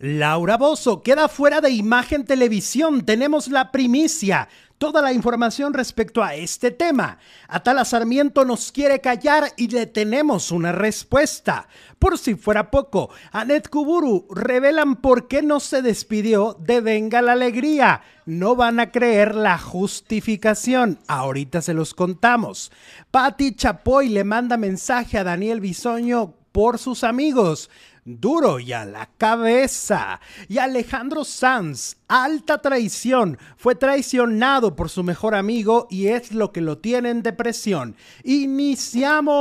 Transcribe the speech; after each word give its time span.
Laura 0.00 0.56
Bozo 0.56 1.02
queda 1.02 1.26
fuera 1.26 1.60
de 1.60 1.70
imagen 1.70 2.24
televisión. 2.24 3.04
Tenemos 3.04 3.48
la 3.48 3.72
primicia. 3.72 4.48
Toda 4.78 5.02
la 5.02 5.12
información 5.12 5.74
respecto 5.74 6.22
a 6.22 6.36
este 6.36 6.70
tema. 6.70 7.18
Atala 7.48 7.84
Sarmiento 7.84 8.44
nos 8.44 8.70
quiere 8.70 9.00
callar 9.00 9.52
y 9.56 9.66
le 9.66 9.86
tenemos 9.86 10.52
una 10.52 10.70
respuesta. 10.70 11.66
Por 11.98 12.16
si 12.16 12.36
fuera 12.36 12.70
poco, 12.70 13.10
Anet 13.32 13.68
Kuburu 13.68 14.28
revelan 14.30 14.94
por 14.94 15.26
qué 15.26 15.42
no 15.42 15.58
se 15.58 15.82
despidió 15.82 16.56
de 16.60 16.80
Venga 16.80 17.20
la 17.20 17.32
Alegría. 17.32 18.02
No 18.24 18.54
van 18.54 18.78
a 18.78 18.92
creer 18.92 19.34
la 19.34 19.58
justificación. 19.58 21.00
Ahorita 21.08 21.60
se 21.60 21.74
los 21.74 21.92
contamos. 21.92 22.70
Patti 23.10 23.56
Chapoy 23.56 24.10
le 24.10 24.22
manda 24.22 24.56
mensaje 24.56 25.18
a 25.18 25.24
Daniel 25.24 25.60
Bisoño 25.60 26.34
por 26.52 26.78
sus 26.78 27.02
amigos 27.02 27.68
duro 28.08 28.58
y 28.58 28.72
a 28.72 28.86
la 28.86 29.10
cabeza. 29.18 30.20
Y 30.48 30.58
Alejandro 30.58 31.24
Sanz, 31.24 31.96
alta 32.08 32.58
traición, 32.58 33.38
fue 33.56 33.74
traicionado 33.74 34.74
por 34.74 34.88
su 34.88 35.04
mejor 35.04 35.34
amigo 35.34 35.86
y 35.90 36.06
es 36.08 36.32
lo 36.32 36.50
que 36.52 36.62
lo 36.62 36.78
tiene 36.78 37.10
en 37.10 37.22
depresión. 37.22 37.94
¡Iniciamos! 38.24 39.34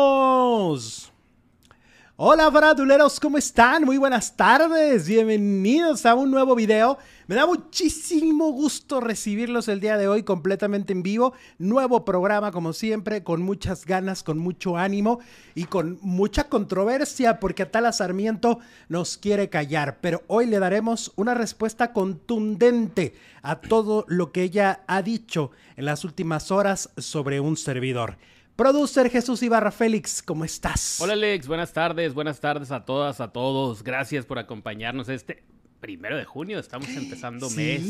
Hola 2.20 2.50
braduleros, 2.50 3.20
¿cómo 3.20 3.38
están? 3.38 3.84
Muy 3.84 3.98
buenas 3.98 4.36
tardes, 4.36 5.08
bienvenidos 5.08 6.04
a 6.04 6.16
un 6.16 6.32
nuevo 6.32 6.56
video. 6.56 6.98
Me 7.28 7.36
da 7.36 7.46
muchísimo 7.46 8.52
gusto 8.54 9.02
recibirlos 9.02 9.68
el 9.68 9.82
día 9.82 9.98
de 9.98 10.08
hoy 10.08 10.24
completamente 10.24 10.94
en 10.94 11.04
vivo. 11.04 11.34
Nuevo 11.58 12.06
programa 12.06 12.54
como 12.54 12.72
siempre, 12.72 13.22
con 13.22 13.42
muchas 13.42 13.86
ganas, 13.86 14.24
con 14.24 14.38
mucho 14.38 14.78
ánimo 14.78 15.20
y 15.54 15.66
con 15.66 16.00
mucha 16.02 16.48
controversia 16.48 17.42
porque 17.42 17.64
Atala 17.64 17.92
Sarmiento 17.92 18.60
nos 18.88 19.18
quiere 19.18 19.50
callar. 19.50 19.98
Pero 20.00 20.24
hoy 20.28 20.46
le 20.46 20.60
daremos 20.60 21.12
una 21.18 21.34
respuesta 21.34 21.92
contundente 21.92 23.14
a 23.42 23.60
todo 23.60 24.06
lo 24.08 24.32
que 24.32 24.44
ella 24.44 24.86
ha 24.88 25.02
dicho 25.02 25.52
en 25.76 25.84
las 25.84 26.06
últimas 26.06 26.50
horas 26.50 26.92
sobre 26.96 27.42
un 27.42 27.58
servidor. 27.58 28.16
Producer 28.56 29.10
Jesús 29.10 29.44
Ibarra 29.44 29.72
Félix, 29.72 30.24
¿cómo 30.24 30.46
estás? 30.46 31.02
Hola 31.02 31.14
Alex, 31.14 31.46
buenas 31.46 31.74
tardes, 31.74 32.14
buenas 32.14 32.40
tardes 32.40 32.72
a 32.72 32.86
todas, 32.86 33.20
a 33.20 33.34
todos. 33.34 33.84
Gracias 33.84 34.26
por 34.26 34.40
acompañarnos 34.40 35.10
este 35.10 35.44
primero 35.80 36.18
de 36.18 36.26
junio. 36.26 36.60
Estamos 36.60 36.90
empezando 36.90 37.50
mes, 37.52 37.84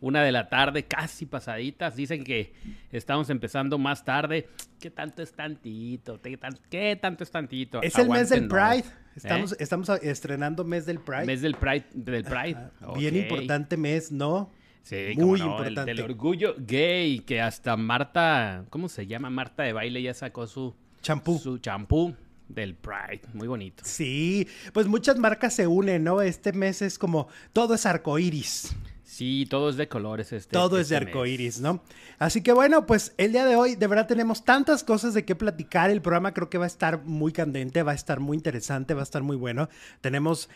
una 0.00 0.22
de 0.22 0.32
la 0.32 0.48
tarde, 0.48 0.84
casi 0.84 1.26
pasaditas. 1.26 1.96
Dicen 1.96 2.24
que 2.24 2.52
estamos 2.90 3.30
empezando 3.30 3.78
más 3.78 4.04
tarde. 4.04 4.48
¿Qué 4.80 4.90
tanto 4.90 5.22
es 5.22 5.32
tantito? 5.32 6.20
¿Qué, 6.20 6.96
tanto 6.96 7.24
es 7.24 7.30
tantito? 7.30 7.82
Es 7.82 7.96
el 7.98 8.08
mes 8.08 8.30
del 8.30 8.48
Pride. 8.48 8.84
Estamos, 9.14 9.52
¿Eh? 9.52 9.56
estamos 9.60 9.88
estrenando 10.02 10.64
mes 10.64 10.86
del 10.86 10.98
Pride. 10.98 11.26
Mes 11.26 11.42
del 11.42 11.54
Pride. 11.54 11.84
Del 11.92 12.24
Pride. 12.24 12.56
Bien 12.96 13.16
importante 13.16 13.76
mes, 13.76 14.10
¿no? 14.10 14.50
Sí, 14.82 15.14
muy 15.16 15.40
importante. 15.40 15.92
El, 15.92 15.96
del 15.98 16.04
orgullo 16.04 16.56
gay, 16.58 17.20
que 17.20 17.40
hasta 17.40 17.76
Marta, 17.76 18.64
¿cómo 18.70 18.88
se 18.88 19.06
llama? 19.06 19.30
Marta 19.30 19.62
de 19.62 19.72
baile 19.72 20.02
ya 20.02 20.12
sacó 20.12 20.46
su 20.46 20.74
champú. 21.00 21.38
Su 21.38 21.58
champú 21.58 22.16
del 22.54 22.74
Pride, 22.74 23.22
muy 23.32 23.48
bonito. 23.48 23.82
Sí, 23.86 24.46
pues 24.72 24.86
muchas 24.86 25.18
marcas 25.18 25.54
se 25.54 25.66
unen, 25.66 26.04
¿no? 26.04 26.22
Este 26.22 26.52
mes 26.52 26.82
es 26.82 26.98
como 26.98 27.28
todo 27.52 27.74
es 27.74 27.86
arcoíris. 27.86 28.74
Sí, 29.12 29.46
todo 29.50 29.68
es 29.68 29.76
de 29.76 29.88
colores. 29.88 30.32
Este, 30.32 30.54
todo 30.54 30.78
es 30.78 30.88
de 30.88 30.96
este 30.96 31.08
arcoíris, 31.08 31.60
¿no? 31.60 31.82
Así 32.18 32.40
que 32.42 32.52
bueno, 32.52 32.86
pues 32.86 33.12
el 33.18 33.32
día 33.32 33.44
de 33.44 33.56
hoy 33.56 33.74
de 33.74 33.86
verdad 33.86 34.06
tenemos 34.06 34.42
tantas 34.42 34.84
cosas 34.84 35.12
de 35.12 35.26
qué 35.26 35.34
platicar. 35.34 35.90
El 35.90 36.00
programa 36.00 36.32
creo 36.32 36.48
que 36.48 36.56
va 36.56 36.64
a 36.64 36.66
estar 36.66 37.04
muy 37.04 37.30
candente, 37.30 37.82
va 37.82 37.92
a 37.92 37.94
estar 37.94 38.20
muy 38.20 38.38
interesante, 38.38 38.94
va 38.94 39.00
a 39.00 39.04
estar 39.04 39.22
muy 39.22 39.36
bueno. 39.36 39.68
Tenemos 40.00 40.48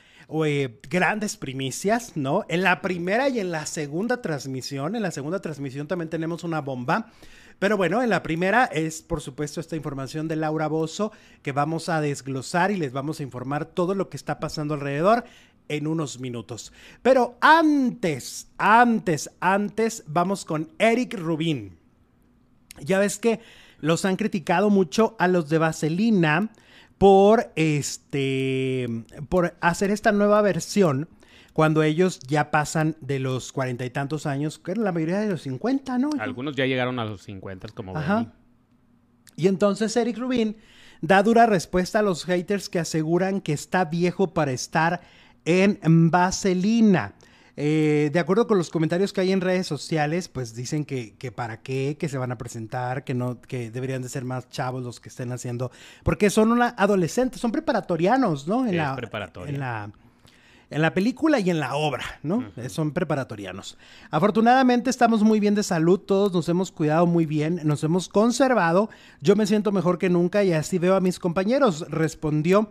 eh, 0.47 0.81
grandes 0.88 1.37
primicias, 1.37 2.16
¿no? 2.16 2.47
En 2.49 2.62
la 2.62 2.81
primera 2.81 3.28
y 3.28 3.41
en 3.41 3.53
la 3.53 3.66
segunda 3.66 4.22
transmisión, 4.22 4.97
en 4.97 5.03
la 5.03 5.10
segunda 5.10 5.41
transmisión 5.41 5.87
también 5.87 6.09
tenemos 6.09 6.43
una 6.43 6.62
bomba. 6.62 7.12
Pero 7.59 7.77
bueno, 7.77 8.03
en 8.03 8.11
la 8.11 8.22
primera 8.22 8.65
es, 8.67 9.03
por 9.03 9.21
supuesto, 9.21 9.61
esta 9.61 9.77
información 9.77 10.28
de 10.28 10.37
Laura 10.37 10.69
Bozo 10.69 11.12
que 11.43 11.53
vamos 11.53 11.89
a 11.89 12.00
desglosar 12.00 12.71
y 12.71 12.77
les 12.77 12.93
vamos 12.93 13.21
a 13.21 13.22
informar 13.22 13.65
todo 13.65 13.94
lo 13.94 14.11
que 14.11 14.17
está 14.17 14.39
pasando 14.39 14.75
alrededor 14.75 15.25
en 15.69 15.87
unos 15.87 16.21
minutos. 16.21 16.72
Pero 17.03 17.37
antes, 17.41 18.49
antes, 18.59 19.31
antes, 19.41 20.05
vamos 20.06 20.44
con 20.44 20.71
Eric 20.78 21.15
Rubin. 21.19 21.78
Ya 22.81 22.99
ves 22.99 23.19
que 23.19 23.41
los 23.81 24.05
han 24.05 24.17
criticado 24.17 24.71
mucho 24.71 25.17
a 25.19 25.28
los 25.28 25.49
de 25.49 25.59
Vaselina 25.59 26.50
por 26.99 27.53
este 27.56 28.88
por 29.28 29.55
hacer 29.61 29.91
esta 29.91 30.12
nueva 30.12 30.41
versión 30.41 31.09
cuando 31.56 31.83
ellos 31.83 32.21
ya 32.21 32.50
pasan 32.50 32.97
de 33.00 33.19
los 33.19 33.50
cuarenta 33.50 33.87
y 33.87 33.89
tantos 33.89 34.27
años, 34.27 34.59
que 34.59 34.75
la 34.75 34.93
mayoría 34.93 35.21
de 35.21 35.31
los 35.31 35.41
cincuenta, 35.41 35.97
¿no? 35.97 36.11
Algunos 36.19 36.55
ya 36.55 36.67
llegaron 36.67 36.99
a 36.99 37.06
los 37.06 37.22
cincuenta, 37.22 37.67
como 37.69 37.97
Ajá. 37.97 38.34
Y 39.37 39.49
entonces 39.49 39.97
Eric 39.97 40.19
Rubin 40.19 40.59
da 41.00 41.22
dura 41.22 41.47
respuesta 41.47 42.00
a 42.00 42.03
los 42.03 42.27
haters 42.27 42.69
que 42.69 42.78
aseguran 42.78 43.41
que 43.41 43.55
está 43.55 43.87
viejo 43.87 44.34
para 44.34 44.53
estar 44.53 45.00
en 45.47 46.11
Vaselina. 46.11 47.15
Eh, 47.56 48.11
de 48.12 48.19
acuerdo 48.19 48.47
con 48.47 48.59
los 48.59 48.69
comentarios 48.69 49.15
que 49.15 49.23
hay 49.23 49.33
en 49.33 49.41
redes 49.41 49.67
sociales, 49.67 50.28
pues 50.28 50.55
dicen 50.55 50.84
que, 50.84 51.17
que, 51.17 51.33
para 51.33 51.62
qué, 51.62 51.97
que 51.99 52.11
se 52.11 52.19
van 52.19 52.33
a 52.33 52.37
presentar, 52.37 53.03
que 53.03 53.15
no, 53.15 53.41
que 53.41 53.71
deberían 53.71 54.03
de 54.03 54.11
ser 54.11 54.27
más 54.27 54.50
chavos 54.50 54.84
los 54.84 55.00
que 55.00 55.09
estén 55.09 55.33
haciendo, 55.33 55.71
porque 56.03 56.28
son 56.28 56.53
una 56.53 56.75
adolescentes, 56.77 57.41
son 57.41 57.50
preparatorianos, 57.50 58.47
¿no? 58.47 58.67
En 58.67 58.77
la, 58.77 58.94
En 59.55 59.59
la, 59.59 59.91
en 60.71 60.82
la 60.82 60.94
película 60.94 61.38
y 61.38 61.50
en 61.50 61.60
la 61.60 61.77
obra, 61.77 62.04
¿no? 62.22 62.44
Son 62.69 62.93
preparatorianos. 62.93 63.78
Afortunadamente 64.10 64.91
estamos 64.91 65.22
muy 65.22 65.38
bien 65.38 65.54
de 65.54 65.62
salud, 65.62 66.00
todos 66.00 66.32
nos 66.32 66.49
hemos 66.49 66.72
cuidado 66.72 67.06
muy 67.06 67.27
bien, 67.27 67.60
nos 67.65 67.84
hemos 67.84 68.09
conservado. 68.09 68.91
Yo 69.21 69.37
me 69.37 69.47
siento 69.47 69.71
mejor 69.72 69.99
que 69.99 70.10
nunca 70.10 70.43
y 70.43 70.53
así 70.53 70.78
veo 70.78 70.97
a 70.97 71.00
mis 71.00 71.19
compañeros, 71.19 71.87
respondió 71.88 72.71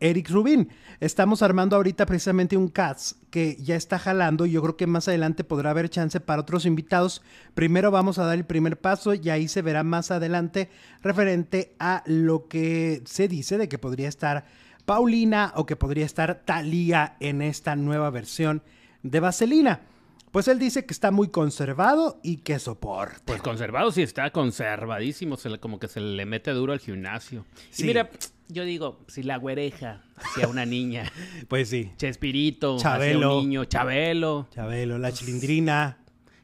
Eric 0.00 0.30
Rubin. 0.30 0.68
Estamos 1.00 1.42
armando 1.42 1.76
ahorita 1.76 2.06
precisamente 2.06 2.56
un 2.56 2.68
CATS 2.68 3.16
que 3.30 3.56
ya 3.60 3.76
está 3.76 3.98
jalando 3.98 4.46
y 4.46 4.52
yo 4.52 4.62
creo 4.62 4.76
que 4.76 4.86
más 4.86 5.06
adelante 5.06 5.44
podrá 5.44 5.70
haber 5.70 5.90
chance 5.90 6.18
para 6.18 6.42
otros 6.42 6.66
invitados. 6.66 7.22
Primero 7.54 7.90
vamos 7.90 8.18
a 8.18 8.24
dar 8.24 8.36
el 8.36 8.44
primer 8.44 8.80
paso 8.80 9.14
y 9.14 9.30
ahí 9.30 9.48
se 9.48 9.62
verá 9.62 9.84
más 9.84 10.10
adelante 10.10 10.70
referente 11.02 11.74
a 11.78 12.02
lo 12.06 12.48
que 12.48 13.02
se 13.04 13.28
dice 13.28 13.58
de 13.58 13.68
que 13.68 13.78
podría 13.78 14.08
estar 14.08 14.44
Paulina 14.88 15.52
o 15.54 15.66
que 15.66 15.76
podría 15.76 16.06
estar 16.06 16.46
Talía 16.46 17.18
en 17.20 17.42
esta 17.42 17.76
nueva 17.76 18.08
versión 18.08 18.62
de 19.02 19.20
Vaselina. 19.20 19.82
Pues 20.32 20.48
él 20.48 20.58
dice 20.58 20.86
que 20.86 20.94
está 20.94 21.10
muy 21.10 21.28
conservado 21.28 22.18
y 22.22 22.38
que 22.38 22.58
soporta. 22.58 23.20
Pues 23.26 23.42
conservado 23.42 23.92
sí 23.92 24.00
está, 24.00 24.30
conservadísimo, 24.30 25.36
como 25.60 25.78
que 25.78 25.88
se 25.88 26.00
le 26.00 26.24
mete 26.24 26.52
duro 26.52 26.72
al 26.72 26.78
gimnasio. 26.78 27.44
Sí. 27.68 27.84
mira, 27.84 28.08
yo 28.48 28.64
digo, 28.64 29.04
si 29.08 29.22
la 29.22 29.36
güereja 29.36 30.04
sea 30.34 30.48
una 30.48 30.64
niña. 30.64 31.12
pues 31.48 31.68
sí. 31.68 31.92
Chespirito, 31.98 32.78
Chabelo. 32.78 33.40
un 33.40 33.42
niño, 33.42 33.66
Chabelo. 33.66 34.48
Chabelo, 34.54 34.96
la 34.96 35.12
chilindrina. 35.12 35.98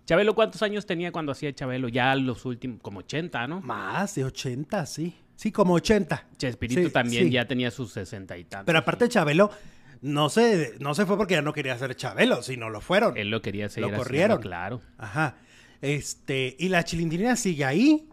Chabelo, 0.04 0.34
¿cuántos 0.34 0.60
años 0.60 0.84
tenía 0.84 1.12
cuando 1.12 1.33
hacía 1.33 1.54
Chabelo? 1.54 1.88
Ya 1.88 2.15
los 2.15 2.44
últimos, 2.44 2.83
como 2.83 2.99
80, 2.99 3.47
¿no? 3.47 3.62
Más 3.62 4.16
de 4.16 4.27
80, 4.27 4.84
sí. 4.84 5.15
Sí, 5.37 5.53
como 5.53 5.75
80. 5.75 6.28
Chespirito 6.37 6.91
también 6.91 7.31
ya 7.31 7.47
tenía 7.47 7.71
sus 7.71 7.93
60 7.93 8.37
y 8.39 8.45
tantos. 8.45 8.67
Pero 8.67 8.78
aparte 8.78 9.09
Chabelo 9.09 9.50
no 10.00 10.28
se, 10.28 10.75
no 10.81 10.95
se 10.95 11.06
fue 11.06 11.17
porque 11.17 11.34
ya 11.34 11.43
no 11.43 11.53
quería 11.53 11.77
ser 11.78 11.95
Chabelo, 11.97 12.43
sino 12.43 12.71
lo 12.71 12.81
fueron. 12.81 13.17
Él 13.17 13.31
lo 13.31 13.43
quería 13.43 13.69
seguir 13.69 13.91
Lo 13.91 13.97
corrieron. 13.97 14.41
claro. 14.41 14.81
Ajá. 14.99 15.37
Este, 15.81 16.57
y 16.59 16.69
la 16.69 16.84
chilindrina 16.84 17.36
sigue 17.36 17.65
ahí. 17.65 18.09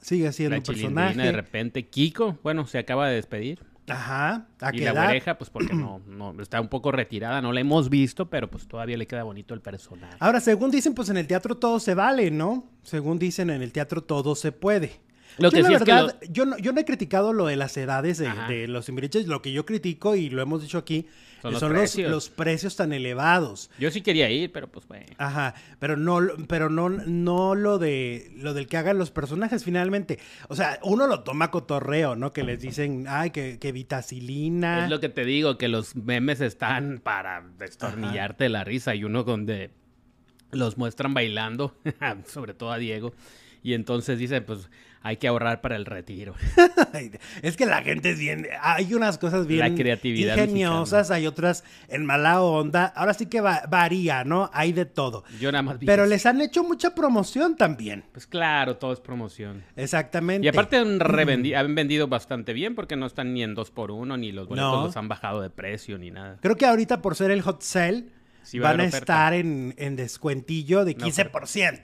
Sigue 0.00 0.30
siendo 0.32 0.56
un 0.56 0.62
personaje. 0.62 1.20
de 1.20 1.32
repente 1.32 1.88
Kiko, 1.88 2.38
bueno, 2.42 2.66
se 2.66 2.78
acaba 2.78 3.08
de 3.08 3.16
despedir. 3.16 3.60
Ajá. 3.88 4.46
¿A 4.60 4.74
y 4.74 4.78
la 4.80 4.92
oreja, 5.08 5.38
pues 5.38 5.50
porque 5.50 5.72
no, 5.74 6.00
no, 6.06 6.34
está 6.42 6.60
un 6.60 6.68
poco 6.68 6.92
retirada, 6.92 7.40
no 7.40 7.52
la 7.52 7.60
hemos 7.60 7.88
visto, 7.88 8.28
pero 8.28 8.50
pues 8.50 8.66
todavía 8.66 8.96
le 8.96 9.06
queda 9.06 9.22
bonito 9.22 9.54
el 9.54 9.60
personaje. 9.60 10.16
Ahora, 10.20 10.40
según 10.40 10.70
dicen, 10.70 10.94
pues 10.94 11.08
en 11.08 11.16
el 11.16 11.26
teatro 11.26 11.56
todo 11.56 11.80
se 11.80 11.94
vale, 11.94 12.30
¿no? 12.30 12.68
Según 12.82 13.18
dicen, 13.18 13.50
en 13.50 13.62
el 13.62 13.72
teatro 13.72 14.02
todo 14.02 14.34
se 14.34 14.52
puede. 14.52 15.00
Lo 15.38 15.50
yo, 15.50 15.56
que 15.56 15.62
la 15.62 15.68
verdad, 15.70 16.18
yo, 16.30 16.46
no, 16.46 16.56
yo 16.58 16.72
no 16.72 16.80
he 16.80 16.84
criticado 16.84 17.32
lo 17.32 17.46
de 17.46 17.56
las 17.56 17.76
edades 17.76 18.18
de, 18.18 18.30
de 18.48 18.68
los 18.68 18.88
inmigrantes. 18.88 19.26
Lo 19.26 19.42
que 19.42 19.52
yo 19.52 19.66
critico, 19.66 20.16
y 20.16 20.30
lo 20.30 20.40
hemos 20.42 20.62
dicho 20.62 20.78
aquí, 20.78 21.06
son, 21.42 21.52
los, 21.52 21.62
precios. 21.64 22.10
Los, 22.10 22.28
precios 22.30 22.76
tan 22.76 22.92
elevados. 22.92 23.70
Yo 23.78 23.90
sí 23.90 24.00
quería 24.00 24.30
ir, 24.30 24.50
pero 24.52 24.68
pues 24.68 24.86
bueno. 24.88 25.06
Ajá, 25.18 25.54
pero 25.78 25.96
no, 25.96 26.20
pero 26.48 26.70
no, 26.70 26.88
no 26.88 27.54
lo 27.54 27.78
de 27.78 28.30
lo 28.36 28.54
del 28.54 28.66
que 28.66 28.76
hagan 28.76 28.98
los 28.98 29.10
personajes 29.10 29.64
finalmente. 29.64 30.18
O 30.48 30.56
sea, 30.56 30.78
uno 30.82 31.06
lo 31.06 31.20
toma 31.20 31.50
cotorreo, 31.50 32.16
¿no? 32.16 32.32
Que 32.32 32.42
les 32.42 32.60
dicen, 32.60 33.06
ay, 33.08 33.30
que, 33.30 33.58
que 33.58 33.72
vitacilina. 33.72 34.84
Es 34.84 34.90
lo 34.90 35.00
que 35.00 35.08
te 35.08 35.24
digo, 35.24 35.58
que 35.58 35.68
los 35.68 35.94
memes 35.94 36.40
están 36.40 37.00
para 37.02 37.44
destornillarte 37.58 38.48
la 38.48 38.64
risa 38.64 38.94
y 38.94 39.04
uno 39.04 39.22
donde 39.22 39.70
los 40.52 40.78
muestran 40.78 41.14
bailando, 41.14 41.76
sobre 42.26 42.54
todo 42.54 42.72
a 42.72 42.78
Diego 42.78 43.12
Y 43.62 43.74
entonces 43.74 44.18
dice, 44.18 44.40
pues 44.40 44.70
hay 45.06 45.16
que 45.18 45.28
ahorrar 45.28 45.60
para 45.60 45.76
el 45.76 45.84
retiro. 45.86 46.34
es 47.42 47.56
que 47.56 47.66
la 47.66 47.82
gente 47.82 48.10
es 48.10 48.18
bien, 48.18 48.46
hay 48.60 48.92
unas 48.94 49.18
cosas 49.18 49.46
bien 49.46 49.60
La 49.60 49.74
creatividad 49.74 50.36
ingeniosas, 50.36 51.10
hay 51.10 51.26
otras 51.26 51.64
en 51.88 52.04
mala 52.04 52.40
onda. 52.42 52.86
Ahora 52.86 53.14
sí 53.14 53.26
que 53.26 53.40
va- 53.40 53.62
varía, 53.68 54.24
¿no? 54.24 54.50
Hay 54.52 54.72
de 54.72 54.84
todo. 54.84 55.24
Yo 55.40 55.52
nada 55.52 55.62
más 55.62 55.78
vi 55.78 55.86
Pero 55.86 56.04
eso. 56.04 56.10
les 56.10 56.26
han 56.26 56.40
hecho 56.40 56.64
mucha 56.64 56.94
promoción 56.94 57.56
también. 57.56 58.04
Pues 58.12 58.26
claro, 58.26 58.76
todo 58.78 58.92
es 58.92 59.00
promoción. 59.00 59.62
Exactamente. 59.76 60.44
Y 60.44 60.48
aparte 60.48 60.76
han, 60.76 60.98
revendi- 60.98 61.54
han 61.56 61.74
vendido 61.74 62.08
bastante 62.08 62.52
bien 62.52 62.74
porque 62.74 62.96
no 62.96 63.06
están 63.06 63.32
ni 63.32 63.42
en 63.42 63.54
2 63.54 63.70
por 63.70 63.90
1 63.90 64.16
ni 64.16 64.32
los 64.32 64.48
boletos 64.48 64.72
No. 64.72 64.84
los 64.86 64.96
han 64.96 65.08
bajado 65.08 65.40
de 65.40 65.50
precio 65.50 65.98
ni 65.98 66.10
nada. 66.10 66.38
Creo 66.40 66.56
que 66.56 66.66
ahorita 66.66 67.00
por 67.00 67.14
ser 67.14 67.30
el 67.30 67.42
hot 67.42 67.62
sale 67.62 68.06
Sí 68.42 68.58
va 68.58 68.70
a 68.70 68.72
van 68.72 68.80
a 68.80 68.84
estar 68.84 69.34
en, 69.34 69.74
en 69.76 69.96
descuentillo 69.96 70.84
de 70.84 70.94
Una 70.96 71.06
15%. 71.06 71.80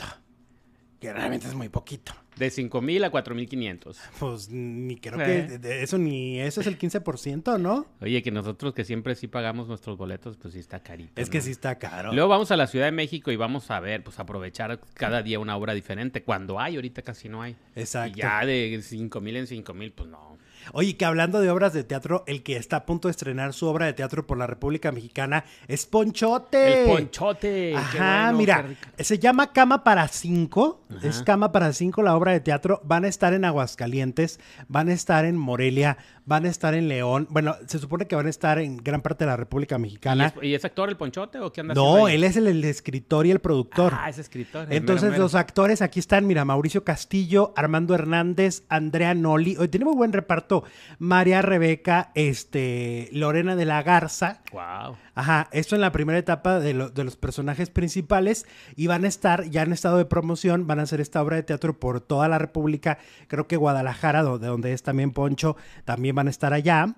Que 1.01 1.13
realmente 1.13 1.49
es 1.49 1.55
muy 1.55 1.69
poquito. 1.69 2.13
De 2.39 2.51
5 2.51 2.81
mil 2.81 3.05
a 3.05 3.11
4.500. 3.13 3.97
Pues 4.19 4.49
ni 4.51 4.97
creo 4.97 5.21
Eh. 5.21 5.47
que 5.51 5.59
de- 5.59 5.83
eso 5.83 5.99
ni 5.99 6.41
eso 6.41 6.61
es 6.63 6.67
el 6.67 6.79
15%, 6.79 7.59
¿no? 7.59 7.87
Oye, 8.01 8.23
que 8.23 8.31
nosotros 8.31 8.73
que 8.75 8.85
siempre 8.85 9.15
sí 9.15 9.29
pagamos 9.29 9.69
nuestros 9.69 9.99
boletos, 9.99 10.37
pues 10.39 10.55
sí 10.55 10.61
está 10.61 10.81
carito. 10.83 11.21
Es 11.21 11.29
que 11.29 11.41
sí 11.41 11.51
está 11.51 11.79
caro. 11.79 12.13
Luego 12.13 12.29
vamos 12.29 12.51
a 12.51 12.57
la 12.57 12.67
Ciudad 12.67 12.87
de 12.87 12.93
México 12.93 13.31
y 13.31 13.37
vamos 13.37 13.71
a 13.71 13.81
ver, 13.81 14.03
pues 14.03 14.19
aprovechar 14.19 14.81
cada 14.95 15.23
día 15.23 15.39
una 15.39 15.57
obra 15.57 15.75
diferente. 15.75 16.23
Cuando 16.23 16.59
hay, 16.59 16.77
ahorita 16.77 17.03
casi 17.03 17.29
no 17.29 17.43
hay. 17.43 17.55
Exacto. 17.77 18.19
Y 18.19 18.23
ya 18.23 18.45
de 18.47 18.81
5 18.83 19.21
mil 19.21 19.37
en 19.37 19.47
5 19.47 19.75
mil, 19.75 19.93
pues 19.93 20.09
no. 20.09 20.33
Oye, 20.73 20.97
que 20.97 21.05
hablando 21.05 21.41
de 21.41 21.51
obras 21.51 21.73
de 21.73 21.85
teatro, 21.85 22.25
el 22.27 22.43
que 22.43 22.57
está 22.57 22.77
a 22.79 22.87
punto 22.87 23.09
de 23.09 23.13
estrenar 23.13 23.53
su 23.53 23.67
obra 23.67 23.87
de 23.87 23.93
teatro 23.93 24.27
por 24.27 24.39
la 24.39 24.47
República 24.47 24.93
Mexicana 24.93 25.45
es 25.69 25.87
Ponchote. 25.87 26.83
El 26.83 26.89
ponchote. 26.89 27.77
Ajá, 27.77 28.33
bueno, 28.33 28.39
mira, 28.39 28.67
se 28.99 29.19
llama 29.19 29.53
Cama 29.53 29.85
para 29.85 30.09
Cinco. 30.09 30.83
Ajá. 30.91 31.09
Es 31.09 31.23
Cama 31.23 31.53
para 31.53 31.73
Cinco 31.73 32.03
la 32.03 32.17
obra 32.17 32.33
de 32.33 32.41
teatro. 32.41 32.81
Van 32.85 33.05
a 33.05 33.09
estar 33.09 33.33
en 33.33 33.45
Aguascalientes, 33.45 34.41
van 34.69 34.89
a 34.89 34.93
estar 34.93 35.25
en 35.25 35.37
Morelia, 35.37 35.99
van 36.25 36.45
a 36.47 36.49
estar 36.49 36.75
en 36.75 36.89
León. 36.89 37.27
Bueno, 37.31 37.57
se 37.67 37.79
supone 37.79 38.07
que 38.07 38.15
van 38.17 38.27
a 38.27 38.31
estar 38.31 38.59
en 38.59 38.77
gran 38.77 39.03
parte 39.03 39.25
de 39.25 39.31
la 39.31 39.37
República 39.37 39.77
¿Y 39.77 39.79
Mexicana. 39.81 40.27
es, 40.27 40.35
y 40.43 40.55
es 40.55 40.65
actor 40.65 40.89
el 40.89 40.97
ponchote 40.97 41.39
o 41.41 41.53
qué 41.53 41.61
anda 41.63 41.75
No, 41.75 42.09
él 42.09 42.23
es 42.25 42.37
el, 42.37 42.47
el 42.47 42.63
escritor 42.65 43.27
y 43.27 43.31
el 43.31 43.41
productor. 43.41 43.93
Ah, 43.97 44.09
es 44.09 44.19
escritor. 44.19 44.67
Entonces 44.71 45.03
mero, 45.05 45.13
mero. 45.13 45.23
los 45.25 45.35
actores 45.35 45.83
aquí 45.83 45.99
están, 46.01 46.27
mira, 46.27 46.45
Mauricio 46.45 46.85
Castillo, 46.85 47.53
Armando 47.57 47.95
Hernández, 47.95 48.65
Andrea 48.69 49.15
Noli, 49.15 49.57
hoy 49.57 49.69
tenemos 49.69 49.97
buen 49.97 50.13
reparto, 50.13 50.65
María 50.99 51.43
Rebeca, 51.43 52.11
este, 52.15 53.09
Lorena 53.13 53.57
de 53.57 53.65
la 53.65 53.83
Garza, 53.83 54.43
Wow. 54.53 54.97
Ajá, 55.15 55.49
esto 55.53 55.75
en 55.75 55.81
la 55.81 55.93
primera 55.93 56.19
etapa 56.19 56.59
de, 56.61 56.75
lo- 56.75 56.91
de 56.91 57.05
los 57.05 57.17
personajes 57.17 57.71
principales 57.71 58.47
y 58.77 58.87
van 58.87 59.05
a 59.05 59.09
estar, 59.09 59.49
ya 59.51 59.63
en 59.63 59.73
estado 59.73 59.99
de 59.99 60.05
promoción, 60.05 60.67
van 60.67 60.81
a 60.81 60.83
hacer 60.83 61.01
esta 61.01 61.23
obra 61.23 61.37
de 61.37 61.43
teatro 61.43 61.79
por 61.79 62.01
toda 62.01 62.29
la 62.29 62.39
República, 62.39 62.99
creo 63.29 63.47
que 63.47 63.57
Guadalajara, 63.57 64.23
donde, 64.23 64.47
donde 64.47 64.73
es 64.73 64.83
también 64.83 65.13
Poncho, 65.13 65.57
también 65.85 66.15
van 66.15 66.27
a 66.29 66.31
estar 66.31 66.53
allá. 66.53 66.95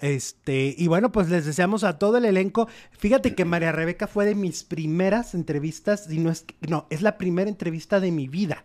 Este, 0.00 0.76
y 0.78 0.86
bueno, 0.86 1.10
pues 1.10 1.28
les 1.28 1.44
deseamos 1.44 1.82
a 1.82 1.98
todo 1.98 2.18
el 2.18 2.24
elenco. 2.24 2.68
Fíjate 2.92 3.34
que 3.34 3.44
María 3.44 3.72
Rebeca 3.72 4.06
fue 4.06 4.26
de 4.26 4.36
mis 4.36 4.62
primeras 4.62 5.34
entrevistas, 5.34 6.08
y 6.10 6.18
no 6.18 6.30
es, 6.30 6.44
no, 6.68 6.86
es 6.90 7.02
la 7.02 7.18
primera 7.18 7.50
entrevista 7.50 7.98
de 7.98 8.12
mi 8.12 8.28
vida. 8.28 8.64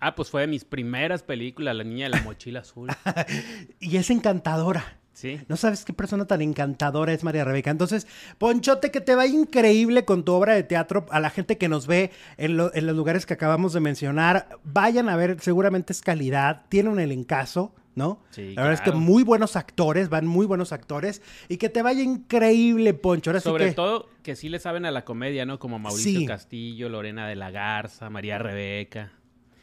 Ah, 0.00 0.14
pues 0.14 0.28
fue 0.30 0.42
de 0.42 0.46
mis 0.48 0.66
primeras 0.66 1.22
películas, 1.22 1.74
La 1.74 1.82
Niña 1.82 2.04
de 2.04 2.10
la 2.10 2.20
Mochila 2.22 2.60
Azul. 2.60 2.90
Y 3.80 3.96
es 3.96 4.10
encantadora. 4.10 4.98
Sí. 5.16 5.40
No 5.48 5.56
sabes 5.56 5.86
qué 5.86 5.94
persona 5.94 6.26
tan 6.26 6.42
encantadora 6.42 7.10
es 7.14 7.24
María 7.24 7.42
Rebeca. 7.42 7.70
Entonces, 7.70 8.06
Ponchote, 8.36 8.90
que 8.90 9.00
te 9.00 9.14
va 9.14 9.26
increíble 9.26 10.04
con 10.04 10.26
tu 10.26 10.32
obra 10.32 10.52
de 10.54 10.62
teatro. 10.62 11.06
A 11.10 11.20
la 11.20 11.30
gente 11.30 11.56
que 11.56 11.70
nos 11.70 11.86
ve 11.86 12.10
en, 12.36 12.58
lo- 12.58 12.74
en 12.74 12.86
los 12.86 12.94
lugares 12.94 13.24
que 13.24 13.32
acabamos 13.32 13.72
de 13.72 13.80
mencionar, 13.80 14.48
vayan 14.62 15.08
a 15.08 15.16
ver, 15.16 15.38
seguramente 15.40 15.94
es 15.94 16.02
calidad, 16.02 16.64
tiene 16.68 16.90
un 16.90 17.00
elencazo, 17.00 17.74
¿no? 17.94 18.20
Sí, 18.28 18.52
la 18.54 18.60
verdad 18.64 18.74
es 18.74 18.80
que 18.82 18.92
muy 18.92 19.22
buenos 19.22 19.56
actores, 19.56 20.10
van 20.10 20.26
muy 20.26 20.44
buenos 20.44 20.70
actores. 20.72 21.22
Y 21.48 21.56
que 21.56 21.70
te 21.70 21.80
vaya 21.80 22.02
increíble, 22.02 22.92
Poncho. 22.92 23.30
Ahora 23.30 23.40
sí 23.40 23.44
Sobre 23.48 23.68
que- 23.68 23.72
todo 23.72 24.10
que 24.22 24.36
sí 24.36 24.50
le 24.50 24.58
saben 24.58 24.84
a 24.84 24.90
la 24.90 25.06
comedia, 25.06 25.46
¿no? 25.46 25.58
Como 25.58 25.78
Mauricio 25.78 26.20
Sí. 26.20 26.26
Castillo, 26.26 26.90
Lorena 26.90 27.26
de 27.26 27.36
la 27.36 27.50
Garza, 27.50 28.10
María 28.10 28.36
Rebeca. 28.36 29.12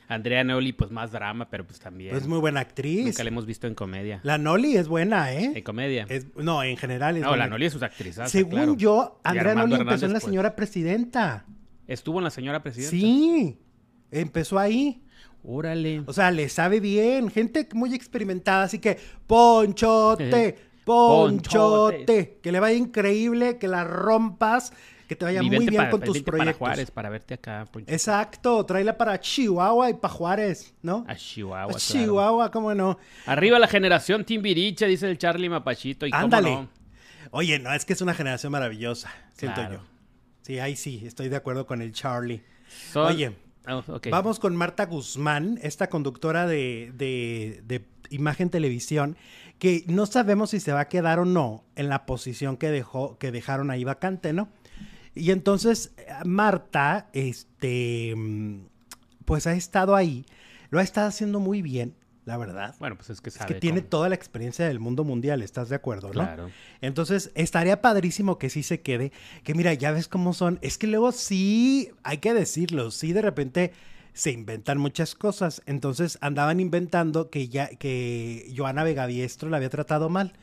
Andrea 0.08 0.44
Neoli, 0.44 0.74
pues 0.74 0.92
más 0.92 1.12
drama, 1.12 1.50
pero 1.50 1.66
pues 1.66 1.80
también. 1.80 2.12
Pues 2.12 2.28
muy 2.28 2.40
buena 2.40 2.60
actriz. 2.60 3.06
Nunca 3.06 3.24
la 3.24 3.30
hemos 3.30 3.46
visto 3.46 3.68
en 3.68 3.76
comedia. 3.76 4.20
La 4.24 4.38
Noli 4.38 4.76
es 4.76 4.88
buena, 4.88 5.34
¿eh? 5.34 5.52
En 5.56 5.64
comedia. 5.64 6.06
Es- 6.10 6.28
no, 6.36 6.64
en 6.64 6.78
general 6.78 7.16
es 7.16 7.22
no, 7.24 7.30
buena. 7.30 7.46
la 7.46 7.50
Noli 7.50 7.66
es 7.66 7.74
sus 7.74 7.84
actrices. 7.84 8.30
Según 8.30 8.78
yo, 8.78 9.20
Andrea 9.24 9.56
Noli 9.56 9.76
empezó 9.76 10.06
en 10.06 10.14
La 10.14 10.20
pues. 10.20 10.24
Señora 10.30 10.56
Presidenta. 10.56 11.46
Estuvo 11.88 12.20
en 12.20 12.24
la 12.24 12.30
señora 12.30 12.64
presidenta. 12.64 12.92
Sí, 12.92 13.60
empezó 14.10 14.58
ahí. 14.58 15.04
Órale. 15.44 16.02
O 16.06 16.14
sea, 16.14 16.32
le 16.32 16.48
sabe 16.48 16.80
bien. 16.80 17.30
Gente 17.30 17.68
muy 17.74 17.94
experimentada. 17.94 18.64
Así 18.64 18.80
que, 18.80 18.98
ponchote, 19.28 20.56
ponchote. 20.86 21.58
Ponchote. 21.58 22.40
Que 22.42 22.52
le 22.52 22.60
vaya 22.62 22.78
increíble, 22.78 23.58
que 23.58 23.68
la 23.68 23.84
rompas, 23.84 24.72
que 25.08 25.16
te 25.16 25.26
vaya 25.26 25.42
Y 25.42 25.50
muy 25.50 25.60
bien 25.66 25.76
para, 25.76 25.90
con 25.90 26.02
tus 26.02 26.14
vente 26.16 26.32
para 26.32 26.38
proyectos. 26.38 26.58
Juárez 26.60 26.92
para 26.92 27.10
verte 27.10 27.34
acá. 27.36 27.68
Exacto, 27.88 28.66
tráela 28.66 28.98
para 28.98 29.20
Chihuahua 29.20 29.90
y 29.90 29.94
para 29.96 30.14
Juárez, 30.14 30.74
¿no? 30.82 31.06
A 31.08 31.16
Chihuahua. 31.16 31.64
A 31.64 31.68
claro. 31.68 31.80
Chihuahua, 31.80 32.52
cómo 32.52 32.74
no. 32.74 32.98
Arriba 33.26 33.60
la 33.60 33.68
generación 33.68 34.26
Timbiriche, 34.26 34.88
dice 34.88 35.10
el 35.10 35.18
Charlie 35.18 35.50
Mapachito. 35.50 36.06
¿Y 36.06 36.12
cómo 36.12 36.24
Ándale. 36.24 36.52
no? 36.52 36.70
Oye, 37.32 37.60
no, 37.60 37.74
es 37.74 37.86
que 37.86 37.94
es 37.94 38.02
una 38.02 38.14
generación 38.14 38.52
maravillosa, 38.52 39.12
siento 39.34 39.62
Claro. 39.62 39.76
yo. 39.76 39.80
Sí, 40.44 40.60
ahí 40.60 40.76
sí, 40.76 41.02
estoy 41.06 41.30
de 41.30 41.36
acuerdo 41.36 41.66
con 41.66 41.82
el 41.82 41.92
Charlie. 41.94 42.44
Oye, 42.96 43.36
Oh, 43.66 43.82
ok. 43.88 44.08
Vamos 44.12 44.40
con 44.40 44.58
Marta 44.58 44.86
Guzmán, 44.88 45.58
esta 45.64 45.88
conductora 45.90 46.46
de, 46.48 46.92
de- 46.96 47.62
de 47.66 47.86
imagen 48.10 48.50
televisión, 48.50 49.16
que 49.58 49.86
no 49.88 50.06
sabemos 50.06 50.50
si 50.50 50.60
se 50.60 50.74
va 50.74 50.82
a 50.82 50.90
quedar 50.90 51.18
o 51.20 51.24
no 51.24 51.64
en 51.78 51.88
la 51.88 52.06
posición 52.06 52.58
que 52.58 52.70
dejó, 52.72 53.18
que 53.18 53.32
dejaron 53.32 53.72
ahí 53.72 53.86
vacante, 53.86 54.34
¿no? 54.34 54.50
Y 55.16 55.32
entonces 55.32 55.94
eh, 55.98 56.08
Marta, 56.26 57.10
este, 57.14 58.14
mm, 58.16 58.66
pues 59.26 59.48
ha 59.48 59.54
estado 59.54 59.96
ahí, 59.96 60.26
lo 60.70 60.80
ha 60.80 60.84
estado 60.84 61.08
haciendo 61.08 61.40
muy 61.40 61.62
bien, 61.62 61.96
la 62.26 62.38
verdad. 62.38 62.76
Bueno, 62.80 62.96
pues 62.96 63.10
es 63.10 63.22
que 63.22 63.30
Es 63.30 63.36
sabe 63.36 63.54
que 63.54 63.60
tiene 63.60 63.82
cómo. 63.82 63.90
toda 63.90 64.10
la 64.10 64.16
experiencia 64.16 64.66
del 64.68 64.80
mundo 64.80 65.04
mundial, 65.04 65.42
¿estás 65.42 65.70
de 65.70 65.76
acuerdo, 65.76 66.08
no? 66.08 66.14
Claro. 66.14 66.50
Entonces, 66.82 67.32
estaría 67.36 67.82
padrísimo 67.82 68.38
que 68.38 68.50
sí 68.50 68.64
se 68.64 68.82
quede. 68.82 69.12
Que 69.44 69.54
mira, 69.54 69.74
ya 69.74 69.92
ves 69.92 70.08
cómo 70.08 70.34
son. 70.34 70.58
Es 70.62 70.78
que 70.78 70.88
luego 70.88 71.12
sí, 71.12 71.92
hay 72.04 72.18
que 72.20 72.34
decirlo, 72.34 72.92
sí 72.92 73.14
de 73.14 73.22
repente 73.22 73.74
se 74.14 74.32
inventan 74.32 74.78
muchas 74.78 75.16
cosas. 75.16 75.62
Entonces 75.66 76.18
andaban 76.22 76.60
inventando 76.60 77.30
que 77.30 77.50
ya, 77.50 77.68
que 77.68 78.52
Joana 78.56 78.84
Vegaviestro 78.84 79.50
la 79.50 79.58
había 79.58 79.70
tratado 79.70 80.10
mal. 80.10 80.34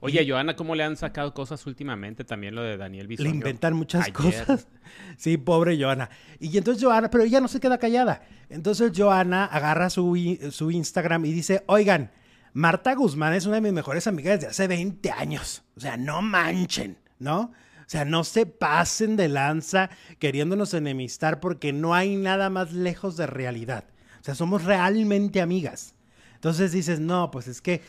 Oye, 0.00 0.20
a 0.20 0.24
Joana, 0.26 0.56
¿cómo 0.56 0.74
le 0.74 0.84
han 0.84 0.96
sacado 0.96 1.32
cosas 1.34 1.66
últimamente? 1.66 2.24
También 2.24 2.54
lo 2.54 2.62
de 2.62 2.76
Daniel 2.76 3.04
Le 3.04 3.08
Bisoño. 3.08 3.30
inventan 3.30 3.74
muchas 3.74 4.02
Ayer. 4.04 4.14
cosas. 4.14 4.68
Sí, 5.16 5.36
pobre 5.36 5.80
Joana. 5.80 6.10
Y 6.38 6.56
entonces 6.56 6.82
Joana, 6.82 7.10
pero 7.10 7.24
ella 7.24 7.40
no 7.40 7.48
se 7.48 7.58
queda 7.58 7.78
callada. 7.78 8.22
Entonces 8.48 8.92
Joana 8.94 9.44
agarra 9.46 9.90
su, 9.90 10.38
su 10.52 10.70
Instagram 10.70 11.24
y 11.24 11.32
dice, 11.32 11.64
oigan, 11.66 12.12
Marta 12.52 12.94
Guzmán 12.94 13.32
es 13.34 13.46
una 13.46 13.56
de 13.56 13.62
mis 13.62 13.72
mejores 13.72 14.06
amigas 14.06 14.36
desde 14.36 14.50
hace 14.50 14.68
20 14.68 15.10
años. 15.10 15.64
O 15.76 15.80
sea, 15.80 15.96
no 15.96 16.22
manchen, 16.22 16.98
¿no? 17.18 17.52
O 17.80 17.88
sea, 17.88 18.04
no 18.04 18.24
se 18.24 18.46
pasen 18.46 19.16
de 19.16 19.28
lanza 19.28 19.90
queriéndonos 20.18 20.72
enemistar 20.74 21.40
porque 21.40 21.72
no 21.72 21.94
hay 21.94 22.16
nada 22.16 22.48
más 22.48 22.72
lejos 22.72 23.16
de 23.16 23.26
realidad. 23.26 23.84
O 24.20 24.24
sea, 24.24 24.34
somos 24.34 24.64
realmente 24.64 25.40
amigas. 25.40 25.94
Entonces 26.34 26.72
dices, 26.72 27.00
no, 27.00 27.30
pues 27.30 27.48
es 27.48 27.60
que 27.60 27.82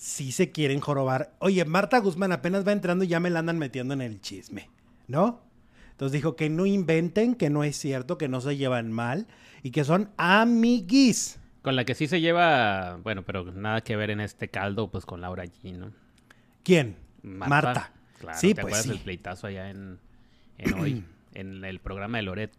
sí 0.00 0.32
se 0.32 0.50
quieren 0.50 0.80
jorobar. 0.80 1.34
Oye, 1.40 1.62
Marta 1.66 1.98
Guzmán 1.98 2.32
apenas 2.32 2.66
va 2.66 2.72
entrando 2.72 3.04
y 3.04 3.08
ya 3.08 3.20
me 3.20 3.28
la 3.28 3.40
andan 3.40 3.58
metiendo 3.58 3.92
en 3.92 4.00
el 4.00 4.22
chisme, 4.22 4.70
¿no? 5.06 5.42
Entonces 5.90 6.12
dijo 6.12 6.36
que 6.36 6.48
no 6.48 6.64
inventen, 6.64 7.34
que 7.34 7.50
no 7.50 7.64
es 7.64 7.76
cierto, 7.76 8.16
que 8.16 8.26
no 8.26 8.40
se 8.40 8.56
llevan 8.56 8.90
mal 8.90 9.26
y 9.62 9.72
que 9.72 9.84
son 9.84 10.08
amiguis. 10.16 11.38
Con 11.60 11.76
la 11.76 11.84
que 11.84 11.94
sí 11.94 12.06
se 12.06 12.22
lleva, 12.22 12.96
bueno, 13.02 13.22
pero 13.24 13.44
nada 13.52 13.82
que 13.82 13.94
ver 13.94 14.08
en 14.08 14.20
este 14.20 14.48
caldo, 14.48 14.90
pues 14.90 15.04
con 15.04 15.20
Laura 15.20 15.44
G, 15.44 15.76
¿no? 15.76 15.92
¿Quién? 16.64 16.96
Marta. 17.22 17.48
Marta. 17.48 17.92
Claro, 18.18 18.38
sí, 18.38 18.54
¿te 18.54 18.62
pues 18.62 18.72
acuerdas 18.72 18.82
sí. 18.84 18.88
del 18.88 18.98
pleitazo 19.00 19.46
allá 19.48 19.68
en, 19.68 19.98
en 20.56 20.74
hoy, 20.78 21.04
en 21.34 21.62
el 21.62 21.78
programa 21.78 22.16
de 22.16 22.22
Loret? 22.22 22.52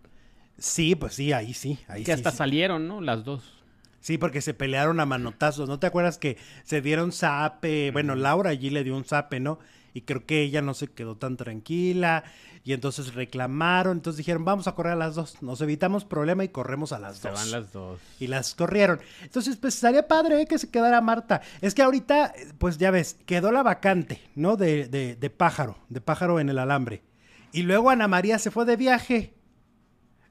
Sí, 0.60 0.94
pues 0.96 1.16
sí, 1.16 1.34
ahí 1.34 1.56
sí. 1.56 1.80
Ahí 1.88 2.04
que 2.04 2.12
sí, 2.14 2.20
hasta 2.20 2.30
sí. 2.30 2.38
salieron, 2.38 2.88
¿no? 2.88 3.02
Las 3.02 3.24
dos. 3.24 3.61
Sí, 4.02 4.18
porque 4.18 4.42
se 4.42 4.54
pelearon 4.54 5.00
a 5.00 5.06
manotazos. 5.06 5.70
¿No 5.70 5.80
te 5.80 5.88
acuerdas 5.88 6.18
que 6.18 6.38
se 6.64 6.82
dieron 6.82 7.12
zape? 7.12 7.92
Bueno, 7.92 8.16
Laura 8.16 8.50
allí 8.50 8.70
le 8.72 8.84
dio 8.84 8.98
un 8.98 9.06
zape, 9.06 9.40
¿no? 9.40 9.60
Y 9.94 10.02
creo 10.02 10.26
que 10.26 10.42
ella 10.42 10.62
no 10.62 10.74
se 10.74 10.88
quedó 10.88 11.16
tan 11.18 11.38
tranquila. 11.38 12.24
Y 12.64 12.74
entonces 12.74 13.14
reclamaron. 13.14 13.98
Entonces 13.98 14.18
dijeron, 14.18 14.44
vamos 14.46 14.68
a 14.68 14.74
correr 14.74 14.94
a 14.94 14.96
las 14.96 15.16
dos. 15.16 15.42
Nos 15.42 15.62
evitamos 15.62 16.06
problema 16.06 16.44
y 16.44 16.50
corremos 16.50 16.92
a 16.94 17.00
las 17.00 17.18
Se 17.18 17.30
dos. 17.30 17.40
van 17.40 17.52
las 17.52 17.74
dos. 17.74 18.00
Y 18.20 18.28
las 18.28 18.56
corrieron. 18.56 19.00
Entonces, 19.24 19.58
pues 19.58 19.76
estaría 19.76 20.08
padre 20.08 20.42
¿eh? 20.42 20.46
que 20.48 20.58
se 20.58 20.70
quedara 20.70 21.02
Marta. 21.02 21.42
Es 21.62 21.74
que 21.76 21.82
ahorita, 21.84 22.34
pues 22.58 22.78
ya 22.78 22.90
ves, 22.92 23.18
quedó 23.26 23.52
la 23.52 23.64
vacante, 23.64 24.22
¿no? 24.36 24.58
De, 24.58 24.88
de, 24.88 25.16
de 25.16 25.30
pájaro, 25.30 25.78
de 25.90 26.02
pájaro 26.02 26.40
en 26.40 26.50
el 26.50 26.60
alambre. 26.60 27.04
Y 27.52 27.64
luego 27.64 27.90
Ana 27.90 28.08
María 28.08 28.40
se 28.40 28.50
fue 28.52 28.66
de 28.66 28.78
viaje. 28.78 29.34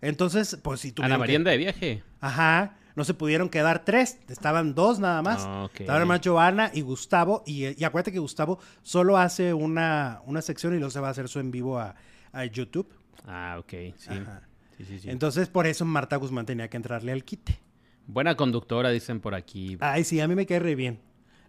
Entonces, 0.01 0.59
pues 0.63 0.81
si 0.81 0.93
tú. 0.93 1.03
Ana 1.03 1.19
María 1.19 1.37
anda 1.37 1.51
de 1.51 1.59
viaje. 1.59 2.03
Ajá. 2.21 2.77
No 2.97 3.05
se 3.05 3.15
pudieron 3.15 3.49
quedar 3.49 3.85
tres, 3.85 4.19
estaban 4.29 4.75
dos 4.75 4.99
nada 4.99 5.23
más. 5.23 5.45
Ah, 5.47 5.65
ok. 5.65 5.81
Estaban 5.81 6.07
más 6.09 6.21
Giovanna 6.21 6.71
y 6.75 6.81
Gustavo. 6.81 7.43
Y, 7.47 7.81
y 7.81 7.85
acuérdate 7.85 8.13
que 8.13 8.19
Gustavo 8.19 8.59
solo 8.83 9.17
hace 9.17 9.55
una, 9.55 10.21
una 10.27 10.43
sección 10.43 10.75
y 10.75 10.79
luego 10.79 10.91
se 10.91 11.01
va 11.01 11.09
a 11.09 11.11
hacer 11.13 11.29
su 11.29 11.39
en 11.41 11.51
vivo 11.51 11.79
a, 11.79 11.95
a 12.33 12.45
YouTube. 12.45 12.89
Ah, 13.27 13.57
ok, 13.59 13.71
sí. 13.97 14.11
Sí, 14.79 14.85
sí, 14.87 14.99
sí. 15.01 15.11
Entonces, 15.11 15.49
por 15.49 15.67
eso 15.67 15.85
Marta 15.85 16.17
Guzmán 16.17 16.47
tenía 16.47 16.69
que 16.69 16.77
entrarle 16.79 17.13
al 17.13 17.23
quite. 17.25 17.61
Buena 18.07 18.35
conductora, 18.35 18.91
dicen 18.91 19.21
por 19.21 19.35
aquí. 19.35 19.77
Ay, 19.81 20.05
sí, 20.05 20.21
a 20.21 20.27
mí 20.27 20.35
me 20.35 20.47
cae 20.47 20.59
re 20.59 20.75
bien. 20.75 21.01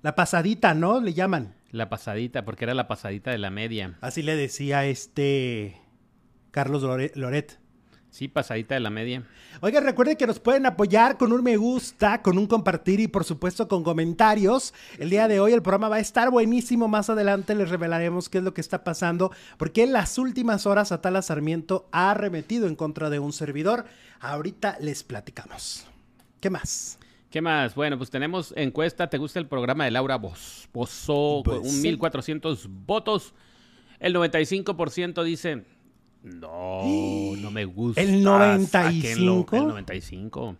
La 0.01 0.15
pasadita, 0.15 0.74
¿no? 0.74 1.00
Le 1.00 1.13
llaman. 1.13 1.55
La 1.71 1.88
pasadita, 1.89 2.43
porque 2.43 2.65
era 2.65 2.74
la 2.74 2.88
pasadita 2.89 3.31
de 3.31 3.38
la 3.38 3.50
media. 3.50 3.98
Así 4.01 4.21
le 4.21 4.36
decía 4.36 4.86
este 4.86 5.79
Carlos 6.51 6.83
Lore- 6.83 7.13
Loret. 7.15 7.61
Sí, 8.12 8.27
pasadita 8.27 8.75
de 8.75 8.82
la 8.82 8.89
media. 8.89 9.24
Oiga, 9.62 9.80
recuerden 9.80 10.18
que 10.18 10.27
nos 10.27 10.38
pueden 10.38 10.65
apoyar 10.65 11.18
con 11.18 11.32
un 11.32 11.41
me 11.41 11.56
gusta, 11.56 12.22
con 12.22 12.38
un 12.38 12.46
compartir 12.46 13.00
y 13.00 13.08
por 13.08 13.24
supuesto 13.24 13.70
con 13.70 13.84
comentarios. 13.86 14.74
El 15.00 15.10
día 15.10 15.30
de 15.30 15.39
hoy 15.39 15.53
el 15.53 15.62
programa 15.62 15.88
va 15.88 15.96
a 15.96 16.01
estar 16.01 16.30
buenísimo. 16.30 16.89
Más 16.89 17.10
adelante 17.10 17.56
les 17.56 17.70
revelaremos 17.70 18.27
qué 18.27 18.39
es 18.39 18.44
lo 18.44 18.53
que 18.53 18.60
está 18.60 18.84
pasando, 18.84 19.32
porque 19.58 19.84
en 19.84 19.94
las 19.94 20.18
últimas 20.18 20.65
horas 20.65 20.91
Atala 20.91 21.22
Sarmiento 21.22 21.88
ha 21.94 22.12
arremetido 22.12 22.68
en 22.68 22.75
contra 22.75 23.10
de 23.10 23.20
un 23.20 23.32
servidor. 23.32 23.86
Ahorita 24.20 24.77
les 24.82 25.03
platicamos. 25.03 25.88
¿Qué 26.41 26.50
más? 26.50 27.00
¿Qué 27.30 27.41
más? 27.41 27.75
Bueno, 27.75 27.98
pues 27.98 28.10
tenemos 28.10 28.53
encuesta. 28.58 29.10
¿Te 29.10 29.20
gusta 29.20 29.39
el 29.39 29.48
programa 29.48 29.86
de 29.86 29.91
Laura 29.91 30.18
Boz? 30.18 30.68
Bozó 30.74 31.44
Pues 31.46 31.60
un 31.60 31.70
sí. 31.70 31.84
1400 31.84 32.68
votos. 32.86 33.34
El 34.00 34.13
95% 34.13 35.24
dice, 35.24 35.63
no, 36.23 37.35
no 37.37 37.51
me 37.51 37.65
gusta. 37.65 38.01
¿El 38.01 38.23
95? 38.23 39.55
El 39.55 39.67
95. 39.67 40.57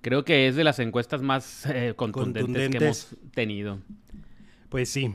Creo 0.00 0.24
que 0.24 0.48
es 0.48 0.56
de 0.56 0.64
las 0.64 0.78
encuestas 0.80 1.22
más 1.22 1.66
eh, 1.66 1.94
contundentes, 1.96 2.68
que 2.70 2.76
hemos 2.76 3.16
tenido. 3.32 3.80
Pues 4.68 4.90
sí. 4.90 5.14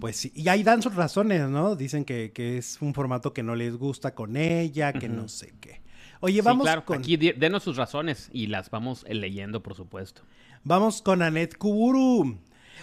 Pues 0.00 0.16
sí. 0.16 0.32
Y 0.34 0.48
ahí 0.48 0.62
dan 0.62 0.82
sus 0.82 0.94
razones, 0.94 1.48
¿no? 1.48 1.76
Dicen 1.76 2.04
que, 2.04 2.32
que 2.32 2.58
es 2.58 2.78
un 2.80 2.94
formato 2.94 3.32
que 3.32 3.42
no 3.42 3.54
les 3.54 3.76
gusta 3.76 4.14
con 4.14 4.36
ella, 4.36 4.92
que 4.92 5.08
no 5.08 5.28
sé 5.28 5.54
qué. 5.60 5.80
Oye, 6.20 6.40
Sí, 6.40 6.40
vamos 6.40 6.64
claro. 6.64 6.84
con... 6.84 6.98
Aquí 6.98 7.16
denos 7.16 7.62
sus 7.62 7.76
razones 7.76 8.28
y 8.32 8.48
las 8.48 8.70
vamos 8.70 9.04
eh, 9.08 9.14
leyendo, 9.14 9.62
por 9.62 9.74
supuesto. 9.74 10.22
Vamos 10.64 11.02
con 11.02 11.22
Anet 11.22 11.56
Kuburu. 11.56 12.38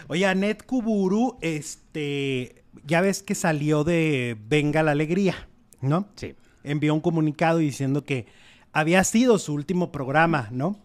Oye, 0.08 0.25
Anet 0.25 0.65
Kuburu, 0.65 1.38
este, 1.41 2.63
ya 2.86 3.01
ves 3.01 3.24
que 3.24 3.36
salió 3.36 3.84
de 3.84 4.38
Venga 4.48 4.84
la 4.84 4.91
Alegría, 4.91 5.48
¿no? 5.84 6.08
Sí. 6.16 6.34
Envió 6.63 6.94
un 6.94 7.02
comunicado 7.02 7.60
diciendo 7.60 8.04
que 8.04 8.25
había 8.72 9.04
sido 9.04 9.38
su 9.38 9.54
último 9.54 9.92
programa, 9.92 10.48
¿no? 10.52 10.80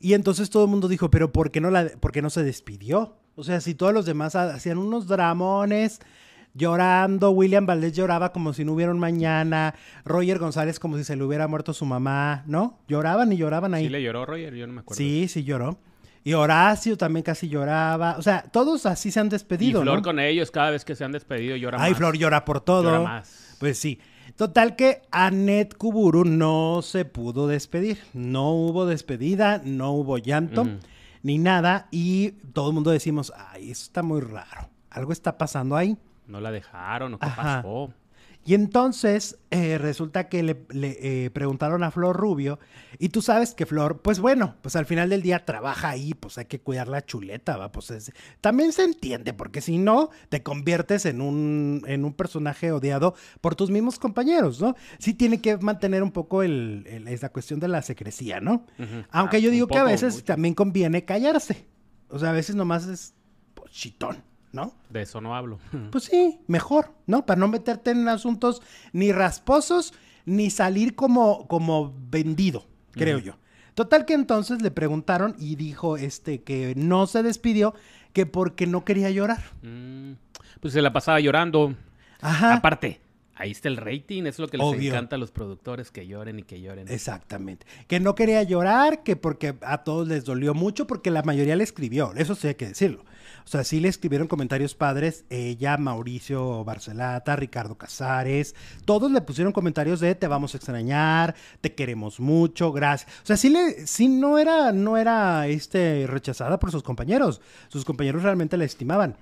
Y 0.00 0.14
entonces 0.14 0.50
todo 0.50 0.64
el 0.64 0.70
mundo 0.70 0.88
dijo, 0.88 1.10
pero 1.10 1.32
¿por 1.32 1.50
qué 1.50 1.60
no, 1.60 1.70
la, 1.70 1.88
por 2.00 2.12
qué 2.12 2.20
no 2.22 2.30
se 2.30 2.42
despidió? 2.42 3.16
O 3.36 3.44
sea, 3.44 3.60
si 3.60 3.74
todos 3.74 3.92
los 3.94 4.04
demás 4.06 4.34
ha- 4.34 4.52
hacían 4.54 4.78
unos 4.78 5.06
dramones, 5.06 6.00
llorando, 6.54 7.30
William 7.30 7.66
Valdés 7.66 7.92
lloraba 7.92 8.32
como 8.32 8.52
si 8.52 8.64
no 8.64 8.72
hubiera 8.72 8.92
un 8.92 8.98
mañana, 8.98 9.74
Roger 10.04 10.38
González 10.38 10.78
como 10.80 10.96
si 10.96 11.04
se 11.04 11.16
le 11.16 11.22
hubiera 11.24 11.46
muerto 11.48 11.72
su 11.72 11.84
mamá, 11.84 12.42
¿no? 12.46 12.78
Lloraban 12.88 13.32
y 13.32 13.36
lloraban 13.36 13.74
ahí. 13.74 13.84
¿Sí 13.84 13.90
le 13.90 14.02
lloró 14.02 14.26
Roger? 14.26 14.54
Yo 14.54 14.66
no 14.66 14.72
me 14.72 14.80
acuerdo. 14.80 14.98
Sí, 14.98 15.28
sí 15.28 15.44
lloró. 15.44 15.78
Y 16.22 16.34
Horacio 16.34 16.98
también 16.98 17.22
casi 17.22 17.48
lloraba. 17.48 18.16
O 18.18 18.22
sea, 18.22 18.42
todos 18.42 18.84
así 18.84 19.10
se 19.10 19.20
han 19.20 19.28
Y 19.28 19.30
despedido, 19.30 19.80
Flor 19.82 19.98
¿no? 19.98 20.02
con 20.02 20.18
ellos, 20.18 20.50
cada 20.50 20.70
vez 20.70 20.84
que 20.84 20.94
se 20.94 21.02
han 21.04 21.12
despedido, 21.12 21.56
llora 21.56 21.78
Ay, 21.80 21.92
más. 21.92 21.98
Flor 21.98 22.18
llora 22.18 22.44
por 22.44 22.60
todo. 22.60 22.82
Llora 22.82 23.00
más. 23.00 23.56
Pues 23.58 23.78
sí. 23.78 23.98
Total 24.36 24.76
que 24.76 25.02
Anet 25.10 25.76
Kuburu 25.76 26.24
no 26.24 26.80
se 26.82 27.04
pudo 27.04 27.46
despedir. 27.46 27.98
No 28.12 28.50
hubo 28.52 28.86
despedida, 28.86 29.60
no 29.64 29.92
hubo 29.92 30.18
llanto, 30.18 30.66
ni 31.22 31.38
nada. 31.38 31.88
Y 31.90 32.32
todo 32.52 32.68
el 32.68 32.74
mundo 32.74 32.90
decimos, 32.90 33.32
ay, 33.36 33.70
eso 33.70 33.82
está 33.84 34.02
muy 34.02 34.20
raro. 34.20 34.68
Algo 34.90 35.12
está 35.12 35.38
pasando 35.38 35.76
ahí. 35.76 35.96
No 36.26 36.40
la 36.40 36.50
dejaron, 36.50 37.14
¿o 37.14 37.18
qué 37.18 37.26
Ajá. 37.26 37.62
pasó? 37.62 37.92
Y 38.42 38.54
entonces 38.54 39.38
eh, 39.50 39.76
resulta 39.76 40.28
que 40.28 40.42
le, 40.42 40.64
le, 40.70 41.24
eh, 41.26 41.30
preguntaron 41.30 41.82
a 41.84 41.90
Flor 41.90 42.16
Rubio, 42.16 42.58
y 42.98 43.10
tú 43.10 43.20
sabes 43.20 43.54
que 43.54 43.66
Flor, 43.66 44.00
pues 44.00 44.18
bueno, 44.18 44.56
pues 44.62 44.76
al 44.76 44.86
final 44.86 45.10
del 45.10 45.20
día 45.20 45.44
trabaja 45.44 45.90
ahí, 45.90 46.14
pues 46.14 46.38
hay 46.38 46.46
que 46.46 46.58
cuidar 46.58 46.88
la 46.88 47.04
chuleta, 47.04 47.58
va, 47.58 47.70
pues 47.70 47.90
es- 47.90 48.12
también 48.40 48.72
se 48.72 48.84
entiende, 48.84 49.34
porque 49.34 49.60
si 49.60 49.76
no, 49.76 50.08
te 50.30 50.42
conviertes 50.42 51.04
en 51.04 51.20
un, 51.20 51.82
en 51.86 52.04
un 52.04 52.14
personaje 52.14 52.72
odiado 52.72 53.14
por 53.42 53.54
tus 53.56 53.70
mismos 53.70 53.98
compañeros, 53.98 54.60
¿no? 54.60 54.74
Sí 54.98 55.12
tiene 55.12 55.40
que 55.42 55.58
mantener 55.58 56.02
un 56.02 56.10
poco 56.10 56.42
el, 56.42 56.84
el- 56.86 57.08
esa 57.08 57.28
cuestión 57.28 57.60
de 57.60 57.68
la 57.68 57.82
secrecía, 57.82 58.40
¿no? 58.40 58.64
Ujú. 58.78 59.04
Aunque 59.10 59.36
Ah, 59.36 59.40
yo 59.40 59.50
digo 59.50 59.66
que 59.66 59.76
a 59.78 59.84
veces 59.84 60.14
mucho. 60.14 60.24
también 60.24 60.54
conviene 60.54 61.04
callarse, 61.04 61.66
o 62.08 62.18
sea, 62.18 62.30
a 62.30 62.32
veces 62.32 62.56
nomás 62.56 62.86
es 62.86 63.12
pues, 63.54 63.70
chitón, 63.70 64.24
¿no? 64.52 64.74
De 64.88 65.02
eso 65.02 65.20
no 65.20 65.34
hablo. 65.36 65.58
Pues 65.90 66.04
sí, 66.04 66.40
mejor, 66.46 66.92
¿no? 67.06 67.26
Para 67.26 67.40
no 67.40 67.48
meterte 67.48 67.90
en 67.90 68.08
asuntos 68.08 68.62
ni 68.92 69.12
rasposos 69.12 69.92
ni 70.26 70.50
salir 70.50 70.94
como, 70.94 71.46
como 71.48 71.94
vendido, 72.10 72.66
creo 72.92 73.18
yo. 73.18 73.34
Total 73.74 74.04
que 74.04 74.14
entonces 74.14 74.60
le 74.62 74.70
preguntaron 74.70 75.34
y 75.38 75.56
dijo 75.56 75.96
este 75.96 76.42
que 76.42 76.74
no 76.76 77.06
se 77.06 77.22
despidió, 77.22 77.74
que 78.12 78.26
porque 78.26 78.66
no 78.66 78.84
quería 78.84 79.10
llorar. 79.10 79.42
Mm, 79.62 80.12
pues 80.60 80.74
se 80.74 80.82
la 80.82 80.92
pasaba 80.92 81.20
llorando. 81.20 81.74
Ajá. 82.20 82.54
Aparte, 82.54 83.00
ahí 83.36 83.52
está 83.52 83.68
el 83.68 83.78
rating, 83.78 84.24
es 84.24 84.38
lo 84.38 84.48
que 84.48 84.58
les 84.58 84.66
Obvio. 84.66 84.92
encanta 84.92 85.16
a 85.16 85.18
los 85.18 85.30
productores, 85.30 85.90
que 85.90 86.06
lloren 86.06 86.38
y 86.38 86.42
que 86.42 86.60
lloren. 86.60 86.88
Exactamente. 86.88 87.66
Que 87.86 87.98
no 88.00 88.14
quería 88.14 88.42
llorar, 88.42 89.02
que 89.02 89.16
porque 89.16 89.56
a 89.62 89.78
todos 89.78 90.06
les 90.06 90.24
dolió 90.24 90.52
mucho, 90.52 90.86
porque 90.86 91.10
la 91.10 91.22
mayoría 91.22 91.56
le 91.56 91.64
escribió, 91.64 92.12
eso 92.16 92.34
sí 92.34 92.48
hay 92.48 92.56
que 92.56 92.68
decirlo. 92.68 93.04
O 93.50 93.52
sea, 93.52 93.64
sí 93.64 93.80
le 93.80 93.88
escribieron 93.88 94.28
comentarios 94.28 94.76
padres, 94.76 95.24
ella, 95.28 95.76
Mauricio 95.76 96.62
Barcelata, 96.62 97.34
Ricardo 97.34 97.76
Casares, 97.76 98.54
todos 98.84 99.10
le 99.10 99.20
pusieron 99.22 99.52
comentarios 99.52 99.98
de 99.98 100.14
te 100.14 100.28
vamos 100.28 100.54
a 100.54 100.56
extrañar, 100.58 101.34
te 101.60 101.74
queremos 101.74 102.20
mucho, 102.20 102.70
gracias. 102.70 103.10
O 103.24 103.26
sea, 103.26 103.36
sí 103.36 103.48
le, 103.48 103.88
sí 103.88 104.06
no 104.06 104.38
era, 104.38 104.70
no 104.70 104.96
era 104.96 105.48
este 105.48 106.06
rechazada 106.06 106.60
por 106.60 106.70
sus 106.70 106.84
compañeros. 106.84 107.40
Sus 107.66 107.84
compañeros 107.84 108.22
realmente 108.22 108.56
la 108.56 108.66
estimaban. 108.66 109.16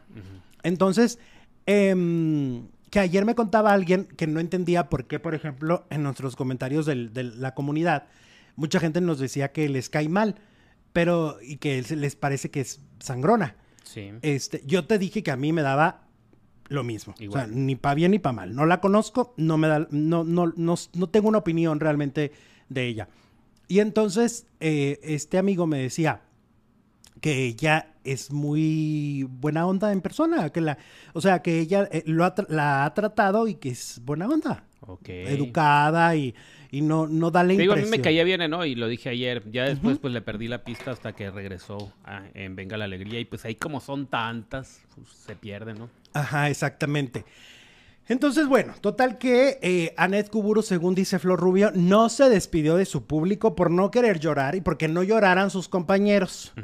Entonces, 0.63 1.19
em, 1.65 2.69
que 2.91 3.01
ayer 3.01 3.25
me 3.25 3.35
contaba 3.35 3.73
alguien 3.73 4.05
que 4.05 4.27
no 4.27 4.41
entendía 4.41 4.91
por 4.91 5.07
qué, 5.07 5.19
por 5.19 5.35
ejemplo, 5.35 5.87
en 5.89 6.03
nuestros 6.03 6.37
comentarios 6.37 6.85
del- 6.85 7.15
de 7.15 7.23
la 7.23 7.55
comunidad, 7.55 8.05
mucha 8.57 8.79
gente 8.79 9.01
nos 9.01 9.19
decía 9.19 9.53
que 9.53 9.71
les 9.71 9.89
cae 9.89 10.11
mal, 10.11 10.35
pero 10.93 11.39
y 11.41 11.57
que 11.57 11.81
les 11.97 12.15
parece 12.15 12.51
que 12.51 12.61
es 12.61 12.81
sangrona. 13.01 13.57
Sí. 13.89 14.13
Este, 14.21 14.63
yo 14.67 14.85
te 14.85 14.99
dije 14.99 15.23
que 15.23 15.31
a 15.31 15.37
mí 15.37 15.53
me 15.53 15.63
daba 15.63 16.03
lo 16.69 16.85
mismo. 16.85 17.15
Igual. 17.19 17.45
O 17.45 17.47
sea, 17.47 17.57
ni 17.57 17.75
para 17.75 17.95
bien 17.95 18.11
ni 18.11 18.19
para 18.19 18.35
mal. 18.35 18.55
No 18.55 18.67
la 18.67 18.83
conozco, 18.83 19.33
no 19.39 19.57
me 19.57 19.67
da, 19.67 19.87
no, 19.91 20.25
no, 20.25 20.53
no, 20.55 20.75
no 20.93 21.09
tengo 21.09 21.29
una 21.29 21.39
opinión 21.39 21.81
realmente 21.81 22.33
de 22.69 22.87
ella. 22.87 23.09
Y 23.67 23.81
entonces, 23.81 24.47
eh, 24.61 25.01
este 25.03 25.39
amigo 25.39 25.67
me 25.67 25.79
decía 25.79 26.21
que 27.23 27.47
ella 27.47 27.95
es 28.05 28.31
muy 28.31 29.27
buena 29.29 29.67
onda 29.67 29.91
en 29.93 30.03
persona, 30.03 30.51
que 30.51 30.61
la, 30.61 30.77
o 31.15 31.23
sea, 31.23 31.41
que 31.41 31.59
ella 31.59 31.89
eh, 31.91 32.03
lo 32.05 32.27
ha 32.27 32.35
la 32.49 32.85
ha 32.85 32.95
tratado 32.95 33.49
y 33.49 33.55
que 33.55 33.71
es 33.71 34.01
buena 34.05 34.29
onda, 34.29 34.65
Ok. 34.81 35.09
educada 35.09 36.15
y, 36.17 36.35
y 36.71 36.81
no, 36.83 37.07
no 37.07 37.31
da 37.31 37.43
la 37.43 37.55
Te 37.55 37.61
digo, 37.61 37.73
a 37.73 37.77
impresión. 37.77 37.91
mí 37.91 37.97
me 37.99 38.03
caía 38.03 38.25
bien, 38.25 38.49
¿no? 38.51 38.65
Y 38.65 38.75
lo 38.75 38.89
dije 38.89 39.09
ayer. 39.11 39.43
Ya 39.51 39.65
después, 39.65 39.99
pues 39.99 40.13
le 40.15 40.21
perdí 40.23 40.49
la 40.49 40.65
pista 40.65 40.91
hasta 40.93 41.13
que 41.15 41.31
regresó 41.31 41.93
a- 42.05 42.23
en 42.35 42.57
Venga 42.57 42.77
la 42.77 42.85
Alegría. 42.87 43.21
Y 43.21 43.25
pues 43.25 43.45
ahí, 43.45 43.55
como 43.55 43.81
son 43.81 44.07
tantas, 44.07 44.81
pues, 44.95 45.09
se 45.11 45.35
pierden, 45.37 45.79
¿no? 45.79 45.91
Ajá, 46.15 46.49
exactamente. 46.49 47.25
Entonces, 48.11 48.47
bueno, 48.47 48.75
total 48.81 49.19
que 49.19 49.59
eh, 49.61 49.93
Anet 49.99 50.31
Kuburu, 50.31 50.63
según 50.63 50.95
dice 50.95 51.19
Flor 51.19 51.39
Rubio, 51.39 51.71
no 51.75 52.09
se 52.09 52.31
despidió 52.31 52.77
de 52.77 52.87
su 52.87 53.05
público 53.05 53.55
por 53.55 53.71
no 53.71 53.91
querer 53.91 54.19
llorar 54.19 54.55
y 54.55 54.63
porque 54.63 54.89
no 54.89 55.03
lloraran 55.03 55.51
sus 55.51 55.69
compañeros. 55.69 56.55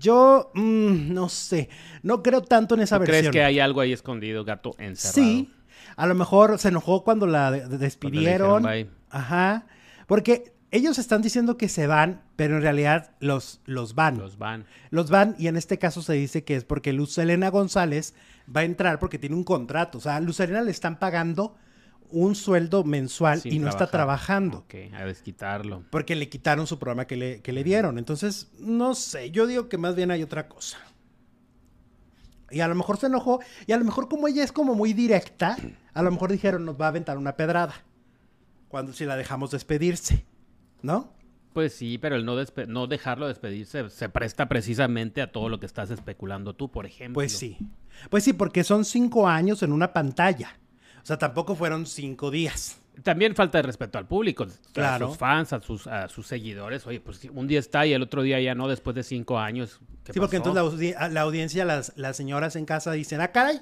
Yo, 0.00 0.50
mm, 0.54 1.12
no 1.12 1.28
sé, 1.28 1.68
no 2.02 2.22
creo 2.22 2.40
tanto 2.42 2.74
en 2.74 2.80
esa 2.80 2.96
¿Tú 2.96 3.00
versión. 3.02 3.20
crees 3.20 3.32
que 3.32 3.44
hay 3.44 3.60
algo 3.60 3.80
ahí 3.82 3.92
escondido, 3.92 4.44
gato 4.44 4.74
encerrado? 4.78 5.14
Sí, 5.14 5.50
a 5.96 6.06
lo 6.06 6.14
mejor 6.14 6.58
se 6.58 6.68
enojó 6.68 7.04
cuando 7.04 7.26
la 7.26 7.50
de- 7.50 7.68
de- 7.68 7.78
despidieron. 7.78 8.48
Cuando 8.62 8.68
le 8.70 8.76
dijeron 8.76 8.94
Ajá, 9.10 9.66
porque 10.06 10.52
ellos 10.70 10.98
están 10.98 11.22
diciendo 11.22 11.56
que 11.56 11.68
se 11.68 11.86
van, 11.86 12.22
pero 12.34 12.56
en 12.56 12.62
realidad 12.62 13.12
los, 13.20 13.60
los 13.64 13.94
van. 13.94 14.18
Los 14.18 14.38
van. 14.38 14.64
Los 14.90 15.08
van 15.08 15.36
y 15.38 15.46
en 15.46 15.56
este 15.56 15.78
caso 15.78 16.02
se 16.02 16.14
dice 16.14 16.42
que 16.44 16.56
es 16.56 16.64
porque 16.64 16.92
Luz 16.92 17.16
Elena 17.18 17.48
González 17.48 18.14
va 18.54 18.62
a 18.62 18.64
entrar 18.64 18.98
porque 18.98 19.18
tiene 19.18 19.36
un 19.36 19.44
contrato. 19.44 19.98
O 19.98 20.00
sea, 20.00 20.18
Luz 20.20 20.40
Elena 20.40 20.62
le 20.62 20.72
están 20.72 20.98
pagando 20.98 21.54
un 22.10 22.34
sueldo 22.34 22.82
mensual 22.84 23.40
sin 23.40 23.54
y 23.54 23.58
no 23.60 23.68
está 23.68 23.86
trabajando. 23.88 24.58
Ok, 24.58 24.74
a 24.94 25.04
desquitarlo. 25.04 25.84
Porque 25.90 26.14
le 26.16 26.28
quitaron 26.28 26.66
su 26.66 26.78
programa 26.78 27.06
que 27.06 27.16
le, 27.16 27.40
que 27.40 27.52
le 27.52 27.62
dieron. 27.64 27.98
Entonces, 27.98 28.50
no 28.58 28.94
sé, 28.94 29.30
yo 29.30 29.46
digo 29.46 29.68
que 29.68 29.78
más 29.78 29.94
bien 29.94 30.10
hay 30.10 30.22
otra 30.24 30.48
cosa. 30.48 30.78
Y 32.54 32.60
a 32.60 32.68
lo 32.68 32.74
mejor 32.74 32.96
se 32.98 33.06
enojó, 33.06 33.40
y 33.66 33.72
a 33.72 33.76
lo 33.76 33.84
mejor 33.84 34.08
como 34.08 34.28
ella 34.28 34.44
es 34.44 34.52
como 34.52 34.74
muy 34.74 34.92
directa, 34.92 35.56
a 35.92 36.02
lo 36.02 36.10
mejor 36.10 36.30
dijeron 36.30 36.64
nos 36.64 36.80
va 36.80 36.86
a 36.86 36.88
aventar 36.88 37.18
una 37.18 37.36
pedrada. 37.36 37.74
Cuando 38.68 38.92
si 38.92 39.04
la 39.04 39.16
dejamos 39.16 39.50
despedirse, 39.50 40.24
¿no? 40.82 41.12
Pues 41.52 41.74
sí, 41.74 41.98
pero 41.98 42.16
el 42.16 42.24
no, 42.24 42.36
despe- 42.40 42.66
no 42.66 42.86
dejarlo 42.88 43.28
despedirse 43.28 43.88
se 43.90 44.08
presta 44.08 44.48
precisamente 44.48 45.22
a 45.22 45.30
todo 45.30 45.48
lo 45.48 45.60
que 45.60 45.66
estás 45.66 45.90
especulando 45.90 46.54
tú, 46.54 46.70
por 46.70 46.84
ejemplo. 46.86 47.14
Pues 47.14 47.32
sí. 47.36 47.58
Pues 48.10 48.24
sí, 48.24 48.32
porque 48.32 48.64
son 48.64 48.84
cinco 48.84 49.28
años 49.28 49.62
en 49.62 49.72
una 49.72 49.92
pantalla. 49.92 50.58
O 51.02 51.06
sea, 51.06 51.18
tampoco 51.18 51.54
fueron 51.54 51.86
cinco 51.86 52.30
días. 52.32 52.80
También 53.02 53.34
falta 53.34 53.58
de 53.58 53.62
respeto 53.62 53.98
al 53.98 54.06
público, 54.06 54.46
Claro. 54.72 55.06
a 55.06 55.08
sus 55.10 55.18
fans, 55.18 55.52
a 55.52 55.60
sus, 55.60 55.86
a 55.88 56.08
sus 56.08 56.26
seguidores. 56.26 56.86
Oye, 56.86 57.00
pues 57.00 57.20
un 57.32 57.46
día 57.48 57.58
está 57.58 57.84
y 57.86 57.92
el 57.92 58.02
otro 58.02 58.22
día 58.22 58.40
ya 58.40 58.54
no, 58.54 58.68
después 58.68 58.94
de 58.94 59.02
cinco 59.02 59.38
años. 59.38 59.80
¿qué 60.04 60.12
Sí, 60.12 60.20
porque 60.20 60.36
entonces 60.36 60.62
la, 60.62 60.68
audi- 60.70 61.10
la 61.12 61.20
audiencia, 61.22 61.64
las, 61.64 61.92
las 61.96 62.16
señoras 62.16 62.54
en 62.56 62.64
casa 62.66 62.92
dicen, 62.92 63.20
ah, 63.20 63.28
caray, 63.32 63.60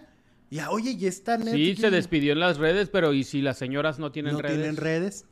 ya, 0.50 0.70
oye, 0.70 0.96
ya 0.96 1.08
está 1.08 1.38
Sí, 1.38 1.44
Netflix. 1.44 1.80
se 1.80 1.90
despidió 1.90 2.32
en 2.34 2.40
las 2.40 2.58
redes, 2.58 2.90
pero 2.90 3.14
¿y 3.14 3.24
si 3.24 3.40
las 3.40 3.56
señoras 3.56 3.98
no 3.98 4.12
tienen 4.12 4.34
no 4.34 4.42
redes? 4.42 4.56
tienen 4.58 4.76
redes. 4.76 5.24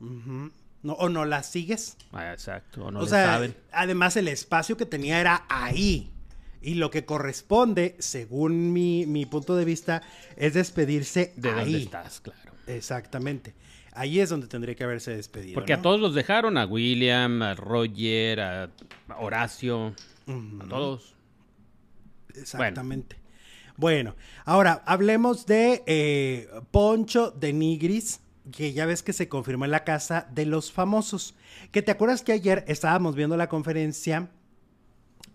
No, 0.00 0.92
o 0.94 1.08
no 1.08 1.24
las 1.24 1.50
sigues. 1.50 1.96
Ah, 2.12 2.32
exacto, 2.32 2.84
o 2.86 2.90
no 2.90 3.00
o 3.00 3.06
sea, 3.06 3.26
saben. 3.26 3.54
además 3.72 4.16
el 4.16 4.28
espacio 4.28 4.76
que 4.76 4.86
tenía 4.86 5.20
era 5.20 5.44
ahí. 5.48 6.10
Y 6.60 6.74
lo 6.76 6.90
que 6.90 7.04
corresponde, 7.04 7.94
según 7.98 8.72
mi, 8.72 9.04
mi 9.06 9.26
punto 9.26 9.54
de 9.54 9.66
vista, 9.66 10.02
es 10.36 10.54
despedirse 10.54 11.34
¿De 11.36 11.50
ahí. 11.50 11.56
dónde 11.72 11.78
estás? 11.82 12.20
Claro. 12.20 12.53
Exactamente. 12.66 13.54
Ahí 13.92 14.18
es 14.18 14.28
donde 14.28 14.48
tendría 14.48 14.74
que 14.74 14.84
haberse 14.84 15.14
despedido. 15.14 15.54
Porque 15.54 15.72
a 15.72 15.80
todos 15.80 16.00
los 16.00 16.14
dejaron, 16.14 16.58
a 16.58 16.66
William, 16.66 17.42
a 17.42 17.54
Roger, 17.54 18.40
a 18.40 18.70
Horacio, 19.18 19.94
a 20.26 20.68
todos. 20.68 21.14
Exactamente. 22.34 23.16
Bueno, 23.76 24.14
ahora 24.44 24.82
hablemos 24.86 25.46
de 25.46 25.82
eh, 25.86 26.48
Poncho 26.70 27.30
de 27.30 27.52
Nigris, 27.52 28.20
que 28.52 28.72
ya 28.72 28.86
ves 28.86 29.02
que 29.02 29.12
se 29.12 29.28
confirmó 29.28 29.64
en 29.64 29.70
la 29.70 29.84
casa 29.84 30.28
de 30.32 30.46
los 30.46 30.72
famosos. 30.72 31.34
Que 31.72 31.82
te 31.82 31.90
acuerdas 31.90 32.22
que 32.22 32.32
ayer 32.32 32.64
estábamos 32.68 33.14
viendo 33.16 33.36
la 33.36 33.48
conferencia 33.48 34.30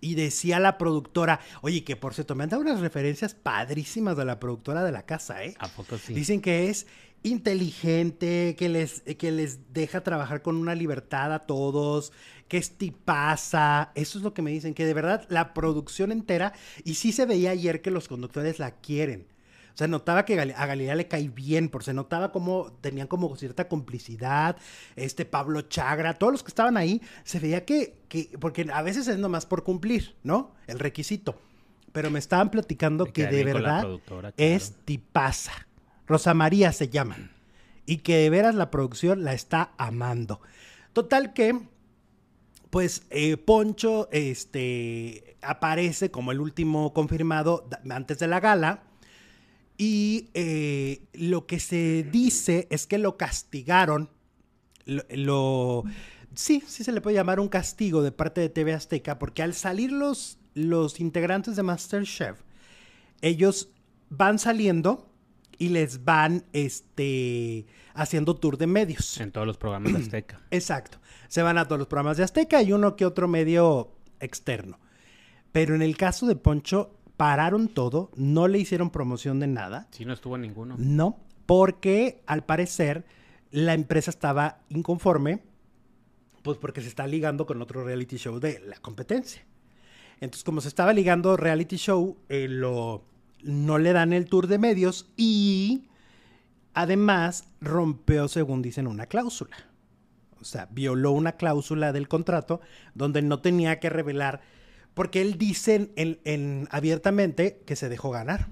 y 0.02 0.16
decía 0.16 0.60
la 0.60 0.78
productora, 0.78 1.42
oye, 1.62 1.84
que 1.84 1.96
por 1.96 2.14
cierto, 2.14 2.36
me 2.36 2.44
han 2.44 2.50
dado 2.50 2.62
unas 2.62 2.80
referencias 2.80 3.34
padrísimas 3.34 4.16
de 4.16 4.26
la 4.26 4.40
productora 4.40 4.84
de 4.84 4.92
la 4.92 5.06
casa, 5.06 5.44
¿eh? 5.44 5.56
¿A 5.60 5.68
poco 5.68 5.98
sí? 5.98 6.14
Dicen 6.14 6.42
que 6.42 6.70
es 6.70 6.88
inteligente, 7.24 8.56
que 8.58 8.70
les, 8.70 9.02
que 9.02 9.32
les 9.32 9.74
deja 9.74 10.02
trabajar 10.02 10.42
con 10.42 10.56
una 10.56 10.76
libertad 10.76 11.34
a 11.34 11.40
todos, 11.40 12.12
que 12.48 12.58
es 12.58 12.78
tipaza. 12.78 13.92
Eso 13.96 14.18
es 14.18 14.24
lo 14.24 14.34
que 14.34 14.42
me 14.42 14.52
dicen, 14.52 14.74
que 14.74 14.86
de 14.86 14.94
verdad 14.94 15.26
la 15.30 15.54
producción 15.54 16.12
entera, 16.12 16.54
y 16.84 16.96
sí 16.96 17.12
se 17.12 17.26
veía 17.26 17.52
ayer 17.52 17.82
que 17.82 17.92
los 17.92 18.08
conductores 18.08 18.60
la 18.60 18.72
quieren. 18.72 19.28
O 19.74 19.78
sea, 19.80 19.88
notaba 19.88 20.26
que 20.26 20.38
a 20.38 20.66
Galilea 20.66 20.96
le 20.96 21.08
cae 21.08 21.30
bien, 21.30 21.70
porque 21.70 21.86
se 21.86 21.94
notaba 21.94 22.34
como 22.34 22.74
tenían 22.82 23.08
como 23.08 23.34
cierta 23.38 23.70
complicidad. 23.70 24.58
Este 24.98 25.24
Pablo 25.24 25.62
Chagra, 25.62 26.16
todos 26.16 26.34
los 26.34 26.44
que 26.44 26.50
estaban 26.50 26.76
ahí, 26.76 27.02
se 27.24 27.40
veía 27.40 27.64
que, 27.64 27.96
que 28.10 28.30
porque 28.42 28.68
a 28.74 28.82
veces 28.82 29.08
es 29.08 29.18
nomás 29.20 29.46
por 29.46 29.64
cumplir, 29.64 30.16
¿no? 30.22 30.54
El 30.68 30.80
requisito. 30.80 31.40
Pero 31.94 32.12
me 32.12 32.20
estaban 32.20 32.52
platicando 32.52 33.06
Me 33.06 33.14
que 33.14 33.28
de 33.28 33.44
verdad 33.46 33.82
claro. 34.06 34.34
es 34.36 34.74
tipaza. 34.84 35.69
Rosa 36.10 36.34
María 36.34 36.74
se 36.74 36.90
llama. 36.90 37.16
Y 37.86 37.98
que 37.98 38.18
de 38.18 38.30
veras 38.30 38.56
la 38.56 38.70
producción 38.72 39.24
la 39.24 39.34
está 39.34 39.72
amando. 39.78 40.42
Total 40.94 41.34
que, 41.34 41.58
pues, 42.70 43.04
eh, 43.10 43.38
Poncho 43.38 44.10
este, 44.12 45.38
aparece 45.42 46.12
como 46.12 46.32
el 46.32 46.40
último 46.42 46.94
confirmado 46.94 47.68
antes 47.90 48.20
de 48.20 48.28
la 48.28 48.40
gala. 48.40 48.84
Y 49.78 50.30
eh, 50.34 51.02
lo 51.14 51.46
que 51.48 51.60
se 51.60 52.04
dice 52.12 52.68
es 52.70 52.86
que 52.86 52.98
lo 52.98 53.16
castigaron. 53.18 54.10
Lo, 54.86 55.04
lo- 55.12 55.84
sí, 56.36 56.62
sí 56.68 56.84
se 56.84 56.92
le 56.92 57.02
puede 57.02 57.16
llamar 57.16 57.40
un 57.40 57.48
castigo 57.48 58.02
de 58.02 58.12
parte 58.12 58.42
de 58.42 58.50
TV 58.50 58.74
Azteca, 58.74 59.18
porque 59.20 59.42
al 59.42 59.54
salir 59.54 59.92
los, 59.92 60.38
los 60.54 61.00
integrantes 61.00 61.56
de 61.56 61.64
Masterchef, 61.64 62.40
ellos 63.22 63.70
van 64.10 64.38
saliendo 64.40 65.09
y 65.60 65.70
les 65.70 66.06
van 66.06 66.46
este, 66.54 67.68
haciendo 67.94 68.36
tour 68.36 68.58
de 68.58 68.66
medios. 68.66 69.20
En 69.20 69.32
todos 69.32 69.46
los 69.46 69.58
programas 69.58 69.94
de 69.94 70.00
Azteca. 70.00 70.42
Exacto. 70.52 70.98
Se 71.28 71.44
van 71.44 71.58
a 71.58 71.66
todos 71.66 71.78
los 71.78 71.88
programas 71.88 72.18
de 72.18 72.24
Azteca 72.24 72.64
y 72.64 72.72
uno 72.72 72.96
que 72.96 73.06
otro 73.06 73.28
medio 73.28 73.92
externo. 74.20 74.80
Pero 75.52 75.76
en 75.76 75.82
el 75.82 75.98
caso 75.98 76.26
de 76.26 76.36
Poncho, 76.36 76.96
pararon 77.18 77.68
todo, 77.68 78.10
no 78.16 78.48
le 78.48 78.60
hicieron 78.60 78.90
promoción 78.90 79.40
de 79.40 79.48
nada. 79.48 79.88
Sí, 79.92 80.06
no 80.06 80.14
estuvo 80.14 80.38
ninguno. 80.38 80.76
No, 80.78 81.20
porque 81.46 82.24
al 82.26 82.46
parecer 82.46 83.06
la 83.52 83.74
empresa 83.74 84.10
estaba 84.10 84.62
inconforme, 84.70 85.42
pues 86.42 86.58
porque 86.58 86.82
se 86.82 86.88
está 86.88 87.06
ligando 87.06 87.46
con 87.46 87.62
otro 87.62 87.84
reality 87.84 88.16
show 88.18 88.40
de 88.40 88.60
la 88.60 88.78
competencia. 88.78 89.46
Entonces, 90.22 90.44
como 90.44 90.62
se 90.62 90.70
estaba 90.70 90.94
ligando 90.94 91.36
reality 91.36 91.76
show, 91.76 92.18
eh, 92.30 92.48
lo, 92.48 93.04
no 93.44 93.78
le 93.78 93.94
dan 93.94 94.14
el 94.14 94.26
tour 94.26 94.48
de 94.48 94.58
medios 94.58 95.08
y 95.18 95.84
además 96.74 97.46
rompió, 97.62 98.28
según 98.28 98.62
dicen, 98.62 98.88
una 98.88 99.06
cláusula. 99.08 99.58
O 100.42 100.46
sea, 100.46 100.68
violó 100.72 101.12
una 101.12 101.34
cláusula 101.34 101.92
del 101.92 102.08
contrato 102.08 102.62
donde 102.94 103.22
no 103.22 103.40
tenía 103.40 103.80
que 103.80 103.90
revelar, 103.90 104.42
porque 104.94 105.22
él 105.22 105.38
dice 105.38 105.92
en- 105.96 106.20
en- 106.24 106.68
abiertamente 106.72 107.62
que 107.66 107.76
se 107.76 107.90
dejó 107.90 108.10
ganar. 108.12 108.48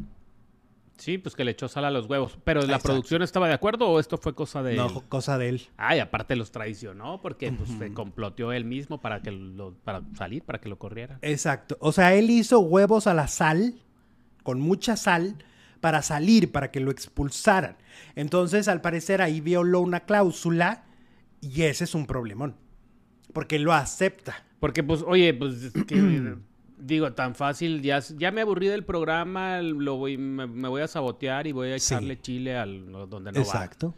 Sí, 0.97 1.19
pues 1.19 1.35
que 1.35 1.45
le 1.45 1.51
echó 1.51 1.67
sal 1.67 1.85
a 1.85 1.91
los 1.91 2.07
huevos. 2.07 2.39
¿Pero 2.43 2.61
la 2.61 2.65
Exacto. 2.65 2.87
producción 2.87 3.21
estaba 3.21 3.47
de 3.47 3.53
acuerdo 3.53 3.87
o 3.87 3.99
esto 3.99 4.17
fue 4.17 4.33
cosa 4.33 4.63
de 4.63 4.75
No, 4.75 4.87
él? 4.87 4.93
cosa 5.07 5.37
de 5.37 5.49
él. 5.49 5.61
Ay, 5.77 5.99
aparte 5.99 6.35
los 6.35 6.51
traicionó 6.51 7.21
porque 7.21 7.51
pues, 7.51 7.69
se 7.77 7.93
comploteó 7.93 8.51
él 8.51 8.65
mismo 8.65 8.99
para 8.99 9.21
que 9.21 9.29
lo, 9.31 9.75
para 9.83 10.01
salir, 10.15 10.41
para 10.43 10.59
que 10.59 10.69
lo 10.69 10.79
corriera. 10.79 11.19
Exacto. 11.21 11.77
O 11.81 11.91
sea, 11.91 12.15
él 12.15 12.31
hizo 12.31 12.59
huevos 12.61 13.05
a 13.05 13.13
la 13.13 13.27
sal, 13.27 13.75
con 14.47 14.61
mucha 14.61 14.95
sal, 14.95 15.35
para 15.81 16.01
salir, 16.01 16.53
para 16.53 16.71
que 16.71 16.79
lo 16.79 16.89
expulsaran. 16.89 17.75
Entonces, 18.15 18.69
al 18.69 18.79
parecer, 18.79 19.21
ahí 19.21 19.41
violó 19.41 19.81
una 19.81 19.99
cláusula 20.05 20.85
y 21.41 21.63
ese 21.63 21.83
es 21.83 21.93
un 21.95 22.05
problemón. 22.05 22.55
Porque 23.33 23.59
lo 23.59 23.73
acepta. 23.73 24.45
Porque 24.61 24.83
pues, 24.83 25.03
oye, 25.05 25.33
pues 25.33 25.63
es 25.63 25.73
que, 25.85 26.35
digo, 26.79 27.11
tan 27.11 27.35
fácil, 27.35 27.81
ya, 27.81 27.99
ya 27.99 28.31
me 28.31 28.39
aburrí 28.39 28.67
del 28.67 28.85
programa, 28.85 29.61
lo 29.61 29.97
voy, 29.97 30.17
me, 30.17 30.47
me 30.47 30.69
voy 30.69 30.81
a 30.81 30.87
sabotear 30.87 31.45
y 31.45 31.51
voy 31.51 31.73
a 31.73 31.79
Sí. 31.79 31.93
echarle 31.93 32.21
chile 32.21 32.55
al 32.57 32.89
donde 33.09 33.33
no 33.33 33.39
va. 33.39 33.45
Exacto. 33.45 33.93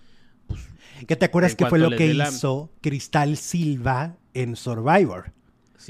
¿Qué 1.08 1.16
te 1.16 1.26
acuerdas 1.26 1.56
que 1.56 1.68
fue 1.68 1.78
lo 1.78 1.92
que 1.92 2.12
la- 2.16 2.28
hizo 2.28 2.72
Cristal 2.82 3.38
Silva 3.38 4.18
en 4.34 4.56
Survivor? 4.56 5.32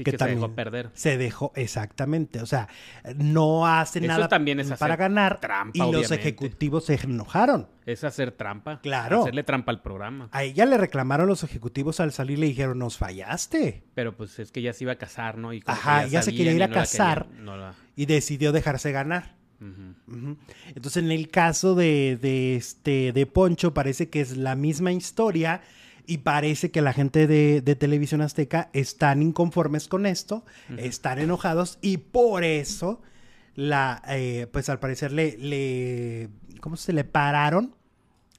Sí 0.00 0.04
que, 0.04 0.10
se 0.12 0.16
también 0.18 0.40
dejó 0.40 0.54
perder. 0.54 0.90
Se 0.94 1.16
dejó, 1.18 1.52
exactamente. 1.54 2.40
O 2.40 2.46
sea, 2.46 2.68
no 3.16 3.66
hace 3.66 3.98
Eso 3.98 4.08
nada 4.08 4.28
también 4.28 4.58
es 4.60 4.68
para 4.72 4.94
hacer 4.94 4.96
ganar. 4.96 5.40
trampa, 5.40 5.86
y 5.86 5.92
los 5.92 6.10
ejecutivos 6.10 6.86
se 6.86 6.94
enojaron. 6.94 7.68
Es 7.86 8.04
hacer 8.04 8.32
trampa. 8.32 8.80
Claro. 8.80 9.22
Hacerle 9.22 9.42
trampa 9.42 9.72
al 9.72 9.82
programa. 9.82 10.28
A 10.32 10.42
ella 10.44 10.64
le 10.66 10.78
reclamaron 10.78 11.26
los 11.28 11.42
ejecutivos 11.44 12.00
al 12.00 12.12
salir, 12.12 12.38
le 12.38 12.46
dijeron, 12.46 12.78
nos 12.78 12.96
fallaste. 12.98 13.82
Pero 13.94 14.16
pues 14.16 14.38
es 14.38 14.52
que 14.52 14.62
ya 14.62 14.72
se 14.72 14.84
iba 14.84 14.92
a 14.92 14.96
casar, 14.98 15.36
¿no? 15.38 15.52
Y 15.52 15.62
Ajá, 15.66 16.06
ya 16.06 16.22
se 16.22 16.32
quería 16.34 16.52
ir 16.52 16.62
a 16.62 16.68
no 16.68 16.74
casar. 16.74 17.28
no 17.30 17.56
la- 17.56 17.74
Y 17.96 18.06
decidió 18.06 18.52
dejarse 18.52 18.92
ganar. 18.92 19.34
Entonces, 20.74 21.02
en 21.02 21.10
el 21.10 21.28
caso 21.28 21.74
de, 21.74 22.18
de 22.20 22.56
este, 22.56 23.12
de 23.12 23.26
Poncho, 23.26 23.74
parece 23.74 24.08
que 24.08 24.20
es 24.20 24.36
la 24.36 24.54
misma 24.56 24.92
historia 24.92 25.60
y 26.06 26.18
parece 26.18 26.70
que 26.70 26.80
la 26.82 26.92
gente 26.92 27.26
de, 27.26 27.60
de 27.60 27.74
Televisión 27.76 28.20
Azteca 28.22 28.70
están 28.72 29.22
inconformes 29.22 29.88
con 29.88 30.06
esto, 30.06 30.44
están 30.76 31.18
enojados 31.18 31.78
y 31.82 31.98
por 31.98 32.44
eso, 32.44 33.00
la, 33.54 34.02
eh, 34.08 34.46
pues 34.52 34.68
al 34.68 34.78
parecer 34.78 35.12
le, 35.12 35.36
le, 35.38 36.28
¿cómo 36.60 36.76
se 36.76 36.92
le 36.92 37.04
pararon 37.04 37.74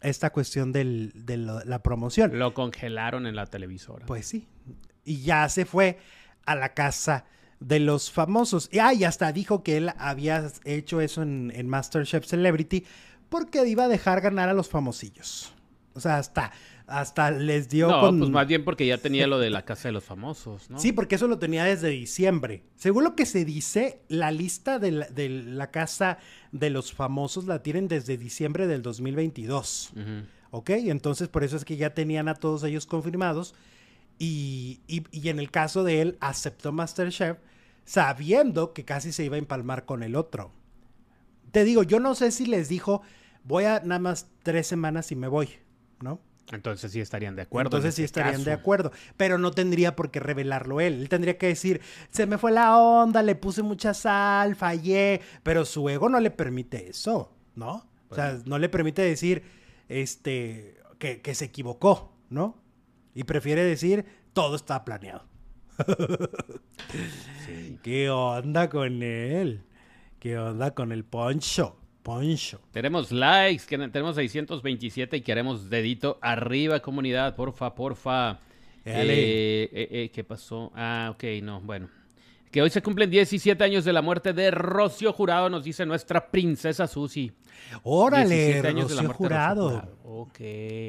esta 0.01 0.31
cuestión 0.31 0.71
del- 0.71 1.11
de 1.15 1.37
lo- 1.37 1.63
la 1.63 1.83
promoción? 1.83 2.37
Lo 2.39 2.53
congelaron 2.53 3.27
en 3.27 3.35
la 3.35 3.45
televisora. 3.45 4.05
Pues 4.05 4.25
sí. 4.25 4.47
Y 5.05 5.21
ya 5.21 5.47
se 5.49 5.65
fue 5.65 5.99
a 6.45 6.55
la 6.55 6.73
casa 6.73 7.25
de 7.59 7.79
los 7.79 8.09
famosos. 8.11 8.67
Y, 8.71 8.79
ah, 8.79 8.93
y 8.93 9.03
hasta 9.03 9.31
dijo 9.31 9.61
que 9.63 9.77
él 9.77 9.91
había 9.97 10.47
hecho 10.65 11.01
eso 11.01 11.21
en, 11.21 11.51
en 11.55 11.67
MasterChef 11.67 12.25
Celebrity 12.25 12.83
porque 13.29 13.65
iba 13.67 13.83
a 13.83 13.87
dejar 13.87 14.21
ganar 14.21 14.49
a 14.49 14.53
los 14.53 14.67
famosillos. 14.69 15.53
O 15.93 15.99
sea, 15.99 16.17
hasta, 16.17 16.51
hasta 16.91 17.31
les 17.31 17.69
dio 17.69 17.87
no, 17.89 17.99
con... 18.01 18.19
pues 18.19 18.29
más 18.31 18.47
bien 18.47 18.63
porque 18.63 18.85
ya 18.85 18.97
tenía 18.97 19.27
lo 19.27 19.39
de 19.39 19.49
la 19.49 19.63
casa 19.65 19.87
de 19.87 19.93
los 19.93 20.03
famosos, 20.03 20.69
¿no? 20.69 20.79
Sí, 20.79 20.91
porque 20.91 21.15
eso 21.15 21.27
lo 21.27 21.39
tenía 21.39 21.63
desde 21.63 21.89
diciembre. 21.89 22.63
Según 22.75 23.03
lo 23.03 23.15
que 23.15 23.25
se 23.25 23.45
dice, 23.45 24.01
la 24.07 24.31
lista 24.31 24.77
de 24.79 24.91
la, 24.91 25.07
de 25.07 25.29
la 25.29 25.71
casa 25.71 26.17
de 26.51 26.69
los 26.69 26.93
famosos 26.93 27.45
la 27.45 27.63
tienen 27.63 27.87
desde 27.87 28.17
diciembre 28.17 28.67
del 28.67 28.81
2022. 28.81 29.91
Ujú. 29.95 30.01
¿Ok? 30.51 30.69
Entonces 30.71 31.27
por 31.29 31.43
eso 31.43 31.55
es 31.57 31.65
que 31.65 31.77
ya 31.77 31.93
tenían 31.93 32.27
a 32.27 32.35
todos 32.35 32.63
ellos 32.63 32.85
confirmados. 32.85 33.55
Y, 34.19 34.81
y- 34.87 35.03
y 35.11 35.29
en 35.29 35.39
el 35.39 35.49
caso 35.49 35.83
de 35.83 36.01
él, 36.01 36.17
aceptó 36.19 36.71
Masterchef 36.71 37.37
sabiendo 37.85 38.73
que 38.73 38.85
casi 38.85 39.11
se 39.11 39.23
iba 39.25 39.35
a 39.35 39.39
empalmar 39.39 39.85
con 39.85 40.03
el 40.03 40.15
otro. 40.15 40.51
Te 41.51 41.63
digo, 41.63 41.83
yo 41.83 41.99
no 41.99 42.15
sé 42.15 42.31
si 42.31 42.45
les 42.45 42.69
dijo, 42.69 43.01
voy 43.43 43.63
a 43.65 43.81
nada 43.83 43.99
más 43.99 44.27
tres 44.43 44.67
semanas 44.67 45.11
y 45.11 45.15
me 45.15 45.27
voy, 45.27 45.49
¿no? 46.01 46.19
Entonces 46.51 46.91
sí 46.91 46.99
estarían 46.99 47.35
de 47.35 47.43
acuerdo. 47.43 47.67
Entonces 47.67 47.95
sí 47.95 48.03
este 48.03 48.19
estarían 48.19 48.43
de 48.43 48.51
acuerdo, 48.51 48.91
pero 49.17 49.37
no 49.37 49.51
tendría 49.51 49.95
por 49.95 50.11
qué 50.11 50.19
revelarlo 50.19 50.81
él. 50.81 51.01
Él 51.01 51.09
tendría 51.09 51.37
que 51.37 51.47
decir, 51.47 51.81
se 52.09 52.25
me 52.25 52.37
fue 52.37 52.51
la 52.51 52.77
onda, 52.77 53.23
le 53.23 53.35
puse 53.35 53.63
mucha 53.63 53.93
sal, 53.93 54.55
fallé, 54.55 55.21
pero 55.43 55.65
su 55.65 55.87
ego 55.89 56.09
no 56.09 56.19
le 56.19 56.31
permite 56.31 56.89
eso, 56.89 57.33
¿no? 57.55 57.87
O 58.09 58.15
sea, 58.15 58.39
no 58.45 58.59
le 58.59 58.67
permite 58.67 59.01
decir, 59.01 59.43
este, 59.87 60.75
que, 60.99 61.21
que 61.21 61.33
se 61.33 61.45
equivocó, 61.45 62.13
¿no? 62.29 62.61
Y 63.15 63.23
prefiere 63.23 63.63
decir, 63.63 64.05
todo 64.33 64.55
está 64.55 64.83
planeado. 64.83 65.25
¿Qué 67.83 68.09
onda 68.09 68.69
con 68.69 69.01
él? 69.01 69.63
¿Qué 70.19 70.37
onda 70.37 70.71
con 70.71 70.91
el 70.91 71.03
poncho? 71.03 71.80
Poncho. 72.03 72.59
Tenemos 72.71 73.11
likes, 73.11 73.65
que 73.65 73.77
tenemos 73.77 74.15
627 74.15 75.17
y 75.17 75.21
queremos 75.21 75.69
dedito 75.69 76.17
arriba, 76.21 76.79
comunidad, 76.79 77.35
porfa, 77.35 77.75
porfa. 77.75 78.39
Eh, 78.83 79.69
eh, 79.71 79.87
eh, 79.91 80.11
¿Qué 80.13 80.23
pasó? 80.23 80.71
Ah, 80.75 81.11
ok, 81.13 81.23
no, 81.43 81.61
bueno. 81.61 81.89
Que 82.51 82.61
hoy 82.61 82.69
se 82.69 82.81
cumplen 82.81 83.09
17 83.09 83.63
años 83.63 83.85
de 83.85 83.93
la 83.93 84.01
muerte 84.01 84.33
de 84.33 84.51
Rocío 84.51 85.13
Jurado, 85.13 85.49
nos 85.49 85.63
dice 85.63 85.85
nuestra 85.85 86.31
princesa 86.31 86.85
Susi. 86.87 87.31
Órale, 87.83 88.61
Rocío 88.61 89.13
Jurado. 89.13 89.97
Ok. 90.03 90.39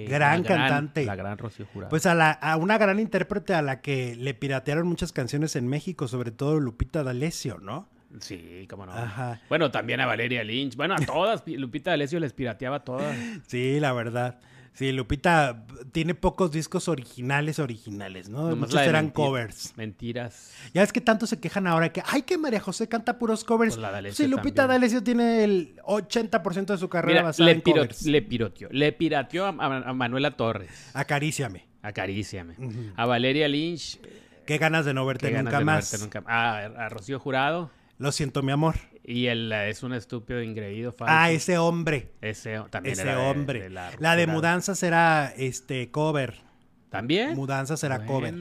Gran 0.09 0.43
cantante. 0.43 1.05
La 1.05 1.15
gran 1.15 1.39
Rocío 1.39 1.67
Jurado. 1.73 1.91
Pues 1.91 2.07
a, 2.07 2.15
la, 2.15 2.33
a 2.33 2.57
una 2.57 2.79
gran 2.79 2.99
intérprete 2.99 3.55
a 3.55 3.63
la 3.63 3.81
que 3.81 4.17
le 4.17 4.35
piratearon 4.35 4.89
muchas 4.89 5.13
canciones 5.13 5.55
en 5.55 5.69
México, 5.69 6.09
sobre 6.09 6.33
todo 6.33 6.59
Lupita 6.59 7.05
D'Alessio, 7.05 7.59
¿no? 7.59 7.89
Sí, 8.21 8.67
cómo 8.69 8.87
no. 8.87 8.93
Ajá. 8.93 9.41
Bueno, 9.49 9.71
también 9.71 10.01
a 10.01 10.07
Valeria 10.07 10.45
Lynch. 10.45 10.77
Bueno, 10.77 10.95
a 10.95 10.99
todas. 10.99 11.43
Lupita 11.47 11.91
D'Alessio 11.91 12.21
les 12.21 12.33
pirateaba 12.33 12.85
todas. 12.85 13.17
Sí, 13.47 13.81
la 13.81 13.93
verdad. 13.93 14.39
Sí, 14.75 14.91
Lupita 14.91 15.67
tiene 15.93 16.15
pocos 16.15 16.51
discos 16.51 16.89
originales, 16.89 17.59
originales, 17.59 18.31
¿no? 18.31 18.57
Muchos 18.57 18.81
eran 18.81 19.11
covers. 19.11 19.75
Mentiras. 19.77 20.55
Ya 20.73 20.83
es 20.83 20.93
que 20.93 21.03
tanto 21.03 21.27
se 21.27 21.39
quejan 21.39 21.67
ahora 21.67 21.93
que, 21.93 22.03
ay, 22.07 22.23
que 22.23 22.39
María 22.39 22.61
José 22.61 22.89
canta 22.89 23.19
puros 23.19 23.45
covers. 23.45 23.77
Pues 23.77 24.17
sí, 24.17 24.27
Lupita 24.29 24.67
D'Alessio 24.67 25.03
tiene 25.03 25.45
el 25.45 25.77
80% 25.85 26.67
de 26.67 26.79
su 26.79 26.89
carrera 26.89 27.23
basada 27.23 27.51
le 27.51 27.53
en 27.53 27.61
covers. 27.61 28.07
Le 28.07 28.23
piroteó. 28.23 28.69
Le 28.71 28.93
pirateó 28.93 29.45
a, 29.45 29.53
Manuela 29.53 30.31
Torres. 30.31 30.91
Acaríciame. 30.95 31.67
Acaríciame. 31.83 32.55
A 32.97 33.05
Valeria 33.05 33.49
Lynch. 33.49 34.01
Qué 34.47 34.57
ganas 34.57 34.87
de 34.87 34.95
no 34.95 35.05
verte 35.05 35.31
nunca 35.31 35.61
más. 35.61 36.01
nunca... 36.01 36.23
Ah, 36.27 36.71
a 36.77 36.89
Rocío 36.89 37.21
Jurado. 37.21 37.71
Lo 38.03 38.11
siento, 38.11 38.43
mi 38.43 38.51
amor. 38.51 38.75
Y 39.05 39.27
él 39.27 39.53
es 39.53 39.85
un 39.85 39.93
estúpido 39.93 40.43
ingreído 40.43 40.93
Ah, 41.03 41.31
ese 41.31 41.57
hombre. 41.57 42.11
Ese 42.21 42.61
también 42.69 42.99
ese 42.99 43.15
hombre. 43.15 43.71
la, 43.71 44.17
de 44.17 44.27
mudanza 44.27 44.75
será 44.75 45.33
este 45.37 45.93
cover. 45.93 46.35
¿También? 46.91 47.37
Mudanza 47.37 47.77
será 47.77 48.05
cover. 48.05 48.35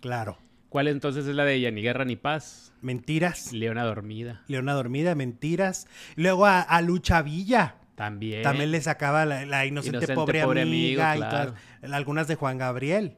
Claro. 0.00 0.36
¿Cuál 0.68 0.88
entonces 0.88 1.26
es 1.26 1.34
la 1.34 1.46
de 1.46 1.54
ella? 1.54 1.70
Ni 1.70 1.80
guerra 1.80 2.04
ni 2.04 2.16
paz. 2.16 2.74
Mentiras. 2.82 3.54
Leona 3.54 3.84
dormida. 3.84 4.42
Leona 4.48 4.74
dormida, 4.74 5.14
mentiras. 5.14 5.86
Luego 6.16 6.44
a, 6.44 6.82
Lucha 6.82 7.22
Villa. 7.22 7.76
También. 7.94 8.42
También 8.42 8.70
le 8.70 8.82
sacaba 8.82 9.24
la, 9.24 9.64
inocente, 9.64 10.14
pobre, 10.14 10.42
amiga 10.42 11.16
y 11.16 11.20
todas, 11.20 11.54
algunas 11.90 12.28
de 12.28 12.34
Juan 12.34 12.58
Gabriel. 12.58 13.16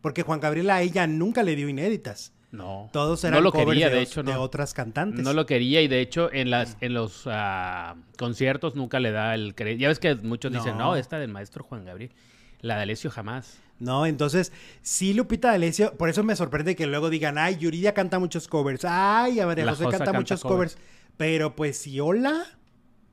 Porque 0.00 0.22
Juan 0.22 0.40
Gabriel 0.40 0.70
a 0.70 0.80
ella 0.80 1.06
nunca 1.06 1.42
le 1.42 1.56
dio 1.56 1.68
inéditas. 1.68 2.32
No. 2.52 2.90
Todos 2.92 3.22
eran 3.24 3.44
lo 3.44 3.52
covers 3.52 3.78
de, 3.78 4.02
hecho, 4.02 4.22
de 4.22 4.34
otras 4.34 4.74
cantantes. 4.74 5.22
No 5.22 5.32
lo 5.32 5.46
quería 5.46 5.82
y 5.82 5.88
de 5.88 6.00
hecho 6.00 6.32
en 6.32 6.50
las 6.50 6.76
en 6.80 6.94
los 6.94 7.26
uh, 7.26 7.96
conciertos 8.18 8.74
nunca 8.74 8.98
le 8.98 9.12
da 9.12 9.34
el 9.34 9.54
crédito. 9.54 9.82
Ya 9.82 9.88
ves 9.88 10.00
que 10.00 10.16
muchos 10.16 10.52
dicen, 10.52 10.76
no, 10.76 10.96
esta 10.96 11.18
del 11.18 11.30
maestro 11.30 11.64
Juan 11.64 11.84
Gabriel. 11.84 12.12
La 12.60 12.76
de 12.76 12.82
Alessio 12.82 13.10
jamás. 13.10 13.58
No, 13.78 14.04
entonces, 14.04 14.52
sí, 14.82 15.14
Lupita 15.14 15.52
Alessio, 15.52 15.96
por 15.96 16.10
eso 16.10 16.22
me 16.22 16.36
sorprende 16.36 16.76
que 16.76 16.86
luego 16.86 17.08
digan, 17.08 17.38
ay, 17.38 17.56
Yuridia 17.56 17.94
canta 17.94 18.18
muchos 18.18 18.46
covers, 18.46 18.84
ay, 18.84 19.40
María 19.46 19.66
José 19.70 19.86
canta, 19.88 20.12
muchos 20.12 20.42
covers. 20.42 20.76
Pero 21.16 21.56
pues 21.56 21.78
sí, 21.78 21.98
hola, 21.98 22.44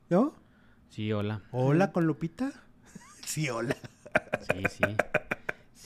¿no? 0.10 0.34
Sí, 0.89 1.13
hola. 1.13 1.41
¿Hola 1.52 1.93
con 1.93 2.06
Lupita? 2.06 2.52
sí, 3.26 3.50
hola. 3.50 3.78
Sí, 4.52 4.63
sí. 4.69 4.84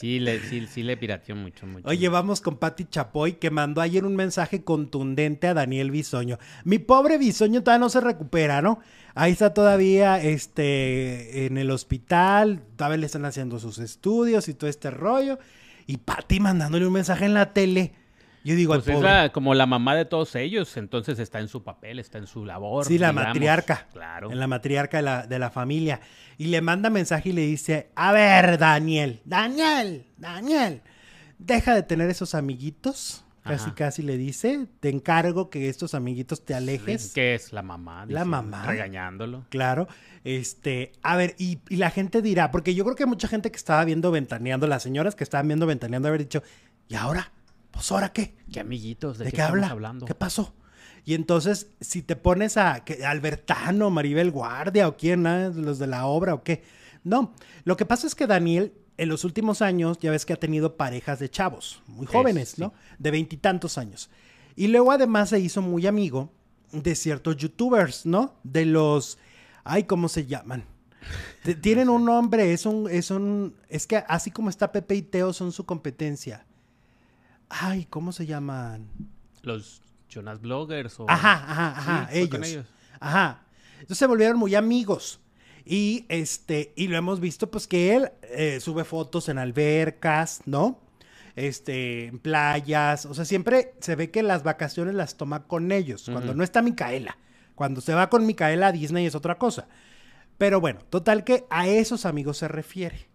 Sí, 0.01 0.19
le, 0.19 0.39
sí, 0.39 0.65
sí 0.65 0.81
le 0.81 0.97
pirateó 0.97 1.35
mucho, 1.35 1.67
mucho. 1.67 1.87
Oye, 1.87 2.09
vamos 2.09 2.41
con 2.41 2.57
Patti 2.57 2.85
Chapoy, 2.85 3.33
que 3.33 3.51
mandó 3.51 3.81
ayer 3.81 4.03
un 4.03 4.15
mensaje 4.15 4.63
contundente 4.63 5.45
a 5.45 5.53
Daniel 5.53 5.91
Bisoño. 5.91 6.39
Mi 6.63 6.79
pobre 6.79 7.19
Bisoño 7.19 7.61
todavía 7.61 7.85
no 7.85 7.89
se 7.89 8.01
recupera, 8.01 8.63
¿no? 8.63 8.79
Ahí 9.13 9.31
está 9.31 9.53
todavía 9.53 10.19
este, 10.19 11.45
en 11.45 11.59
el 11.59 11.69
hospital, 11.69 12.63
todavía 12.75 12.97
le 12.97 13.05
están 13.05 13.25
haciendo 13.25 13.59
sus 13.59 13.77
estudios 13.77 14.47
y 14.47 14.55
todo 14.55 14.71
este 14.71 14.89
rollo. 14.89 15.37
Y 15.85 15.97
Patti 15.97 16.39
mandándole 16.39 16.87
un 16.87 16.93
mensaje 16.93 17.25
en 17.25 17.35
la 17.35 17.53
tele. 17.53 17.93
Yo 18.43 18.55
digo, 18.55 18.73
pues 18.73 18.87
es 18.87 19.31
como 19.31 19.53
la 19.53 19.65
mamá 19.65 19.95
de 19.95 20.05
todos 20.05 20.35
ellos, 20.35 20.75
entonces 20.77 21.19
está 21.19 21.39
en 21.39 21.47
su 21.47 21.63
papel, 21.63 21.99
está 21.99 22.17
en 22.17 22.27
su 22.27 22.45
labor. 22.45 22.85
Sí, 22.85 22.97
la 22.97 23.13
matriarca. 23.13 23.87
Claro. 23.93 24.31
En 24.31 24.39
la 24.39 24.47
matriarca 24.47 24.97
de 24.97 25.03
la, 25.03 25.27
de 25.27 25.39
la 25.39 25.51
familia. 25.51 26.01
Y 26.37 26.47
le 26.47 26.61
manda 26.61 26.89
mensaje 26.89 27.29
y 27.29 27.33
le 27.33 27.41
dice, 27.41 27.91
a 27.95 28.11
ver, 28.11 28.57
Daniel, 28.57 29.21
Daniel, 29.25 30.07
Daniel, 30.17 30.81
deja 31.37 31.75
de 31.75 31.83
tener 31.83 32.09
esos 32.09 32.33
amiguitos. 32.33 33.23
Casi, 33.43 33.71
casi 33.71 34.03
le 34.03 34.17
dice, 34.17 34.67
te 34.79 34.89
encargo 34.89 35.49
que 35.49 35.67
estos 35.67 35.95
amiguitos 35.95 36.45
te 36.45 36.53
alejes. 36.53 37.11
que 37.11 37.33
es 37.33 37.51
la 37.51 37.63
mamá. 37.63 38.05
la 38.07 38.23
mamá. 38.23 38.67
Regañándolo. 38.67 39.47
Claro. 39.49 39.87
Este, 40.23 40.91
a 41.01 41.15
ver, 41.15 41.33
y, 41.39 41.57
y, 41.67 41.77
la 41.77 41.89
gente 41.89 42.21
dirá, 42.21 42.51
porque 42.51 42.75
yo 42.75 42.83
creo 42.83 42.95
que 42.95 43.07
mucha 43.07 43.27
gente 43.27 43.49
que 43.49 43.57
estaba 43.57 43.83
viendo 43.83 44.11
Ventaneando, 44.11 44.67
las 44.67 44.83
señoras 44.83 45.15
que 45.15 45.23
estaban 45.23 45.47
viendo 45.47 45.65
Ventaneando, 45.65 46.07
haber 46.07 46.21
dicho, 46.21 46.43
¿y 46.87 46.93
ahora? 46.93 47.31
Pues 47.71 47.91
ahora 47.91 48.11
qué? 48.11 48.35
¿Qué 48.51 48.59
amiguitos? 48.59 49.17
¿De, 49.17 49.31
qué, 49.31 49.41
habla? 49.41 49.67
hablando? 49.67 50.05
¿Qué 50.05 50.15
pasó? 50.15 50.53
Y 51.03 51.15
entonces, 51.15 51.67
si 51.79 52.01
te 52.01 52.15
pones 52.15 52.57
a 52.57 52.83
que, 52.83 53.05
Albertano, 53.05 53.89
Maribel 53.89 54.31
Guardia 54.31 54.87
o 54.87 54.97
quién, 54.97 55.23
los 55.63 55.79
de 55.79 55.87
la 55.87 56.05
obra 56.05 56.33
o 56.33 56.43
qué. 56.43 56.63
No, 57.03 57.33
lo 57.63 57.75
que 57.77 57.85
pasa 57.85 58.05
es 58.05 58.13
que 58.13 58.27
Daniel 58.27 58.73
en 58.97 59.09
los 59.09 59.23
últimos 59.23 59.63
años 59.63 59.97
ya 59.99 60.11
ves 60.11 60.27
que 60.27 60.33
ha 60.33 60.39
tenido 60.39 60.77
parejas 60.77 61.17
de 61.17 61.27
chavos, 61.27 61.81
muy 61.87 62.05
jóvenes, 62.05 62.59
¿no? 62.59 62.71
De 62.99 63.09
veintitantos 63.09 63.79
años. 63.79 64.11
Y 64.55 64.67
luego 64.67 64.91
además 64.91 65.29
se 65.29 65.39
hizo 65.39 65.63
muy 65.63 65.87
amigo 65.87 66.31
de 66.71 66.93
ciertos 66.93 67.37
youtubers, 67.37 68.05
¿no? 68.05 68.35
De 68.43 68.65
los, 68.65 69.17
ay, 69.63 69.85
¿cómo 69.85 70.07
se 70.07 70.27
llaman? 70.27 70.65
Tienen 71.61 71.89
un 71.89 72.05
nombre, 72.05 72.53
es 72.53 72.67
un, 72.67 72.87
es 72.91 73.09
un, 73.09 73.55
es 73.69 73.87
que 73.87 74.03
así 74.07 74.29
como 74.29 74.51
está 74.51 74.71
Pepe 74.71 74.95
y 74.95 75.01
Teo 75.01 75.33
son 75.33 75.51
su 75.51 75.65
competencia. 75.65 76.45
Ay, 77.51 77.85
¿cómo 77.85 78.11
se 78.11 78.25
llaman? 78.25 78.89
Los 79.43 79.81
Jonas 80.09 80.41
Bloggers 80.41 80.99
o... 80.99 81.05
Ajá, 81.09 81.33
ajá, 81.33 81.77
ajá, 81.77 82.09
ellos. 82.13 82.65
Ajá. 82.99 83.43
Entonces 83.73 83.97
se 83.97 84.07
volvieron 84.07 84.37
muy 84.37 84.55
amigos. 84.55 85.19
Y 85.65 86.05
este, 86.09 86.73
y 86.75 86.87
lo 86.87 86.97
hemos 86.97 87.19
visto, 87.19 87.51
pues 87.51 87.67
que 87.67 87.95
él 87.95 88.11
eh, 88.23 88.59
sube 88.59 88.83
fotos 88.83 89.29
en 89.29 89.37
albercas, 89.37 90.41
¿no? 90.45 90.79
Este, 91.35 92.07
en 92.07 92.19
playas. 92.19 93.05
O 93.05 93.13
sea, 93.13 93.25
siempre 93.25 93.73
se 93.79 93.95
ve 93.95 94.11
que 94.11 94.23
las 94.23 94.43
vacaciones 94.43 94.95
las 94.95 95.17
toma 95.17 95.47
con 95.47 95.71
ellos. 95.71 96.09
Cuando 96.11 96.33
no 96.33 96.43
está 96.43 96.61
Micaela. 96.61 97.17
Cuando 97.55 97.81
se 97.81 97.93
va 97.93 98.09
con 98.09 98.25
Micaela 98.25 98.67
a 98.67 98.71
Disney 98.71 99.05
es 99.05 99.15
otra 99.15 99.37
cosa. 99.37 99.67
Pero 100.37 100.59
bueno, 100.59 100.79
total 100.89 101.23
que 101.23 101.45
a 101.49 101.67
esos 101.67 102.05
amigos 102.05 102.37
se 102.37 102.47
refiere. 102.47 103.07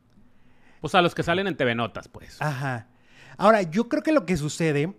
Pues 0.80 0.94
a 0.94 1.02
los 1.02 1.14
que 1.14 1.22
salen 1.22 1.46
en 1.46 1.56
TV 1.56 1.74
Notas, 1.74 2.08
pues. 2.08 2.40
Ajá. 2.40 2.86
Ahora, 3.36 3.62
yo 3.62 3.88
creo 3.88 4.02
que 4.02 4.12
lo 4.12 4.26
que 4.26 4.36
sucede 4.36 4.94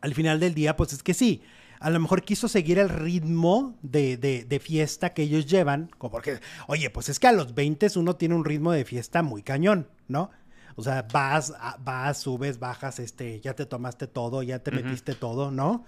al 0.00 0.14
final 0.14 0.40
del 0.40 0.54
día, 0.54 0.76
pues 0.76 0.92
es 0.92 1.02
que 1.02 1.14
sí, 1.14 1.42
a 1.80 1.90
lo 1.90 1.98
mejor 1.98 2.22
quiso 2.22 2.46
seguir 2.48 2.78
el 2.78 2.88
ritmo 2.88 3.78
de, 3.82 4.16
de, 4.16 4.60
fiesta 4.60 5.14
que 5.14 5.22
ellos 5.22 5.46
llevan, 5.46 5.90
porque, 5.98 6.40
oye, 6.66 6.90
pues 6.90 7.08
es 7.08 7.18
que 7.18 7.26
a 7.26 7.32
los 7.32 7.54
20 7.54 7.86
uno 7.96 8.16
tiene 8.16 8.34
un 8.34 8.44
ritmo 8.44 8.72
de 8.72 8.84
fiesta 8.84 9.22
muy 9.22 9.42
cañón, 9.42 9.88
¿no? 10.06 10.30
O 10.76 10.82
sea, 10.82 11.06
vas, 11.12 11.52
vas, 11.80 12.18
subes, 12.18 12.58
bajas, 12.58 12.98
este, 13.00 13.40
ya 13.40 13.54
te 13.54 13.66
tomaste 13.66 14.06
todo, 14.06 14.42
ya 14.42 14.60
te 14.60 14.70
metiste 14.70 15.14
todo, 15.14 15.50
¿no? 15.50 15.84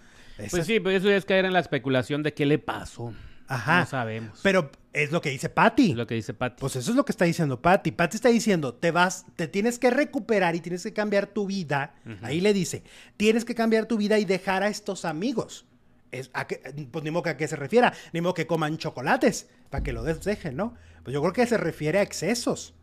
pues 0.50 0.66
sí, 0.66 0.80
pues 0.80 0.96
eso 0.96 1.10
es 1.10 1.24
caer 1.24 1.44
en 1.44 1.52
la 1.52 1.60
especulación 1.60 2.22
de 2.22 2.34
qué 2.34 2.46
le 2.46 2.58
pasó. 2.58 3.12
Ajá. 3.46 3.80
No 3.80 3.86
sabemos. 3.86 4.40
Pero 4.42 4.70
es 4.92 5.10
lo 5.10 5.20
que 5.20 5.30
dice 5.30 5.48
Patty. 5.48 5.92
Es 5.92 5.96
lo 5.96 6.06
que 6.06 6.14
dice 6.14 6.34
Patty. 6.34 6.60
Pues 6.60 6.76
eso 6.76 6.90
es 6.90 6.96
lo 6.96 7.04
que 7.04 7.12
está 7.12 7.24
diciendo 7.24 7.60
Patty. 7.60 7.92
Patty 7.92 8.16
está 8.16 8.28
diciendo, 8.28 8.74
te 8.74 8.90
vas, 8.90 9.26
te 9.36 9.48
tienes 9.48 9.78
que 9.78 9.90
recuperar 9.90 10.54
y 10.54 10.60
tienes 10.60 10.82
que 10.82 10.92
cambiar 10.92 11.26
tu 11.26 11.46
vida. 11.46 11.94
Ahí 12.22 12.40
le 12.40 12.52
dice, 12.52 12.82
tienes 13.16 13.44
que 13.44 13.54
cambiar 13.54 13.86
tu 13.86 13.96
vida 13.96 14.18
y 14.18 14.24
dejar 14.24 14.62
a 14.62 14.68
estos 14.68 15.04
amigos. 15.04 15.66
Es, 16.10 16.30
a 16.34 16.46
pues 16.46 17.04
ni 17.04 17.10
modo 17.10 17.22
que 17.22 17.30
a 17.30 17.36
qué 17.38 17.48
se 17.48 17.56
refiera, 17.56 17.94
ni 18.12 18.20
modo 18.20 18.34
que 18.34 18.46
coman 18.46 18.76
chocolates 18.76 19.48
para 19.70 19.82
que 19.82 19.94
lo 19.94 20.02
dejen, 20.02 20.56
¿no? 20.56 20.74
Pues 21.04 21.14
yo 21.14 21.22
creo 21.22 21.32
que 21.32 21.46
se 21.46 21.56
refiere 21.56 22.00
a 22.00 22.02
excesos, 22.02 22.74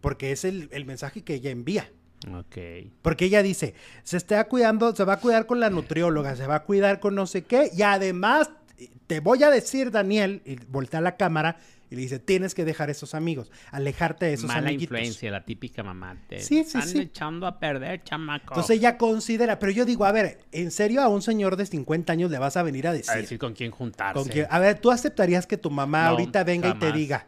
porque 0.00 0.30
es 0.30 0.44
el, 0.44 0.68
el 0.70 0.84
mensaje 0.84 1.24
que 1.24 1.34
ella 1.34 1.50
envía. 1.50 1.90
Ok. 2.32 2.56
Porque 3.02 3.24
ella 3.24 3.42
dice, 3.42 3.74
se 4.04 4.16
está 4.16 4.44
cuidando, 4.44 4.94
se 4.94 5.02
va 5.02 5.14
a 5.14 5.20
cuidar 5.20 5.46
con 5.46 5.58
la 5.58 5.70
nutrióloga, 5.70 6.36
se 6.36 6.46
va 6.46 6.56
a 6.56 6.64
cuidar 6.64 7.00
con 7.00 7.16
no 7.16 7.26
sé 7.26 7.42
qué, 7.42 7.70
y 7.76 7.82
además 7.82 8.50
te 9.06 9.20
voy 9.20 9.42
a 9.42 9.50
decir, 9.50 9.90
Daniel, 9.90 10.42
y 10.44 10.56
voltea 10.68 11.00
la 11.00 11.16
cámara, 11.16 11.56
Y 11.90 11.94
le 11.96 12.02
dice, 12.02 12.18
tienes 12.18 12.54
que 12.54 12.66
dejar 12.66 12.90
esos 12.90 13.14
amigos, 13.14 13.50
alejarte 13.70 14.26
de 14.26 14.34
esos 14.34 14.46
Mala 14.48 14.68
amiguitos. 14.68 14.98
influencia, 14.98 15.30
la 15.30 15.44
típica 15.46 15.82
mamá. 15.82 16.16
Te 16.28 16.38
Sí, 16.40 16.56
sí, 16.56 16.60
están 16.60 16.86
sí. 16.86 16.98
echando 16.98 17.46
a 17.46 17.58
perder, 17.58 18.02
chamaco. 18.04 18.52
Entonces 18.52 18.76
ella 18.76 18.98
considera, 18.98 19.58
pero 19.58 19.72
yo 19.72 19.86
digo, 19.86 20.04
a 20.04 20.12
ver, 20.12 20.38
¿en 20.52 20.70
serio 20.70 21.00
a 21.00 21.08
un 21.08 21.22
señor 21.22 21.56
de 21.56 21.64
50 21.64 22.12
años 22.12 22.30
le 22.30 22.38
vas 22.38 22.58
a 22.58 22.62
venir 22.62 22.86
a 22.88 22.92
decir? 22.92 23.10
a 23.10 23.16
decir 23.16 23.38
con 23.38 23.54
quién 23.54 23.70
juntarse. 23.70 24.14
con 24.44 24.46
a 24.50 24.58
ver, 24.58 24.78
¿tú 24.80 24.90
aceptarías 24.90 25.46
que 25.46 25.56
tu 25.56 25.70
mamá 25.70 26.02
No, 26.04 26.08
ahorita 26.10 26.44
venga 26.44 26.68
y 26.68 26.74
te 26.78 26.92
diga, 26.92 27.26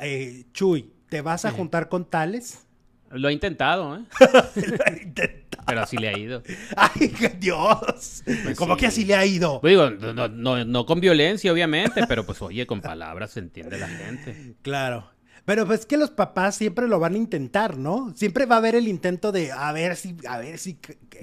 eh, 0.00 0.46
Chuy, 0.52 0.92
¿te 1.08 1.20
vas 1.20 1.44
a 1.44 1.52
juntar 1.52 1.88
con 1.88 2.04
tales? 2.04 2.66
Lo 3.10 3.28
he 3.28 3.32
intentado, 3.32 3.96
¿eh? 3.96 4.04
Pero 5.66 5.82
así 5.82 5.96
le 5.96 6.08
ha 6.08 6.18
ido. 6.18 6.42
Ay, 6.76 7.12
Dios. 7.38 8.22
¿Cómo 8.56 8.74
sí. 8.74 8.80
que 8.80 8.86
así 8.86 9.04
le 9.04 9.14
ha 9.14 9.26
ido? 9.26 9.60
Pues 9.60 9.72
digo, 9.72 9.90
no, 9.90 10.12
no, 10.12 10.28
no, 10.28 10.64
no 10.64 10.86
con 10.86 11.00
violencia, 11.00 11.52
obviamente, 11.52 12.06
pero 12.08 12.24
pues 12.24 12.40
oye, 12.42 12.66
con 12.66 12.80
palabras 12.80 13.32
se 13.32 13.40
entiende 13.40 13.78
la 13.78 13.88
gente. 13.88 14.54
Claro. 14.62 15.10
Pero 15.44 15.66
pues 15.66 15.86
que 15.86 15.96
los 15.96 16.10
papás 16.10 16.56
siempre 16.56 16.88
lo 16.88 16.98
van 16.98 17.14
a 17.14 17.18
intentar, 17.18 17.76
¿no? 17.76 18.12
Siempre 18.16 18.46
va 18.46 18.56
a 18.56 18.58
haber 18.58 18.74
el 18.74 18.88
intento 18.88 19.32
de 19.32 19.52
a 19.52 19.70
ver 19.72 19.96
si, 19.96 20.16
a 20.28 20.38
ver 20.38 20.58
si 20.58 20.74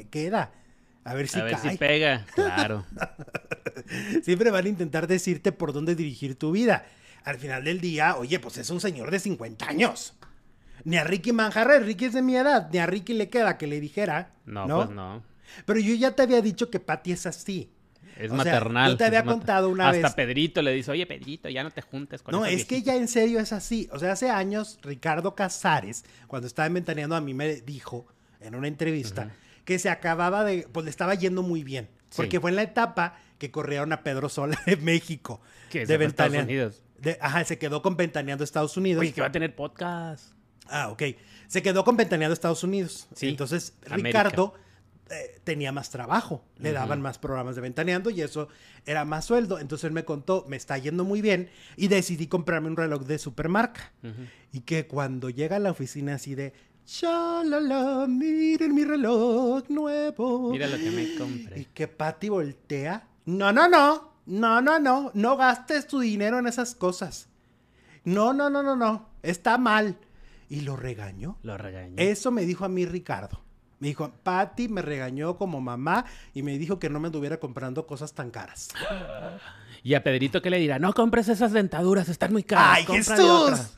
queda. 0.09 0.51
A 1.03 1.13
ver 1.13 1.27
si 1.27 1.39
A 1.39 1.43
ver 1.43 1.55
cae. 1.55 1.71
si 1.71 1.77
pega. 1.77 2.25
Claro. 2.35 2.85
Siempre 4.23 4.51
van 4.51 4.65
a 4.65 4.69
intentar 4.69 5.07
decirte 5.07 5.51
por 5.51 5.71
dónde 5.73 5.95
dirigir 5.95 6.37
tu 6.37 6.51
vida. 6.51 6.85
Al 7.23 7.37
final 7.37 7.63
del 7.63 7.79
día, 7.81 8.15
oye, 8.17 8.39
pues 8.39 8.57
es 8.57 8.69
un 8.69 8.81
señor 8.81 9.11
de 9.11 9.19
50 9.19 9.67
años. 9.67 10.13
Ni 10.87 10.97
a 10.97 11.03
Ricky 11.03 11.33
Manjarres, 11.33 11.85
Ricky 11.85 12.05
es 12.05 12.13
de 12.13 12.21
mi 12.21 12.35
edad, 12.35 12.69
ni 12.71 12.79
a 12.79 12.85
Ricky 12.85 13.13
le 13.13 13.29
queda 13.29 13.57
que 13.57 13.67
le 13.67 13.79
dijera. 13.81 14.31
No, 14.45 14.65
No, 14.65 14.77
pues 14.85 14.89
no. 14.95 15.23
Pero 15.65 15.79
yo 15.79 15.93
ya 15.95 16.11
te 16.11 16.23
había 16.23 16.41
dicho 16.41 16.69
que 16.69 16.79
Patty 16.79 17.11
es 17.11 17.25
así. 17.25 17.69
Es 18.17 18.31
O 18.31 18.35
sea, 18.35 18.37
maternal. 18.37 18.91
yo 18.91 18.97
te 18.97 19.03
había 19.05 19.19
es 19.19 19.25
contado 19.25 19.69
una 19.69 19.89
Hasta 19.89 20.01
vez- 20.07 20.13
Pedrito 20.15 20.61
le 20.61 20.71
dice, 20.71 20.89
oye, 20.91 21.05
Pedrito, 21.05 21.49
ya 21.49 21.63
no 21.63 21.71
te 21.71 21.81
juntes 21.81 22.21
con 22.23 22.31
No, 22.31 22.45
es 22.45 22.65
que 22.65 22.75
viejita". 22.75 22.93
ya 22.93 22.97
en 22.97 23.07
serio 23.07 23.39
es 23.39 23.53
así. 23.53 23.87
O 23.91 23.99
sea, 23.99 24.13
hace 24.13 24.29
años 24.29 24.79
Ricardo 24.81 25.35
Casares, 25.35 26.03
cuando 26.27 26.47
estaba 26.47 26.67
inventaneando, 26.67 27.15
a 27.15 27.21
mí 27.21 27.33
me 27.33 27.55
dijo 27.61 28.07
en 28.39 28.55
una 28.55 28.67
entrevista 28.67 29.31
que 29.65 29.77
se 29.79 29.89
acababa 29.89 30.43
de, 30.45 30.67
pues 30.71 30.83
le 30.85 30.89
estaba 30.89 31.13
yendo 31.15 31.43
muy 31.43 31.63
bien. 31.63 31.89
Sí. 32.09 32.15
Porque 32.17 32.39
fue 32.39 32.49
en 32.51 32.55
la 32.55 32.63
etapa 32.63 33.17
que 33.37 33.51
corrieron 33.51 33.91
a 33.93 34.01
Pedro 34.03 34.29
Sola 34.29 34.57
de 34.65 34.77
México. 34.77 35.41
Que 35.69 35.81
de 35.81 35.85
se 35.87 35.95
fue 35.97 36.05
a 36.05 36.07
Estados. 36.07 36.37
Unidos. 36.37 36.81
De- 36.97 37.17
ajá, 37.21 37.43
se 37.43 37.57
quedó 37.59 37.81
con 37.81 37.97
Ventaneando 37.97 38.43
Estados 38.43 38.77
Unidos. 38.77 39.01
Oye, 39.01 39.11
que 39.13 39.21
va 39.21 39.27
a 39.27 39.31
tener 39.31 39.53
podcast. 39.55 40.31
Ah, 40.69 40.89
ok. 40.89 41.03
Se 41.47 41.61
quedó 41.61 41.83
con 41.83 41.95
Ventaneando 41.97 42.33
Estados 42.33 42.63
Unidos. 42.63 43.07
Sí, 43.15 43.29
Entonces, 43.29 43.73
América. 43.89 44.23
Ricardo 44.23 44.53
eh, 45.09 45.39
tenía 45.43 45.71
más 45.71 45.89
trabajo. 45.89 46.43
Le 46.57 46.71
daban 46.73 47.01
más 47.01 47.17
programas 47.17 47.55
de 47.55 47.61
Ventaneando 47.61 48.09
y 48.09 48.21
eso 48.21 48.49
era 48.85 49.05
más 49.05 49.25
sueldo. 49.25 49.59
Entonces 49.59 49.85
él 49.85 49.91
me 49.93 50.03
contó, 50.03 50.45
me 50.49 50.57
está 50.57 50.77
yendo 50.77 51.03
muy 51.05 51.21
bien 51.21 51.49
y 51.77 51.87
decidí 51.87 52.27
comprarme 52.27 52.67
un 52.67 52.75
reloj 52.77 53.03
de 53.03 53.17
supermarca. 53.17 53.91
Y 54.51 54.61
que 54.61 54.87
cuando 54.87 55.29
llega 55.29 55.55
a 55.55 55.59
la 55.59 55.71
oficina 55.71 56.15
así 56.15 56.35
de, 56.35 56.53
Shalala, 56.85 58.05
miren 58.07 58.73
mi 58.73 58.83
reloj 58.83 59.63
nuevo. 59.69 60.51
Mira 60.51 60.67
lo 60.67 60.77
que 60.77 60.89
me 60.91 61.03
Y 61.03 61.15
compré. 61.17 61.67
que 61.73 61.87
Patty 61.87 62.29
voltea. 62.29 63.07
No, 63.25 63.51
no, 63.51 63.67
no. 63.69 64.11
No, 64.25 64.61
no, 64.61 64.79
no. 64.79 65.11
No 65.13 65.37
gastes 65.37 65.87
tu 65.87 65.99
dinero 65.99 66.39
en 66.39 66.47
esas 66.47 66.75
cosas. 66.75 67.27
No, 68.03 68.33
no, 68.33 68.49
no, 68.49 68.63
no, 68.63 68.75
no. 68.75 69.09
Está 69.21 69.57
mal. 69.57 69.97
Y 70.49 70.61
lo 70.61 70.75
regañó. 70.75 71.37
Lo 71.43 71.57
regañé. 71.57 72.09
Eso 72.09 72.31
me 72.31 72.45
dijo 72.45 72.65
a 72.65 72.69
mí 72.69 72.85
Ricardo. 72.85 73.41
Me 73.79 73.89
dijo, 73.89 74.11
Patty 74.23 74.69
me 74.69 74.81
regañó 74.81 75.37
como 75.37 75.61
mamá 75.61 76.05
y 76.33 76.41
me 76.41 76.57
dijo 76.57 76.79
que 76.79 76.89
no 76.89 76.99
me 76.99 77.07
anduviera 77.07 77.39
comprando 77.39 77.85
cosas 77.85 78.13
tan 78.13 78.31
caras. 78.31 78.69
Y 79.83 79.93
a 79.93 80.03
Pedrito, 80.03 80.41
¿qué 80.41 80.49
le 80.49 80.57
dirá? 80.57 80.79
No 80.79 80.91
compres 80.91 81.29
esas 81.29 81.53
dentaduras, 81.53 82.09
están 82.09 82.33
muy 82.33 82.43
caras. 82.43 82.77
¡Ay, 82.77 82.85
Jesús! 82.85 83.19
otras". 83.19 83.73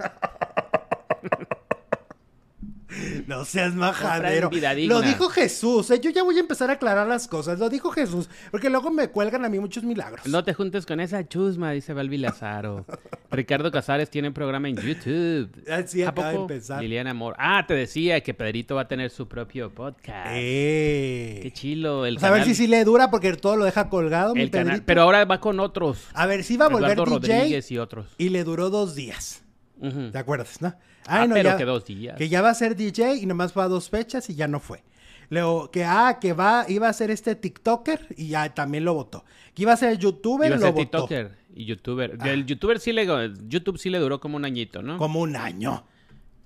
No 3.27 3.45
seas 3.45 3.73
majadero. 3.75 4.49
Lo 4.87 5.01
dijo 5.01 5.29
Jesús. 5.29 5.89
¿eh? 5.91 5.99
Yo 5.99 6.09
ya 6.09 6.23
voy 6.23 6.37
a 6.37 6.39
empezar 6.39 6.69
a 6.69 6.73
aclarar 6.73 7.07
las 7.07 7.27
cosas. 7.27 7.59
Lo 7.59 7.69
dijo 7.69 7.91
Jesús. 7.91 8.29
Porque 8.51 8.69
luego 8.69 8.89
me 8.91 9.09
cuelgan 9.09 9.45
a 9.45 9.49
mí 9.49 9.59
muchos 9.59 9.83
milagros. 9.83 10.25
No 10.27 10.43
te 10.43 10.53
juntes 10.53 10.85
con 10.85 10.99
esa 10.99 11.27
chusma, 11.27 11.71
dice 11.71 11.93
Balbi 11.93 12.17
Lazaro. 12.17 12.85
Ricardo 13.31 13.71
Casares 13.71 14.09
tiene 14.09 14.31
programa 14.31 14.69
en 14.69 14.77
YouTube. 14.77 15.49
Ah, 15.69 15.83
sí, 15.85 16.01
¿A 16.03 16.09
acaba 16.09 16.29
de 16.29 16.35
poco? 16.37 16.51
empezar. 16.51 16.81
Liliana 16.81 17.11
Amor. 17.11 17.35
Ah, 17.37 17.65
te 17.67 17.73
decía 17.75 18.21
que 18.21 18.33
Pedrito 18.33 18.75
va 18.75 18.81
a 18.81 18.87
tener 18.87 19.11
su 19.11 19.27
propio 19.27 19.69
podcast. 19.73 20.29
Eh. 20.31 21.39
Qué 21.43 21.51
chilo. 21.51 22.05
El 22.05 22.17
a 22.23 22.31
ver 22.31 22.43
si 22.45 22.55
sí 22.55 22.67
le 22.67 22.83
dura 22.83 23.11
porque 23.11 23.33
todo 23.33 23.55
lo 23.55 23.65
deja 23.65 23.89
colgado, 23.89 24.33
mi 24.33 24.49
canal-. 24.49 24.83
Pero 24.83 25.03
ahora 25.03 25.25
va 25.25 25.39
con 25.39 25.59
otros. 25.59 26.07
A 26.13 26.25
ver, 26.25 26.43
sí 26.43 26.57
va 26.57 26.65
a 26.65 26.69
volver 26.69 26.91
Eduardo 26.93 27.19
DJ 27.19 27.35
Rodríguez 27.37 27.71
y 27.71 27.77
otros. 27.77 28.07
y 28.17 28.29
le 28.29 28.43
duró 28.43 28.69
dos 28.69 28.95
días. 28.95 29.43
Ujú. 29.79 30.11
¿Te 30.11 30.17
acuerdas, 30.17 30.61
no? 30.61 30.73
Ah, 31.07 31.25
pero 31.31 31.57
que 31.57 31.65
dos 31.65 31.85
días. 31.85 32.17
Que 32.17 32.29
ya 32.29 32.41
va 32.41 32.49
a 32.49 32.53
ser 32.53 32.75
DJ 32.75 33.15
y 33.15 33.25
nomás 33.25 33.53
fue 33.53 33.63
a 33.63 33.67
dos 33.67 33.89
fechas 33.89 34.29
y 34.29 34.35
ya 34.35 34.47
no 34.47 34.59
fue. 34.59 34.83
Luego, 35.29 35.69
que 35.71 35.83
ah, 35.85 36.17
que 36.19 36.33
va, 36.33 36.65
iba 36.67 36.89
a 36.89 36.93
ser 36.93 37.11
este 37.11 37.35
TikToker 37.35 38.07
y 38.17 38.29
ya 38.29 38.53
también 38.53 38.83
lo 38.85 38.93
votó. 38.95 39.23
Que 39.53 39.61
iba 39.63 39.73
a 39.73 39.77
ser 39.77 39.97
youtuber 39.97 40.47
Iba 40.47 40.55
a 40.55 40.59
lo 40.59 40.65
ser 40.65 40.73
votó. 40.73 40.81
TikToker 41.07 41.31
y 41.53 41.65
YouTuber. 41.65 42.17
El 42.25 42.45
YouTuber 42.45 42.79
sí 42.79 42.91
le, 42.91 43.05
YouTube 43.47 43.77
sí 43.77 43.89
le 43.89 43.99
duró 43.99 44.19
como 44.19 44.37
un 44.37 44.45
añito, 44.45 44.81
¿no? 44.81 44.97
Como 44.97 45.19
un 45.21 45.35
año. 45.35 45.85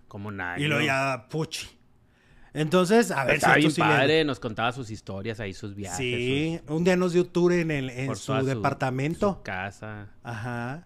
Como 0.08 0.28
un 0.30 0.42
año. 0.42 0.64
Y 0.64 0.68
lo 0.68 0.82
ya 0.82 1.28
puchi. 1.30 1.68
Entonces, 2.54 3.10
a 3.10 3.24
ver 3.26 3.36
Estaba 3.38 3.56
si 3.56 3.62
bien 3.62 3.72
le- 3.72 3.78
padre, 3.80 4.26
nos 4.26 4.40
contaba 4.40 4.72
sus 4.72 4.92
historias 4.92 5.40
ahí, 5.40 5.54
sus 5.54 5.74
viajes. 5.74 5.98
Sí, 5.98 6.60
un 6.68 6.84
día 6.84 6.96
nos 6.96 7.14
dio 7.14 7.26
tour 7.26 7.52
en, 7.54 7.72
el, 7.72 7.90
en 7.90 8.16
su 8.16 8.32
departamento. 8.34 9.36
su 9.38 9.42
casa, 9.44 10.10
Ajá. 10.22 10.86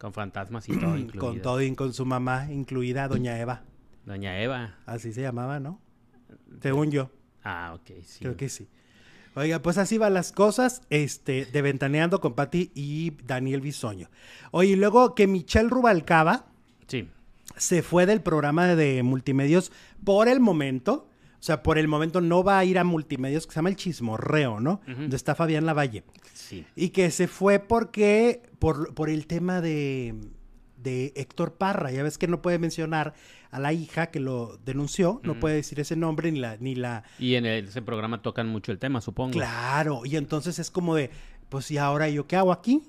Con 0.00 0.12
fantasmas 0.12 0.68
y 0.68 0.72
todo 0.80 0.96
incluido. 0.96 1.20
Con 1.26 1.42
todo 1.42 1.60
y 1.62 1.74
con 1.76 1.92
su 1.92 2.06
mamá, 2.06 2.48
incluida 2.50 3.06
Doña 3.06 3.38
Eva. 3.38 3.62
Doña 4.06 4.40
Eva. 4.40 4.76
Así 4.86 5.12
se 5.12 5.20
llamaba, 5.22 5.60
¿no? 5.60 5.78
Según 6.62 6.90
yo. 6.90 7.10
Ah, 7.44 7.72
ok, 7.74 7.90
sí. 8.04 8.20
Creo 8.20 8.36
que 8.36 8.48
sí. 8.48 8.66
Oiga, 9.36 9.60
pues 9.62 9.78
así 9.78 9.96
van 9.98 10.14
las 10.14 10.32
cosas, 10.32 10.82
este, 10.90 11.44
de 11.44 11.62
Ventaneando 11.62 12.20
con 12.20 12.34
Patti 12.34 12.72
y 12.74 13.12
Daniel 13.24 13.60
Bisoño. 13.60 14.10
Oye, 14.50 14.70
y 14.72 14.76
luego 14.76 15.14
que 15.14 15.26
Michelle 15.28 15.68
Rubalcaba 15.68 16.46
Sí. 16.88 17.08
se 17.56 17.82
fue 17.82 18.06
del 18.06 18.22
programa 18.22 18.74
de 18.74 19.02
multimedios 19.04 19.70
por 20.04 20.26
el 20.28 20.40
momento. 20.40 21.06
O 21.40 21.42
sea, 21.42 21.62
por 21.62 21.78
el 21.78 21.88
momento 21.88 22.20
no 22.20 22.44
va 22.44 22.58
a 22.58 22.64
ir 22.66 22.78
a 22.78 22.84
multimedios, 22.84 23.46
que 23.46 23.52
se 23.52 23.56
llama 23.56 23.70
El 23.70 23.76
Chismorreo, 23.76 24.60
¿no? 24.60 24.82
Donde 24.86 25.16
está 25.16 25.34
Fabián 25.34 25.64
Lavalle. 25.64 26.04
Sí. 26.34 26.66
Y 26.76 26.90
que 26.90 27.10
se 27.10 27.28
fue 27.28 27.58
porque, 27.58 28.42
por, 28.58 28.92
por 28.94 29.08
el 29.08 29.26
tema 29.26 29.62
de, 29.62 30.14
de 30.76 31.12
Héctor 31.16 31.54
Parra. 31.54 31.90
Ya 31.90 32.02
ves 32.02 32.18
que 32.18 32.28
no 32.28 32.42
puede 32.42 32.58
mencionar 32.58 33.14
a 33.50 33.58
la 33.58 33.72
hija 33.72 34.08
que 34.08 34.20
lo 34.20 34.58
denunció, 34.64 35.20
no 35.24 35.40
puede 35.40 35.56
decir 35.56 35.80
ese 35.80 35.96
nombre 35.96 36.30
ni 36.30 36.38
la, 36.38 36.56
ni 36.58 36.74
la, 36.74 37.04
Y 37.18 37.34
en 37.34 37.46
ese 37.46 37.82
programa 37.82 38.22
tocan 38.22 38.48
mucho 38.48 38.70
el 38.70 38.78
tema, 38.78 39.00
supongo. 39.00 39.32
Claro, 39.32 40.02
y 40.04 40.16
entonces 40.16 40.58
es 40.58 40.70
como 40.70 40.94
de, 40.94 41.10
pues 41.48 41.70
y 41.70 41.78
ahora 41.78 42.08
yo 42.08 42.26
qué 42.26 42.36
hago 42.36 42.52
aquí? 42.52 42.82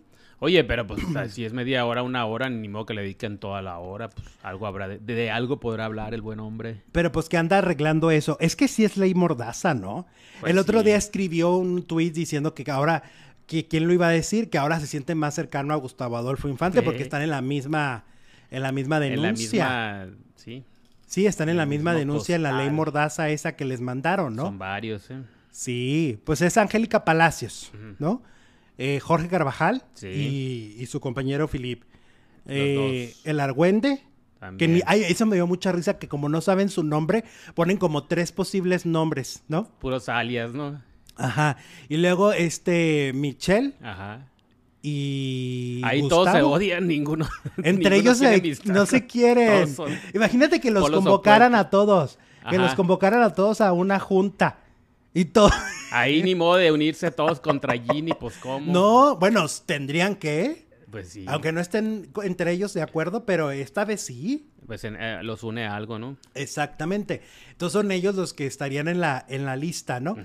Oye, 0.43 0.63
pero 0.63 0.87
pues 0.87 1.03
o 1.03 1.11
sea, 1.11 1.29
si 1.29 1.45
es 1.45 1.53
media 1.53 1.85
hora, 1.85 2.01
una 2.01 2.25
hora, 2.25 2.49
ni 2.49 2.67
modo 2.67 2.87
que 2.87 2.95
le 2.95 3.03
dediquen 3.03 3.37
toda 3.37 3.61
la 3.61 3.77
hora, 3.77 4.09
pues 4.09 4.27
algo 4.41 4.65
habrá 4.65 4.87
de, 4.87 4.97
de 4.97 5.29
algo 5.29 5.59
podrá 5.59 5.85
hablar 5.85 6.15
el 6.15 6.21
buen 6.21 6.39
hombre. 6.39 6.81
Pero 6.91 7.11
pues 7.11 7.29
que 7.29 7.37
anda 7.37 7.59
arreglando 7.59 8.09
eso. 8.09 8.37
Es 8.39 8.55
que 8.55 8.67
sí 8.67 8.83
es 8.83 8.97
ley 8.97 9.13
mordaza, 9.13 9.75
¿no? 9.75 10.07
Pues 10.39 10.51
el 10.51 10.57
otro 10.57 10.79
sí. 10.79 10.85
día 10.85 10.95
escribió 10.97 11.55
un 11.55 11.83
tuit 11.83 12.13
diciendo 12.13 12.55
que 12.55 12.69
ahora, 12.71 13.03
que, 13.45 13.67
¿quién 13.67 13.85
lo 13.85 13.93
iba 13.93 14.07
a 14.07 14.11
decir? 14.11 14.49
Que 14.49 14.57
ahora 14.57 14.79
se 14.79 14.87
siente 14.87 15.13
más 15.13 15.35
cercano 15.35 15.73
a 15.75 15.77
Gustavo 15.77 16.17
Adolfo 16.17 16.49
Infante 16.49 16.79
Sí. 16.79 16.85
porque 16.85 17.03
están 17.03 17.21
en 17.21 17.29
la 17.29 17.41
misma, 17.43 18.05
en 18.49 18.63
la 18.63 18.71
misma 18.71 18.99
denuncia. 18.99 19.65
En 19.65 19.69
la 19.69 20.05
misma, 20.05 20.17
sí, 20.35 20.63
Sí, 21.05 21.25
están 21.27 21.49
en 21.49 21.57
la 21.57 21.65
misma 21.65 21.93
denuncia 21.93 22.35
en 22.37 22.43
la 22.43 22.53
ley 22.53 22.69
mordaza 22.69 23.29
esa 23.29 23.55
que 23.57 23.65
les 23.65 23.81
mandaron, 23.81 24.33
¿no? 24.35 24.45
son 24.45 24.57
varios, 24.57 25.11
¿eh? 25.11 25.21
Sí, 25.51 26.17
pues 26.23 26.41
es 26.41 26.57
Angélica 26.57 27.03
Palacios, 27.03 27.71
¿no? 27.99 28.23
Eh, 28.83 28.99
Jorge 28.99 29.27
Carvajal 29.27 29.83
Sí. 29.93 30.07
y, 30.07 30.81
y 30.81 30.85
su 30.87 30.99
compañero 30.99 31.47
Filip. 31.47 31.83
Eh, 32.47 33.13
el 33.23 33.39
Argüende, 33.39 34.01
que 34.57 34.67
ni, 34.67 34.81
ay, 34.87 35.03
eso 35.03 35.27
me 35.27 35.35
dio 35.35 35.45
mucha 35.45 35.71
risa, 35.71 35.99
que 35.99 36.07
como 36.07 36.29
no 36.29 36.41
saben 36.41 36.69
su 36.69 36.83
nombre, 36.83 37.23
ponen 37.53 37.77
como 37.77 38.05
tres 38.05 38.31
posibles 38.31 38.87
nombres, 38.87 39.43
¿no? 39.47 39.67
Puros 39.79 40.09
alias, 40.09 40.53
¿no? 40.53 40.81
Ajá. 41.15 41.57
Y 41.89 41.97
luego 41.97 42.33
este 42.33 43.11
Michelle 43.13 43.73
Ajá. 43.83 44.27
y 44.81 45.81
Ahí 45.83 46.07
todos 46.07 46.31
se 46.31 46.41
odian, 46.41 46.87
ninguno. 46.87 47.27
Entre 47.57 47.91
ninguno 47.91 47.95
ellos 47.95 48.17
se- 48.17 48.71
no 48.73 48.85
se 48.87 49.05
quieren. 49.07 49.67
Son- 49.75 49.91
Imagínate 50.15 50.59
que 50.59 50.71
los 50.71 50.89
convocaran 50.89 51.53
a 51.53 51.69
todos. 51.69 52.17
Que 52.49 52.55
Ajá. 52.55 52.65
los 52.65 52.73
convocaran 52.73 53.21
a 53.21 53.35
todos 53.35 53.61
a 53.61 53.71
una 53.73 53.99
junta. 53.99 54.57
Y 55.13 55.25
todo. 55.25 55.51
Ahí 55.91 56.23
ni 56.23 56.35
modo 56.35 56.57
de 56.57 56.71
unirse 56.71 57.11
todos 57.11 57.39
contra 57.39 57.73
Ginny, 57.73 58.13
pues 58.13 58.37
cómo. 58.37 58.71
No, 58.71 59.17
bueno, 59.17 59.45
tendrían 59.65 60.15
que. 60.15 60.67
Pues 60.89 61.09
sí. 61.09 61.25
Aunque 61.27 61.51
no 61.51 61.61
estén 61.61 62.09
entre 62.23 62.51
ellos 62.51 62.73
de 62.73 62.81
acuerdo, 62.81 63.25
pero 63.25 63.51
esta 63.51 63.85
vez 63.85 64.01
sí. 64.01 64.49
Pues 64.67 64.83
en, 64.83 64.95
eh, 64.95 65.23
los 65.23 65.43
une 65.43 65.65
algo, 65.65 65.99
¿no? 65.99 66.17
Exactamente. 66.33 67.21
Entonces 67.51 67.73
son 67.73 67.91
ellos 67.91 68.15
los 68.15 68.33
que 68.33 68.45
estarían 68.45 68.87
en 68.87 68.99
la, 68.99 69.25
en 69.27 69.45
la 69.45 69.55
lista, 69.55 69.99
¿no? 69.99 70.17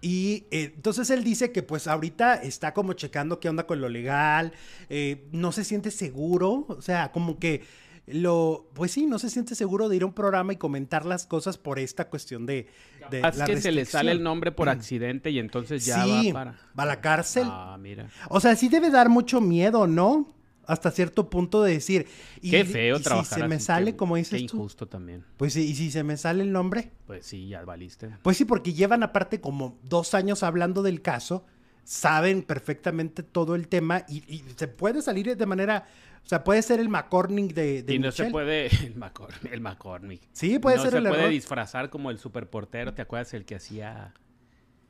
Y 0.00 0.44
eh, 0.50 0.72
entonces 0.74 1.10
él 1.10 1.24
dice 1.24 1.52
que 1.52 1.62
pues 1.62 1.86
ahorita 1.86 2.34
está 2.36 2.74
como 2.74 2.92
checando 2.92 3.40
qué 3.40 3.48
onda 3.48 3.66
con 3.66 3.80
lo 3.80 3.88
legal, 3.88 4.52
eh, 4.88 5.26
no 5.32 5.52
se 5.52 5.64
siente 5.64 5.90
seguro, 5.90 6.66
o 6.68 6.82
sea, 6.82 7.12
como 7.12 7.38
que 7.38 7.62
lo, 8.06 8.68
pues 8.74 8.92
sí, 8.92 9.06
no 9.06 9.18
se 9.18 9.30
siente 9.30 9.54
seguro 9.54 9.88
de 9.88 9.96
ir 9.96 10.02
a 10.02 10.06
un 10.06 10.12
programa 10.12 10.52
y 10.52 10.56
comentar 10.56 11.04
las 11.04 11.26
cosas 11.26 11.58
por 11.58 11.78
esta 11.78 12.08
cuestión 12.08 12.46
de... 12.46 12.68
de 13.10 13.20
Es 13.20 13.42
que 13.42 13.60
se 13.60 13.72
le 13.72 13.84
sale 13.84 14.12
el 14.12 14.22
nombre 14.22 14.52
por 14.52 14.68
accidente 14.68 15.30
y 15.30 15.38
entonces 15.38 15.84
ya 15.84 16.06
va 16.06 16.22
para... 16.32 16.50
va 16.78 16.82
a 16.84 16.86
la 16.86 17.00
cárcel. 17.00 17.48
Ah, 17.50 17.76
mira. 17.80 18.08
O 18.28 18.38
sea, 18.40 18.54
sí 18.54 18.68
debe 18.68 18.90
dar 18.90 19.08
mucho 19.08 19.40
miedo, 19.40 19.86
¿no? 19.88 20.32
Hasta 20.66 20.90
cierto 20.90 21.30
punto 21.30 21.62
de 21.62 21.72
decir... 21.74 22.06
Y, 22.40 22.50
Qué 22.50 22.64
feo 22.64 22.98
y 22.98 23.02
trabajar 23.02 23.34
si 23.38 23.40
se 23.42 23.48
me 23.48 23.54
así, 23.56 23.64
sale, 23.66 23.92
qué- 23.92 23.96
como 23.96 24.14
Qué 24.14 24.18
dices 24.20 24.46
tú. 24.46 24.56
injusto 24.56 24.86
también. 24.88 25.24
Pues 25.36 25.52
sí, 25.52 25.62
y 25.62 25.74
si 25.74 25.90
se 25.90 26.02
me 26.04 26.16
sale 26.16 26.42
el 26.42 26.52
nombre... 26.52 26.90
Pues 27.06 27.26
sí, 27.26 27.48
ya 27.48 27.64
valiste. 27.64 28.10
Pues 28.22 28.36
sí, 28.36 28.44
porque 28.44 28.72
llevan 28.72 29.02
aparte 29.02 29.40
como 29.40 29.78
dos 29.84 30.14
años 30.14 30.42
hablando 30.42 30.82
del 30.82 31.02
caso, 31.02 31.44
saben 31.84 32.42
perfectamente 32.42 33.22
todo 33.22 33.54
el 33.54 33.68
tema 33.68 34.04
y, 34.08 34.24
y 34.32 34.44
se 34.56 34.66
puede 34.66 35.02
salir 35.02 35.36
de 35.36 35.46
manera, 35.46 35.86
o 36.26 36.28
sea, 36.28 36.42
puede 36.42 36.60
ser 36.60 36.80
el 36.80 36.88
McCormick 36.88 37.54
de, 37.54 37.84
de 37.84 37.94
y 37.94 37.98
no 38.00 38.10
se 38.10 38.26
puede... 38.30 38.66
El, 38.84 38.96
Macor, 38.96 39.30
el 39.48 39.60
McCormick. 39.60 40.28
Sí, 40.32 40.58
puede 40.58 40.76
no 40.76 40.82
ser 40.82 40.90
se 40.90 40.98
el 40.98 41.04
puede 41.04 41.20
error. 41.20 41.30
disfrazar 41.30 41.88
como 41.88 42.10
el 42.10 42.18
superportero. 42.18 42.92
¿Te 42.94 43.02
acuerdas 43.02 43.32
el 43.34 43.44
que 43.44 43.54
hacía 43.54 44.12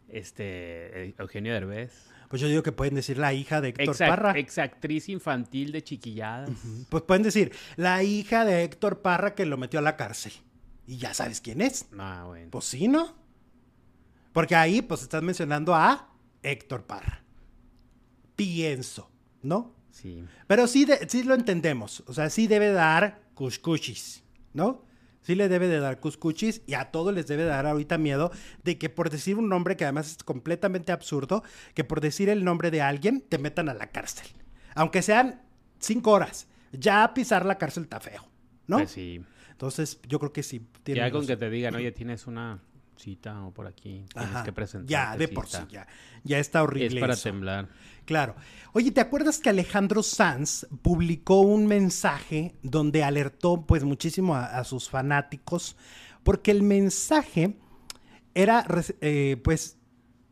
este 0.09 1.14
Eugenio 1.18 1.53
Derbez? 1.53 1.92
Pues 2.31 2.42
yo 2.42 2.49
digo 2.49 2.62
que 2.62 2.72
pueden 2.72 2.94
decir 2.94 3.18
la 3.18 3.33
hija 3.35 3.61
de 3.61 3.68
Héctor 3.68 3.94
Exact- 3.94 4.09
Parra. 4.09 4.33
Exactriz 4.33 5.09
infantil 5.11 5.72
de 5.72 5.85
chiquilladas. 5.85 6.51
Pues 6.88 7.03
pueden 7.05 7.22
decir 7.22 7.53
la 7.77 8.03
hija 8.03 8.44
de 8.44 8.64
Héctor 8.64 9.03
Parra 9.03 9.35
que 9.35 9.46
lo 9.46 9.57
metió 9.59 9.79
a 9.79 9.83
la 9.83 9.96
cárcel. 9.96 10.33
Y 10.87 10.96
ya 10.96 11.12
sabes 11.14 11.40
quién 11.40 11.61
es. 11.61 11.87
Ah, 11.99 12.25
bueno. 12.27 12.51
Pues 12.51 12.64
sí, 12.64 12.88
¿no? 12.88 13.14
Porque 14.33 14.57
ahí 14.57 14.83
pues 14.83 15.03
estás 15.03 15.22
mencionando 15.22 15.75
a 15.75 16.09
Héctor 16.42 16.85
Parra. 16.87 17.22
Pienso, 18.35 19.11
¿no? 19.42 19.76
Sí. 19.97 20.25
Pero 20.47 20.67
sí, 20.67 20.85
de- 20.85 21.09
sí 21.09 21.23
lo 21.23 21.35
entendemos. 21.35 22.05
O 22.07 22.13
sea, 22.13 22.29
sí 22.29 22.47
debe 22.47 22.71
dar 22.71 23.23
cuscuchis, 23.35 24.23
¿no? 24.53 24.85
Sí 25.23 25.35
le 25.35 25.49
debe 25.49 25.69
de 25.69 25.81
dar 25.81 25.99
cuscuchis 26.01 26.61
y 26.67 26.75
a 26.75 26.91
todos 26.91 27.15
les 27.15 27.27
debe 27.27 27.45
de 27.45 27.49
dar 27.49 27.67
ahorita 27.67 27.97
miedo 27.99 28.31
de 28.63 28.77
que 28.79 28.91
por 28.91 29.09
decir 29.11 29.37
un 29.39 29.49
nombre 29.49 29.77
que 29.77 29.85
además 29.85 30.11
es 30.13 30.23
completamente 30.23 30.93
absurdo, 30.93 31.43
que 31.75 31.83
por 31.83 32.01
decir 32.01 32.29
el 32.29 32.45
nombre 32.45 32.71
de 32.71 32.83
alguien 32.83 33.23
te 33.29 33.39
metan 33.39 33.69
a 33.71 33.75
la 33.75 33.87
cárcel. 33.91 34.27
Aunque 34.75 35.01
sean 35.03 35.41
cinco 35.81 36.13
horas. 36.13 36.47
Ya 36.73 37.13
pisar 37.15 37.47
la 37.47 37.57
cárcel 37.59 37.85
está 37.85 37.99
feo, 38.01 38.23
¿no? 38.67 38.77
Pues 38.77 38.91
sí. 38.91 39.23
Entonces 39.51 39.99
yo 40.07 40.19
creo 40.19 40.33
que 40.33 40.43
sí. 40.43 40.61
tiene 40.83 41.01
Ya 41.01 41.11
con 41.11 41.27
que 41.27 41.37
te 41.39 41.49
digan, 41.49 41.75
oye, 41.75 41.91
tienes 41.91 42.27
una 42.27 42.61
cita 42.97 43.45
o 43.45 43.53
por 43.53 43.67
aquí, 43.67 44.05
tienes 44.13 44.31
Ajá. 44.31 44.45
que 44.45 44.53
presentar. 44.53 44.89
Ya, 44.89 45.17
de 45.17 45.29
por 45.29 45.49
sí, 45.49 45.59
ya. 45.71 45.87
Ya 46.25 46.39
está 46.39 46.63
horrible. 46.63 46.99
Es 46.99 47.01
para 47.01 47.13
eso. 47.15 47.23
temblar. 47.25 47.69
Claro. 48.05 48.37
Oye, 48.73 48.91
¿te 48.93 49.01
acuerdas 49.01 49.39
que 49.39 49.49
Alejandro 49.51 50.03
Sanz 50.03 50.67
publicó 50.83 51.41
un 51.41 51.67
mensaje 51.67 52.55
donde 52.63 53.03
alertó 53.03 53.67
pues 53.67 53.85
muchísimo 53.85 54.35
a, 54.35 54.45
a 54.47 54.65
sus 54.65 54.89
fanáticos? 54.89 55.77
Porque 56.23 56.51
el 56.51 56.63
mensaje 56.63 57.57
era 58.35 58.67
eh, 59.01 59.41
pues 59.43 59.79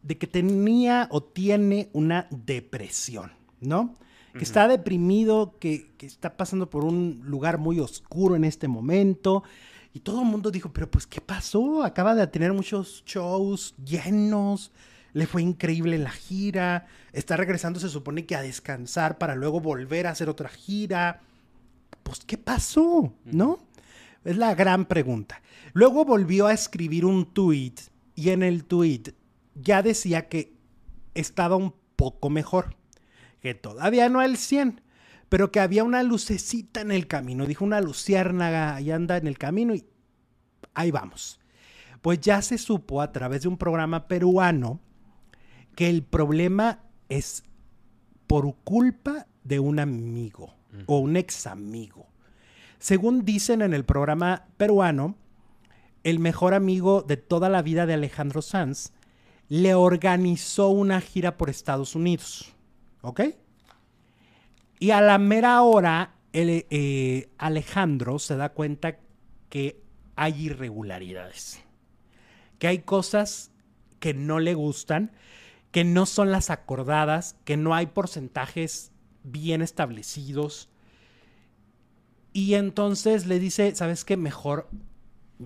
de 0.02 0.18
que 0.18 0.26
tenía 0.26 1.08
o 1.10 1.22
tiene 1.22 1.88
una 1.94 2.28
depresión, 2.30 3.32
¿no? 3.60 3.96
Que 4.36 4.42
está 4.42 4.66
deprimido, 4.66 5.56
que, 5.60 5.94
que 5.96 6.06
está 6.06 6.36
pasando 6.36 6.68
por 6.68 6.84
un 6.84 7.20
lugar 7.24 7.58
muy 7.58 7.78
oscuro 7.78 8.34
en 8.34 8.42
este 8.42 8.66
momento. 8.66 9.44
Y 9.94 10.00
todo 10.00 10.22
el 10.22 10.26
mundo 10.26 10.50
dijo, 10.50 10.72
pero 10.72 10.90
pues, 10.90 11.06
¿qué 11.06 11.20
pasó? 11.20 11.84
Acaba 11.84 12.16
de 12.16 12.26
tener 12.26 12.52
muchos 12.52 13.04
shows 13.06 13.76
llenos, 13.76 14.72
le 15.12 15.28
fue 15.28 15.40
increíble 15.40 15.98
la 15.98 16.10
gira, 16.10 16.88
está 17.12 17.36
regresando, 17.36 17.78
se 17.78 17.88
supone 17.88 18.26
que 18.26 18.34
a 18.34 18.42
descansar 18.42 19.18
para 19.18 19.36
luego 19.36 19.60
volver 19.60 20.08
a 20.08 20.10
hacer 20.10 20.28
otra 20.28 20.48
gira. 20.48 21.20
Pues, 22.02 22.24
¿qué 22.26 22.36
pasó? 22.36 23.14
¿No? 23.24 23.60
Es 24.24 24.36
la 24.36 24.56
gran 24.56 24.86
pregunta. 24.86 25.40
Luego 25.74 26.04
volvió 26.04 26.48
a 26.48 26.52
escribir 26.52 27.04
un 27.04 27.32
tuit 27.32 27.80
y 28.16 28.30
en 28.30 28.42
el 28.42 28.64
tuit 28.64 29.10
ya 29.54 29.80
decía 29.80 30.28
que 30.28 30.56
estaba 31.14 31.54
un 31.54 31.72
poco 31.94 32.30
mejor, 32.30 32.74
que 33.40 33.54
todavía 33.54 34.08
no 34.08 34.18
al 34.18 34.38
100, 34.38 34.80
pero 35.34 35.50
que 35.50 35.58
había 35.58 35.82
una 35.82 36.04
lucecita 36.04 36.80
en 36.80 36.92
el 36.92 37.08
camino. 37.08 37.44
Dijo 37.44 37.64
una 37.64 37.80
luciérnaga 37.80 38.80
y 38.80 38.92
anda 38.92 39.16
en 39.16 39.26
el 39.26 39.36
camino 39.36 39.74
y 39.74 39.84
ahí 40.74 40.92
vamos. 40.92 41.40
Pues 42.02 42.20
ya 42.20 42.40
se 42.40 42.56
supo 42.56 43.02
a 43.02 43.10
través 43.10 43.42
de 43.42 43.48
un 43.48 43.58
programa 43.58 44.06
peruano 44.06 44.78
que 45.74 45.90
el 45.90 46.04
problema 46.04 46.84
es 47.08 47.42
por 48.28 48.54
culpa 48.62 49.26
de 49.42 49.58
un 49.58 49.80
amigo 49.80 50.54
o 50.86 50.98
un 50.98 51.16
ex 51.16 51.48
amigo. 51.48 52.06
Según 52.78 53.24
dicen 53.24 53.60
en 53.60 53.74
el 53.74 53.84
programa 53.84 54.46
peruano, 54.56 55.16
el 56.04 56.20
mejor 56.20 56.54
amigo 56.54 57.02
de 57.02 57.16
toda 57.16 57.48
la 57.48 57.60
vida 57.60 57.86
de 57.86 57.94
Alejandro 57.94 58.40
Sanz 58.40 58.92
le 59.48 59.74
organizó 59.74 60.68
una 60.68 61.00
gira 61.00 61.36
por 61.36 61.50
Estados 61.50 61.96
Unidos. 61.96 62.54
¿Ok? 63.02 63.22
Y 64.84 64.90
a 64.90 65.00
la 65.00 65.16
mera 65.16 65.62
hora, 65.62 66.12
el, 66.34 66.66
eh, 66.68 67.30
Alejandro 67.38 68.18
se 68.18 68.36
da 68.36 68.50
cuenta 68.50 68.98
que 69.48 69.80
hay 70.14 70.42
irregularidades. 70.42 71.64
Que 72.58 72.66
hay 72.66 72.80
cosas 72.80 73.50
que 73.98 74.12
no 74.12 74.40
le 74.40 74.52
gustan, 74.52 75.12
que 75.70 75.84
no 75.84 76.04
son 76.04 76.30
las 76.30 76.50
acordadas, 76.50 77.34
que 77.46 77.56
no 77.56 77.74
hay 77.74 77.86
porcentajes 77.86 78.92
bien 79.22 79.62
establecidos. 79.62 80.68
Y 82.34 82.52
entonces 82.52 83.24
le 83.24 83.38
dice, 83.38 83.74
¿sabes 83.74 84.04
qué? 84.04 84.18
Mejor 84.18 84.68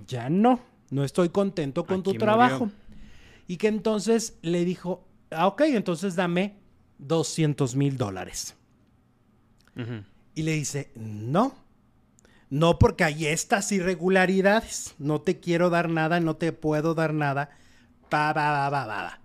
ya 0.04 0.30
no, 0.30 0.58
no 0.90 1.04
estoy 1.04 1.28
contento 1.28 1.86
con 1.86 2.02
tu 2.02 2.14
trabajo. 2.14 2.64
murió. 2.64 2.76
Y 3.46 3.58
que 3.58 3.68
entonces 3.68 4.36
le 4.42 4.64
dijo, 4.64 5.06
ah, 5.30 5.46
ok, 5.46 5.60
entonces 5.60 6.16
dame 6.16 6.56
200 6.98 7.76
mil 7.76 7.96
dólares. 7.96 8.57
Y 10.34 10.42
le 10.42 10.52
dice, 10.52 10.90
no, 10.96 11.54
no 12.50 12.78
porque 12.78 13.04
hay 13.04 13.26
estas 13.26 13.70
irregularidades, 13.72 14.94
no 14.98 15.20
te 15.20 15.40
quiero 15.40 15.70
dar 15.70 15.88
nada, 15.88 16.20
no 16.20 16.36
te 16.36 16.52
puedo 16.52 16.94
dar 16.94 17.14
nada. 17.14 17.50
Pa, 18.08 18.32
pa, 18.34 18.70
pa. 18.70 19.20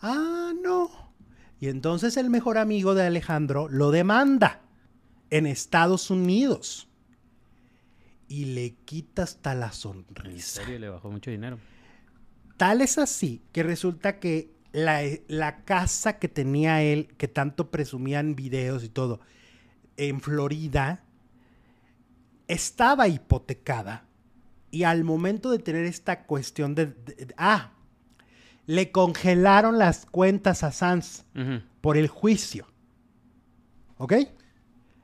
Ah, 0.00 0.52
no. 0.62 0.90
Y 1.60 1.68
entonces 1.68 2.16
el 2.16 2.30
mejor 2.30 2.58
amigo 2.58 2.94
de 2.94 3.06
Alejandro 3.06 3.68
lo 3.68 3.90
demanda 3.90 4.60
en 5.30 5.46
Estados 5.46 6.10
Unidos. 6.10 6.88
Y 8.28 8.46
le 8.46 8.74
quita 8.84 9.22
hasta 9.22 9.54
la 9.54 9.66
En 9.66 9.72
sonrisa. 9.72 10.62
serio, 10.62 10.78
le 10.78 10.88
bajó 10.88 11.10
mucho 11.10 11.30
dinero. 11.30 11.58
Tal 12.56 12.80
es 12.80 12.98
así 12.98 13.42
que 13.52 13.62
resulta 13.62 14.18
que 14.18 14.50
la, 14.72 15.02
la 15.28 15.64
casa 15.64 16.18
que 16.18 16.28
tenía 16.28 16.82
él, 16.82 17.08
que 17.16 17.28
tanto 17.28 17.70
presumían 17.70 18.34
videos 18.34 18.82
y 18.82 18.88
todo, 18.88 19.20
en 19.96 20.20
Florida, 20.20 21.04
estaba 22.48 23.08
hipotecada. 23.08 24.04
Y 24.70 24.82
al 24.84 25.04
momento 25.04 25.50
de 25.50 25.58
tener 25.58 25.84
esta 25.84 26.24
cuestión 26.24 26.74
de... 26.74 26.86
de- 26.86 27.26
de- 27.26 27.34
ah, 27.38 27.72
le 28.66 28.90
congelaron 28.90 29.78
las 29.78 30.06
cuentas 30.06 30.64
a 30.64 30.72
Sanz 30.72 31.24
por 31.80 31.96
el 31.96 32.08
juicio. 32.08 32.66
¿Ok? 33.96 34.14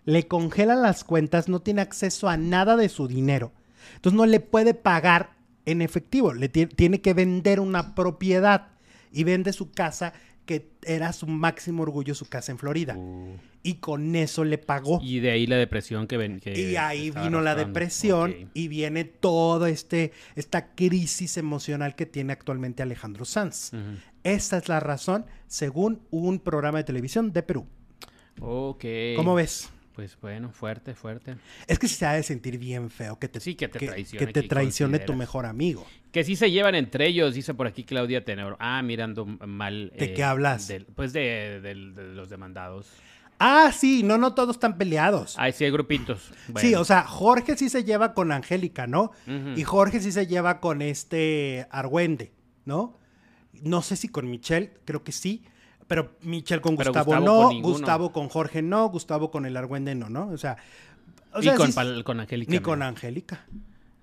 Le 0.04 0.26
congelan 0.26 0.82
las 0.82 1.04
cuentas, 1.04 1.48
no 1.48 1.60
tiene 1.62 1.80
acceso 1.80 2.28
a 2.28 2.36
nada 2.36 2.76
de 2.76 2.88
su 2.88 3.06
dinero. 3.06 3.52
Entonces 3.94 4.16
no 4.16 4.26
le 4.26 4.40
puede 4.40 4.74
pagar 4.74 5.36
en 5.64 5.80
efectivo. 5.80 6.32
Le 6.34 6.48
ti- 6.48 6.66
tiene 6.66 7.00
que 7.00 7.14
vender 7.14 7.60
una 7.60 7.94
propiedad 7.94 8.72
y 9.12 9.22
vende 9.22 9.52
su 9.52 9.70
casa, 9.70 10.12
que 10.44 10.70
era 10.84 11.12
su 11.12 11.26
máximo 11.26 11.82
orgullo, 11.82 12.14
su 12.14 12.26
casa 12.26 12.52
en 12.52 12.58
Florida. 12.58 12.96
Uh. 12.96 13.38
Y 13.62 13.74
con 13.74 14.16
eso 14.16 14.44
le 14.44 14.58
pagó. 14.58 15.00
Y 15.02 15.20
de 15.20 15.30
ahí 15.30 15.46
la 15.46 15.56
depresión 15.56 16.06
que 16.08 16.16
ven. 16.16 16.40
que 16.40 16.58
Y 16.58 16.76
ahí 16.76 17.10
vino 17.10 17.40
la 17.40 17.54
depresión 17.54 18.50
y 18.54 18.66
viene 18.68 19.04
toda 19.04 19.70
este, 19.70 20.12
esta 20.34 20.74
crisis 20.74 21.36
emocional 21.36 21.94
que 21.94 22.06
tiene 22.06 22.32
actualmente 22.32 22.82
Alejandro 22.82 23.24
Sanz. 23.24 23.72
Ujú. 23.72 23.98
Esta 24.24 24.58
es 24.58 24.68
la 24.68 24.80
razón, 24.80 25.26
según 25.46 26.00
un 26.10 26.40
programa 26.40 26.78
de 26.78 26.84
televisión 26.84 27.32
de 27.32 27.42
Perú. 27.42 27.66
Ok. 28.40 28.84
¿Cómo 29.16 29.34
ves? 29.34 29.70
Pues 29.94 30.18
bueno, 30.20 30.50
fuerte, 30.52 30.94
fuerte. 30.94 31.36
Es 31.66 31.78
que 31.78 31.86
se 31.86 32.06
ha 32.06 32.12
de 32.14 32.22
sentir 32.22 32.58
bien 32.58 32.88
feo 32.90 33.18
que 33.18 33.28
te, 33.28 33.40
Sí, 33.40 33.54
que 33.54 33.68
te 33.68 33.78
traicione, 33.78 34.26
que 34.26 34.32
te 34.32 34.42
que 34.42 34.48
traicione 34.48 34.98
tu 35.00 35.14
mejor 35.14 35.44
amigo. 35.44 35.86
Que 36.12 36.24
sí 36.24 36.34
se 36.34 36.50
llevan 36.50 36.74
entre 36.74 37.06
ellos, 37.06 37.34
dice 37.34 37.52
por 37.52 37.66
aquí 37.66 37.84
Claudia 37.84 38.24
Tenor. 38.24 38.56
Ah, 38.58 38.80
mirando 38.82 39.26
mal. 39.26 39.92
¿De 39.98 40.14
qué 40.14 40.24
hablas? 40.24 40.66
del- 40.68 40.86
pues 40.86 41.12
de, 41.12 41.74
los 42.14 42.30
demandados. 42.30 42.88
Ah, 43.38 43.72
sí, 43.76 44.02
no, 44.02 44.18
no 44.18 44.34
todos 44.34 44.56
están 44.56 44.78
peleados. 44.78 45.38
Ahí 45.38 45.52
sí 45.52 45.64
hay 45.64 45.70
grupitos. 45.72 46.30
Sí, 46.56 46.74
o 46.74 46.84
sea, 46.84 47.02
Jorge 47.02 47.56
sí 47.56 47.68
se 47.68 47.82
lleva 47.84 48.14
con 48.14 48.30
Angélica, 48.32 48.86
¿no? 48.86 49.10
Y 49.56 49.64
Jorge 49.64 50.00
sí 50.00 50.12
se 50.12 50.26
lleva 50.26 50.60
con 50.60 50.80
este 50.80 51.66
Argüende, 51.70 52.32
¿no? 52.64 52.98
No 53.52 53.82
sé 53.82 53.96
si 53.96 54.08
con 54.08 54.30
Michelle, 54.30 54.72
creo 54.84 55.02
que 55.04 55.12
sí. 55.12 55.44
Pero 55.86 56.12
Michelle 56.22 56.60
con 56.60 56.76
Pero 56.76 56.90
Gustavo, 56.92 57.12
Gustavo 57.12 57.24
no, 57.42 57.48
con. 57.48 57.62
Gustavo 57.62 58.12
con 58.12 58.28
Jorge 58.28 58.62
no, 58.62 58.88
Gustavo 58.88 59.30
con 59.30 59.46
el 59.46 59.56
Argüende 59.56 59.94
no, 59.94 60.08
¿no? 60.08 60.28
O 60.28 60.38
sea, 60.38 60.56
o 61.32 61.40
y 61.40 61.44
sea, 61.44 61.54
con, 61.56 61.72
sí- 61.72 62.02
con 62.04 62.20
Angélica. 62.20 62.50
ni 62.50 62.56
no. 62.58 62.62
con 62.62 62.82
Angélica. 62.82 63.46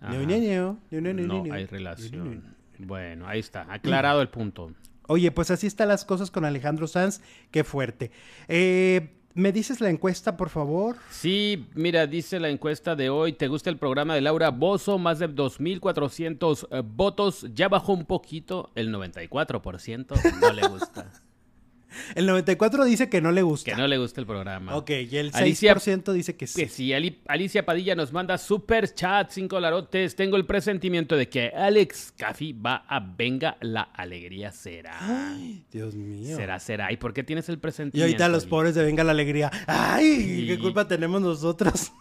No, 0.02 0.10
No 0.10 1.44
no. 1.44 1.54
hay 1.54 1.66
relación. 1.66 2.44
Bueno, 2.78 3.28
ahí 3.28 3.40
está. 3.40 3.66
Aclarado 3.72 4.22
el 4.22 4.30
punto. 4.30 4.72
Oye, 5.08 5.32
pues 5.32 5.52
así 5.52 5.68
están 5.68 5.88
las 5.88 6.06
cosas 6.06 6.32
con 6.32 6.46
Alejandro 6.46 6.88
Sanz. 6.88 7.22
Qué 7.52 7.64
fuerte. 7.64 8.12
Eh, 8.48 9.16
¿Me 9.34 9.52
dices 9.52 9.80
la 9.80 9.90
encuesta, 9.90 10.38
por 10.38 10.50
favor? 10.50 10.98
Sí, 11.12 11.68
mira, 11.76 12.08
dice 12.08 12.40
la 12.40 12.50
encuesta 12.50 12.96
de 12.96 13.10
hoy, 13.10 13.34
¿te 13.34 13.48
gusta 13.48 13.70
el 13.70 13.78
programa 13.78 14.16
de 14.16 14.22
Laura 14.22 14.50
Bozo? 14.50 14.98
Más 14.98 15.20
de 15.20 15.30
2.400 15.30 16.68
eh, 16.72 16.84
votos, 16.86 17.46
ya 17.54 17.70
bajó 17.70 17.94
un 17.94 18.06
poquito, 18.06 18.72
el 18.76 18.94
94% 18.94 20.40
no 20.42 20.52
le 20.54 20.68
gusta. 20.68 21.12
El 22.16 22.26
94 22.28 22.86
dice 22.86 23.10
que 23.10 23.20
no 23.22 23.32
le 23.32 23.42
gusta. 23.42 23.72
que 23.72 23.78
no 23.78 23.88
le 23.88 23.98
gusta 23.98 24.22
el 24.22 24.28
programa. 24.28 24.76
Ok, 24.76 24.92
y 25.10 25.18
el 25.18 25.32
6% 25.32 26.12
Alicia- 26.12 26.14
dice 26.14 26.36
que 26.36 26.46
sí. 26.48 26.68
Que 26.88 26.96
Ali- 26.96 27.20
Alicia 27.28 27.66
Padilla 27.66 27.96
nos 27.96 28.14
manda 28.14 28.38
super 28.38 28.94
chat, 28.94 29.30
5 29.32 29.60
larotes, 29.60 30.16
tengo 30.16 30.38
el 30.38 30.46
presentimiento 30.46 31.16
de 31.18 31.28
que 31.30 31.50
Alex 31.50 32.14
Caffi 32.16 32.54
va 32.54 32.86
a 32.88 33.00
Venga 33.00 33.58
la 33.62 33.82
Alegría 33.82 34.52
será. 34.52 34.98
Ay, 35.02 35.66
Dios 35.72 35.96
mío. 35.96 36.36
Será, 36.36 36.60
será. 36.60 36.92
¿Y 36.92 36.98
por 36.98 37.14
qué 37.14 37.24
tienes 37.24 37.50
el 37.50 37.56
Y 37.56 37.58
presentimiento? 37.58 38.06
ahorita 38.06 38.30
los 38.30 38.46
pobres 38.46 38.76
de 38.76 38.84
Venga 38.84 39.04
la 39.04 39.12
Alegría. 39.12 39.50
¡Ay! 39.68 40.44
Y- 40.44 40.48
¿Qué 40.48 40.60
culpa 40.60 40.88
tenemos 40.88 41.22
nosotros? 41.22 41.92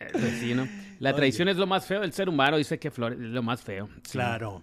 Eh, 0.00 0.08
pues 0.12 0.32
sí, 0.40 0.54
¿no? 0.54 0.68
La 1.00 1.14
traición 1.14 1.48
es 1.48 1.56
lo 1.56 1.66
más 1.66 1.86
feo 1.86 2.00
del 2.00 2.12
ser 2.12 2.28
humano, 2.28 2.56
dice 2.56 2.78
que 2.78 2.90
Flores 2.90 3.18
es 3.18 3.26
lo 3.26 3.42
más 3.42 3.62
feo. 3.62 3.88
Sí. 4.04 4.12
Claro. 4.12 4.62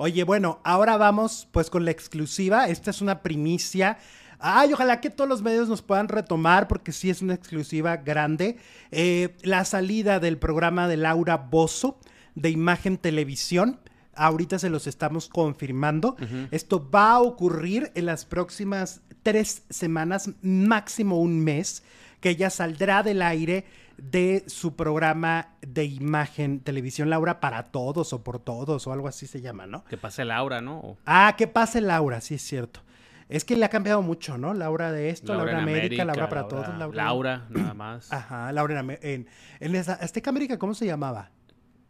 Oye, 0.00 0.22
bueno, 0.22 0.60
ahora 0.62 0.96
vamos 0.96 1.48
pues 1.50 1.70
con 1.70 1.84
la 1.84 1.90
exclusiva. 1.90 2.68
Esta 2.68 2.92
es 2.92 3.00
una 3.00 3.20
primicia. 3.20 3.98
Ay, 4.38 4.72
ojalá 4.72 5.00
que 5.00 5.10
todos 5.10 5.28
los 5.28 5.42
medios 5.42 5.68
nos 5.68 5.82
puedan 5.82 6.06
retomar 6.06 6.68
porque 6.68 6.92
sí 6.92 7.10
es 7.10 7.20
una 7.20 7.34
exclusiva 7.34 7.96
grande. 7.96 8.58
Eh, 8.92 9.36
la 9.42 9.64
salida 9.64 10.20
del 10.20 10.38
programa 10.38 10.86
de 10.86 10.98
Laura 10.98 11.36
Bozo 11.36 11.98
de 12.36 12.50
Imagen 12.50 12.96
Televisión. 12.96 13.80
Ahorita 14.14 14.60
se 14.60 14.70
los 14.70 14.86
estamos 14.86 15.28
confirmando. 15.28 16.14
Esto 16.52 16.88
va 16.88 17.14
a 17.14 17.20
ocurrir 17.20 17.90
en 17.96 18.06
las 18.06 18.24
próximas 18.24 19.00
tres 19.24 19.64
semanas, 19.68 20.30
máximo 20.42 21.20
un 21.20 21.42
mes, 21.42 21.82
que 22.20 22.30
ella 22.30 22.50
saldrá 22.50 23.02
del 23.02 23.20
aire 23.20 23.64
de 23.98 24.44
su 24.46 24.76
programa 24.76 25.56
de 25.60 25.84
imagen 25.84 26.60
televisión 26.60 27.10
Laura 27.10 27.40
para 27.40 27.64
todos 27.72 28.12
o 28.12 28.22
por 28.24 28.38
todos 28.38 28.86
o 28.86 28.92
algo 28.92 29.08
así 29.08 29.26
se 29.26 29.40
llama, 29.40 29.66
¿no? 29.66 29.84
Que 29.84 29.96
pase 29.96 30.24
Laura, 30.24 30.60
¿no? 30.60 30.96
Ah, 31.04 31.34
que 31.36 31.46
pase 31.48 31.80
Laura, 31.80 32.20
sí 32.20 32.34
es 32.36 32.42
cierto. 32.42 32.80
Es 33.28 33.44
que 33.44 33.56
le 33.56 33.64
ha 33.64 33.68
cambiado 33.68 34.00
mucho, 34.00 34.38
¿no? 34.38 34.54
Laura 34.54 34.90
de 34.90 35.10
esto, 35.10 35.34
Laura, 35.34 35.52
en 35.52 35.58
América, 35.58 36.04
Laura 36.04 36.28
para 36.30 36.48
todos, 36.48 36.66
Laura. 36.78 36.96
Laura, 37.04 37.46
nada 37.50 37.74
más. 37.74 38.10
Ajá, 38.12 38.50
Laura 38.52 38.80
en, 38.80 38.90
en, 39.02 39.26
en 39.60 39.74
esa- 39.74 39.94
Azteca 39.94 40.30
América, 40.30 40.58
¿cómo 40.58 40.72
se 40.74 40.86
llamaba? 40.86 41.30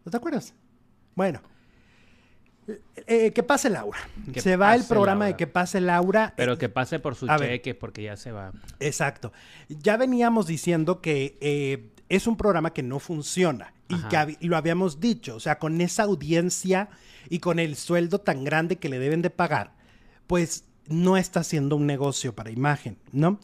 ¿No 0.05 0.11
te 0.11 0.17
acuerdas? 0.17 0.55
Bueno. 1.15 1.41
eh, 2.67 2.81
eh, 3.07 3.33
que 3.33 3.43
pase 3.43 3.71
Laura. 3.71 3.99
Que 4.33 4.41
se 4.41 4.57
va 4.57 4.75
el 4.75 4.83
programa 4.85 5.27
de 5.27 5.31
Laura. 5.33 5.37
que 5.37 5.47
pase 5.47 5.81
Laura. 5.81 6.35
Pero 6.37 6.59
que 6.59 6.69
pase 6.69 6.99
por 6.99 7.15
su 7.15 7.31
A 7.31 7.37
ver. 7.39 7.51
cheque, 7.51 7.75
porque 7.75 8.03
ya 8.03 8.17
se 8.17 8.33
va. 8.33 8.53
Exacto. 8.81 9.33
Ya 9.69 9.97
veníamos 9.97 10.47
diciendo 10.47 11.01
que 11.01 11.39
eh, 11.41 11.93
es 12.09 12.27
un 12.27 12.37
programa 12.37 12.73
que 12.73 12.83
no 12.83 12.99
funciona 12.99 13.73
y 13.89 13.95
Ajá. 13.95 14.09
que 14.09 14.17
hab- 14.17 14.37
lo 14.41 14.57
habíamos 14.57 15.01
dicho, 15.01 15.37
o 15.37 15.41
sea, 15.41 15.59
con 15.59 15.81
esa 15.81 16.05
audiencia 16.05 16.89
y 17.29 17.39
con 17.41 17.59
el 17.59 17.77
sueldo 17.77 18.21
tan 18.21 18.45
grande 18.45 18.77
que 18.77 18.89
le 18.89 18.99
deben 18.99 19.23
de 19.23 19.31
pagar, 19.31 19.75
pues 20.27 20.65
no 20.87 21.17
está 21.17 21.41
haciendo 21.41 21.77
un 21.77 21.87
negocio 21.87 22.35
para 22.35 22.51
imagen, 22.51 22.97
¿no? 23.13 23.39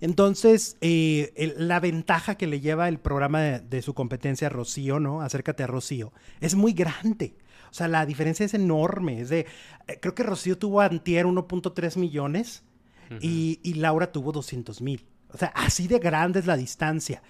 Entonces, 0.00 0.76
eh, 0.82 1.32
el- 1.36 1.68
la 1.68 1.80
ventaja 1.80 2.34
que 2.36 2.46
le 2.46 2.60
lleva 2.60 2.88
el 2.88 2.98
programa 2.98 3.40
de, 3.40 3.60
de 3.60 3.82
su 3.82 3.94
competencia 3.94 4.48
Rocío, 4.48 5.00
¿no? 5.00 5.22
Acércate 5.22 5.62
a 5.62 5.66
Rocío, 5.66 6.12
es 6.40 6.54
muy 6.54 6.72
grande. 6.72 7.34
O 7.70 7.74
sea, 7.76 7.88
la 7.88 8.06
diferencia 8.06 8.44
es 8.46 8.54
enorme. 8.54 9.20
Es 9.20 9.28
de, 9.30 9.40
eh, 9.88 9.98
creo 10.00 10.14
que 10.14 10.22
Rocío 10.22 10.56
tuvo 10.58 10.80
antier 10.80 11.26
1.3 11.26 11.96
millones 11.96 12.62
y, 13.20 13.60
y 13.62 13.74
Laura 13.74 14.10
tuvo 14.12 14.32
200 14.32 14.80
mil. 14.82 15.06
O 15.32 15.36
sea, 15.38 15.48
así 15.54 15.86
de 15.88 15.98
grande 15.98 16.40
es 16.40 16.46
la 16.46 16.56
distancia. 16.56 17.22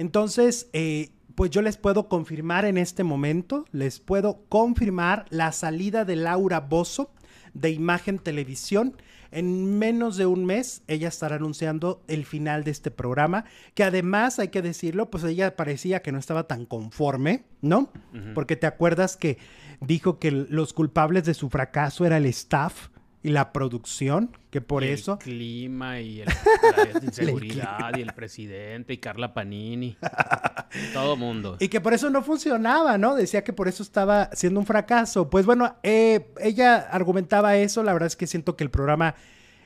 Entonces, 0.00 0.70
eh, 0.72 1.10
pues 1.34 1.50
yo 1.50 1.60
les 1.60 1.76
puedo 1.76 2.08
confirmar 2.08 2.64
en 2.64 2.78
este 2.78 3.04
momento, 3.04 3.66
les 3.70 4.00
puedo 4.00 4.46
confirmar 4.48 5.26
la 5.28 5.52
salida 5.52 6.06
de 6.06 6.16
Laura 6.16 6.60
Bozo 6.60 7.12
de 7.52 7.68
Imagen 7.68 8.18
Televisión. 8.18 8.96
En 9.30 9.78
menos 9.78 10.16
de 10.16 10.24
un 10.24 10.46
mes, 10.46 10.82
ella 10.88 11.08
estará 11.08 11.36
anunciando 11.36 12.02
el 12.08 12.24
final 12.24 12.64
de 12.64 12.70
este 12.70 12.90
programa, 12.90 13.44
que 13.74 13.84
además, 13.84 14.38
hay 14.38 14.48
que 14.48 14.62
decirlo, 14.62 15.10
pues 15.10 15.22
ella 15.24 15.54
parecía 15.54 16.00
que 16.00 16.12
no 16.12 16.18
estaba 16.18 16.44
tan 16.44 16.64
conforme, 16.64 17.44
¿no? 17.60 17.92
Porque 18.34 18.56
te 18.56 18.66
acuerdas 18.66 19.18
que 19.18 19.36
dijo 19.82 20.18
que 20.18 20.30
los 20.30 20.72
culpables 20.72 21.26
de 21.26 21.34
su 21.34 21.50
fracaso 21.50 22.06
era 22.06 22.16
el 22.16 22.24
staff 22.24 22.88
y 23.22 23.30
la 23.30 23.52
producción, 23.52 24.36
que 24.50 24.60
por 24.60 24.82
Y 24.82 24.86
el 24.86 24.92
eso... 24.94 25.18
clima 25.18 26.00
y 26.00 26.22
el, 26.22 26.28
la 26.94 27.04
inseguridad 27.04 27.96
y 27.96 28.00
el 28.00 28.12
presidente 28.14 28.94
y 28.94 28.98
Carla 28.98 29.34
Panini. 29.34 29.96
Todo 30.94 31.16
mundo. 31.16 31.56
Y 31.60 31.68
que 31.68 31.80
por 31.80 31.92
eso 31.92 32.08
no 32.08 32.22
funcionaba, 32.22 32.96
¿no? 32.96 33.14
Decía 33.14 33.44
que 33.44 33.52
por 33.52 33.68
eso 33.68 33.82
estaba 33.82 34.30
siendo 34.32 34.60
un 34.60 34.66
fracaso. 34.66 35.28
Pues 35.28 35.44
bueno, 35.44 35.76
eh, 35.82 36.32
ella 36.40 36.78
argumentaba 36.78 37.56
eso. 37.56 37.82
La 37.82 37.92
verdad 37.92 38.06
es 38.06 38.16
que 38.16 38.26
siento 38.26 38.56
que 38.56 38.64
el 38.64 38.70
programa 38.70 39.14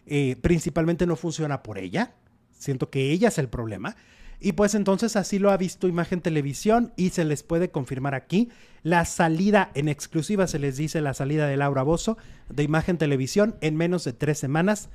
eh, 0.07 0.37
principalmente 0.41 1.07
no 1.07 1.15
funciona 1.15 1.63
por 1.63 1.79
ella. 1.79 2.15
Siento 2.59 2.91
que 2.91 3.13
ella 3.13 3.29
es 3.29 3.39
el 3.39 3.49
problema. 3.49 3.97
Y 4.41 4.53
pues 4.53 4.75
entonces 4.75 5.17
así 5.17 5.39
lo 5.39 5.51
ha 5.51 5.57
visto 5.57 5.89
Imagen 5.89 6.21
Televisión 6.21 6.93
y 6.97 7.11
se 7.11 7.25
les 7.25 7.43
puede 7.43 7.71
confirmar 7.71 8.15
aquí. 8.15 8.51
La 8.83 9.05
salida 9.05 9.71
en 9.75 9.89
exclusiva, 9.89 10.47
se 10.47 10.59
les 10.59 10.77
dice 10.77 11.01
la 11.01 11.15
salida 11.15 11.47
de 11.47 11.57
Laura 11.57 11.83
Bozo 11.83 12.19
de 12.49 12.63
Imagen 12.63 12.99
Televisión 12.99 13.57
en 13.61 13.77
menos 13.77 14.05
de 14.05 14.13
tres 14.13 14.39
semanas. 14.39 14.91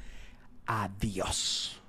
Adiós. 0.65 1.81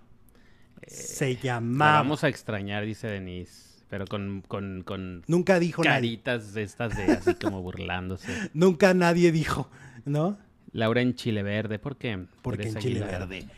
Se 0.87 1.35
La 1.35 1.41
llamaba. 1.41 1.93
vamos 1.93 2.25
a 2.25 2.29
extrañar, 2.29 2.85
dice 2.85 3.07
Denise. 3.09 3.71
Pero 3.89 4.07
con, 4.07 4.43
con, 4.47 4.83
con 4.85 5.25
Nunca 5.27 5.59
dijo 5.59 5.83
caritas 5.83 6.55
estas 6.57 6.97
de 6.97 7.13
así 7.13 7.35
como 7.35 7.61
burlándose. 7.61 8.33
Nunca 8.55 8.95
nadie 8.95 9.33
dijo, 9.33 9.69
¿no? 10.05 10.39
Laura 10.73 11.03
en 11.03 11.17
Chile 11.17 11.43
Verde, 11.43 11.81
¿por 11.81 11.97
qué? 11.97 12.27
Porque 12.43 12.69
en 12.69 12.77
Chile. 12.77 13.01
Verde. 13.01 13.49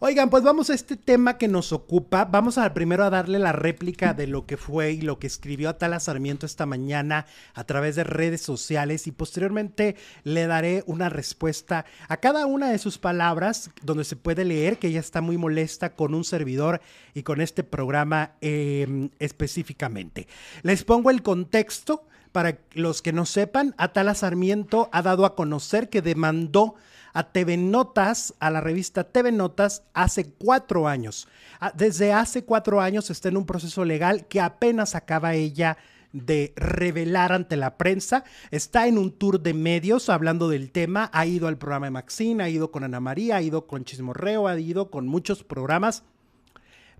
Oigan, 0.00 0.28
pues 0.28 0.42
vamos 0.42 0.70
a 0.70 0.74
este 0.74 0.96
tema 0.96 1.38
que 1.38 1.46
nos 1.46 1.72
ocupa. 1.72 2.24
Vamos 2.24 2.58
primero 2.74 3.04
a 3.04 3.10
darle 3.10 3.38
la 3.38 3.52
réplica 3.52 4.12
de 4.12 4.26
lo 4.26 4.44
que 4.44 4.56
fue 4.56 4.92
y 4.92 5.00
lo 5.00 5.20
que 5.20 5.28
escribió 5.28 5.68
Atala 5.68 6.00
Sarmiento 6.00 6.46
esta 6.46 6.66
mañana 6.66 7.26
a 7.54 7.62
través 7.62 7.94
de 7.94 8.02
redes 8.02 8.42
sociales 8.42 9.06
y 9.06 9.12
posteriormente 9.12 9.94
le 10.24 10.48
daré 10.48 10.82
una 10.86 11.10
respuesta 11.10 11.86
a 12.08 12.16
cada 12.16 12.46
una 12.46 12.70
de 12.70 12.78
sus 12.78 12.98
palabras 12.98 13.70
donde 13.82 14.02
se 14.04 14.16
puede 14.16 14.44
leer 14.44 14.78
que 14.78 14.88
ella 14.88 15.00
está 15.00 15.20
muy 15.20 15.38
molesta 15.38 15.94
con 15.94 16.12
un 16.12 16.24
servidor 16.24 16.80
y 17.14 17.22
con 17.22 17.40
este 17.40 17.62
programa 17.62 18.32
eh, 18.40 19.10
específicamente. 19.20 20.26
Les 20.62 20.82
pongo 20.82 21.10
el 21.10 21.22
contexto. 21.22 22.04
Para 22.32 22.58
los 22.72 23.00
que 23.00 23.12
no 23.12 23.26
sepan, 23.26 23.76
Atala 23.78 24.16
Sarmiento 24.16 24.88
ha 24.90 25.02
dado 25.02 25.24
a 25.24 25.36
conocer 25.36 25.88
que 25.88 26.02
demandó 26.02 26.74
a 27.14 27.32
TV 27.32 27.56
Notas, 27.56 28.34
a 28.40 28.50
la 28.50 28.60
revista 28.60 29.04
TV 29.04 29.32
Notas, 29.32 29.84
hace 29.94 30.30
cuatro 30.30 30.86
años. 30.86 31.28
Ah, 31.60 31.72
Desde 31.74 32.12
hace 32.12 32.44
cuatro 32.44 32.80
años 32.80 33.08
está 33.08 33.30
en 33.30 33.38
un 33.38 33.46
proceso 33.46 33.84
legal 33.84 34.26
que 34.26 34.40
apenas 34.40 34.94
acaba 34.94 35.34
ella 35.34 35.78
de 36.12 36.52
revelar 36.56 37.32
ante 37.32 37.56
la 37.56 37.78
prensa. 37.78 38.24
Está 38.50 38.86
en 38.86 38.98
un 38.98 39.12
tour 39.12 39.40
de 39.40 39.54
medios 39.54 40.08
hablando 40.08 40.48
del 40.48 40.70
tema. 40.70 41.08
Ha 41.12 41.24
ido 41.24 41.48
al 41.48 41.56
programa 41.56 41.86
de 41.86 41.92
Maxine, 41.92 42.42
ha 42.42 42.48
ido 42.48 42.70
con 42.70 42.84
Ana 42.84 43.00
María, 43.00 43.36
ha 43.36 43.42
ido 43.42 43.66
con 43.66 43.84
Chismorreo, 43.84 44.46
ha 44.46 44.58
ido 44.58 44.90
con 44.90 45.06
muchos 45.06 45.42
programas 45.44 46.02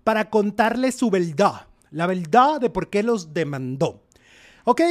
para 0.05 0.29
contarles 0.29 0.95
su 0.95 1.09
verdad, 1.09 1.67
la 1.91 2.07
verdad 2.07 2.61
de 2.61 2.69
por 2.69 2.89
qué 2.89 3.03
los 3.03 3.33
demandó. 3.33 4.03
Ok, 4.63 4.81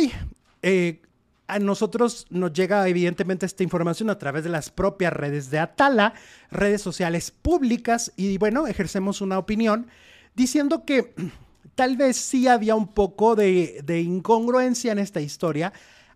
eh, 0.63 1.01
a 1.47 1.59
nosotros 1.59 2.27
nos 2.31 2.53
llega 2.53 2.89
evidentemente 2.89 3.47
esta 3.47 3.63
información 3.63 4.11
a 4.11 4.19
través 4.19 4.45
de 4.45 4.51
las 4.51 4.71
propias 4.71 5.13
redes 5.13 5.51
de 5.51 5.59
Atala, 5.59 6.15
redes 6.51 6.81
sociales 6.81 7.31
públicas, 7.31 8.13
y 8.17 8.39
bueno, 8.39 8.67
ejercemos 8.67 9.21
una 9.21 9.39
opinión 9.39 9.87
diciendo 10.35 10.85
que 10.85 11.15
tal 11.75 11.97
vez 11.97 12.17
sí 12.17 12.49
había 12.49 12.75
un 12.75 12.89
poco 12.89 13.37
de, 13.37 13.83
incongruencia 14.05 14.93
en 14.93 14.99
esta 14.99 15.21
historia 15.21 15.73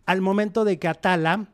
al 0.06 0.20
momento 0.20 0.64
de 0.64 0.78
que 0.78 0.88
Atala 0.88 1.48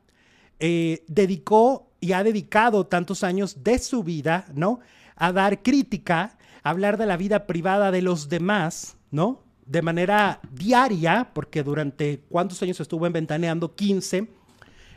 eh, 0.60 1.04
dedicó 1.08 1.90
y 2.00 2.12
ha 2.12 2.22
dedicado 2.22 2.86
tantos 2.86 3.24
años 3.24 3.64
de 3.64 3.78
su 3.78 4.04
vida, 4.04 4.46
¿no? 4.54 4.80
a 5.16 5.32
dar 5.32 5.62
crítica, 5.62 6.36
a 6.62 6.70
hablar 6.70 6.96
de 6.96 7.06
la 7.06 7.16
vida 7.16 7.46
privada 7.46 7.90
de 7.90 8.02
los 8.02 8.28
demás, 8.28 8.96
¿no? 9.10 9.43
De 9.66 9.82
manera 9.82 10.40
diaria, 10.52 11.30
porque 11.32 11.62
durante 11.62 12.20
cuántos 12.28 12.62
años 12.62 12.80
estuvo 12.80 13.06
en 13.06 13.12
Ventaneando, 13.12 13.74
15, 13.74 14.28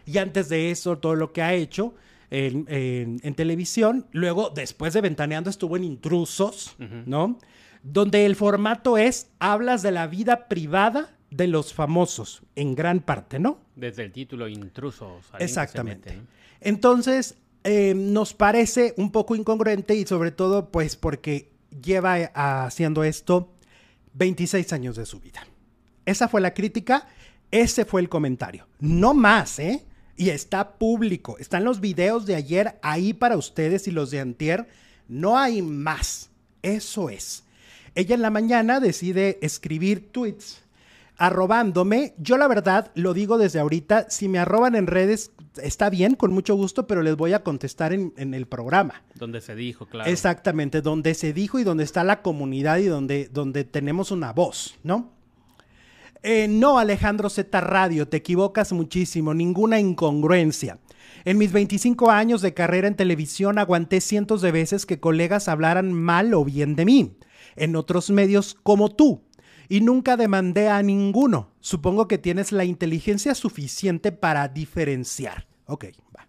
y 0.05 0.17
antes 0.17 0.49
de 0.49 0.71
eso 0.71 0.97
todo 0.97 1.15
lo 1.15 1.31
que 1.33 1.41
ha 1.41 1.53
hecho 1.53 1.93
en, 2.29 3.35
televisión. 3.35 4.07
Luego, 4.11 4.49
después 4.49 4.93
de 4.93 5.01
Ventaneando, 5.01 5.49
estuvo 5.49 5.77
en 5.77 5.83
Intrusos, 5.83 6.75
¿no? 7.05 7.37
Donde 7.83 8.25
el 8.25 8.35
formato 8.35 8.97
es, 8.97 9.29
hablas 9.39 9.81
de 9.81 9.91
la 9.91 10.07
vida 10.07 10.47
privada 10.47 11.13
de 11.29 11.47
los 11.47 11.73
famosos, 11.73 12.41
en 12.55 12.75
gran 12.75 13.01
parte, 13.01 13.39
¿no? 13.39 13.59
Desde 13.75 14.03
el 14.03 14.11
título 14.11 14.47
Intrusos. 14.47 15.25
Exactamente. 15.39 16.21
Entonces, 16.61 17.37
eh, 17.63 17.93
nos 17.95 18.33
parece 18.33 18.93
un 18.97 19.11
poco 19.11 19.35
incongruente 19.35 19.95
y 19.95 20.05
sobre 20.05 20.31
todo, 20.31 20.69
pues, 20.71 20.95
porque 20.95 21.51
lleva 21.81 22.15
haciendo 22.33 23.03
esto 23.03 23.53
26 24.17 24.73
años 24.73 24.95
de 24.95 25.05
su 25.05 25.19
vida. 25.19 25.45
Esa 26.05 26.27
fue 26.27 26.41
la 26.41 26.53
crítica, 26.53 27.07
ese 27.51 27.85
fue 27.85 28.01
el 28.01 28.09
comentario. 28.09 28.67
No 28.79 29.13
más, 29.13 29.59
¿eh? 29.59 29.85
Y 30.15 30.29
está 30.29 30.77
público. 30.77 31.37
Están 31.37 31.63
los 31.63 31.79
videos 31.79 32.25
de 32.25 32.35
ayer 32.35 32.79
ahí 32.81 33.13
para 33.13 33.37
ustedes 33.37 33.87
y 33.87 33.91
los 33.91 34.09
de 34.11 34.19
antier. 34.19 34.67
No 35.07 35.37
hay 35.37 35.61
más. 35.61 36.29
Eso 36.61 37.09
es. 37.09 37.43
Ella 37.93 38.15
en 38.15 38.21
la 38.21 38.29
mañana 38.29 38.79
decide 38.79 39.37
escribir 39.41 40.11
tweets 40.11 40.61
arrobándome. 41.17 42.13
Yo 42.17 42.37
la 42.37 42.47
verdad 42.47 42.91
lo 42.95 43.13
digo 43.13 43.37
desde 43.37 43.59
ahorita, 43.59 44.09
si 44.09 44.27
me 44.27 44.39
arroban 44.39 44.75
en 44.75 44.87
redes 44.87 45.31
está 45.61 45.89
bien, 45.89 46.15
con 46.15 46.33
mucho 46.33 46.55
gusto, 46.55 46.87
pero 46.87 47.01
les 47.01 47.15
voy 47.15 47.33
a 47.33 47.43
contestar 47.43 47.93
en, 47.93 48.33
el 48.33 48.47
programa. 48.47 49.03
Donde 49.15 49.41
se 49.41 49.55
dijo, 49.55 49.85
claro. 49.87 50.09
Exactamente, 50.09 50.81
donde 50.81 51.13
se 51.13 51.33
dijo 51.33 51.59
y 51.59 51.63
donde 51.63 51.83
está 51.83 52.03
la 52.03 52.21
comunidad 52.21 52.77
y 52.77 52.85
donde, 52.85 53.29
donde 53.31 53.63
tenemos 53.63 54.11
una 54.11 54.33
voz, 54.33 54.77
¿no? 54.83 55.11
Eh, 56.23 56.47
no, 56.47 56.79
Alejandro 56.79 57.29
Z 57.29 57.61
Radio, 57.61 58.07
te 58.07 58.17
equivocas 58.17 58.73
muchísimo, 58.73 59.33
ninguna 59.33 59.79
incongruencia. 59.79 60.79
En 61.25 61.37
mis 61.37 61.51
25 61.51 62.09
años 62.11 62.41
de 62.41 62.53
carrera 62.53 62.87
en 62.87 62.95
televisión 62.95 63.59
aguanté 63.59 64.01
cientos 64.01 64.41
de 64.41 64.51
veces 64.51 64.85
que 64.85 64.99
colegas 64.99 65.47
hablaran 65.47 65.93
mal 65.93 66.33
o 66.33 66.43
bien 66.43 66.75
de 66.75 66.85
mí. 66.85 67.17
En 67.55 67.75
otros 67.75 68.09
medios 68.09 68.57
como 68.63 68.95
tú, 68.95 69.21
y 69.69 69.81
nunca 69.81 70.17
demandé 70.17 70.69
a 70.69 70.81
ninguno. 70.81 71.51
Supongo 71.59 72.07
que 72.07 72.17
tienes 72.17 72.51
la 72.51 72.65
inteligencia 72.65 73.35
suficiente 73.35 74.11
para 74.11 74.47
diferenciar. 74.47 75.46
Ok, 75.67 75.85
va. 76.15 76.27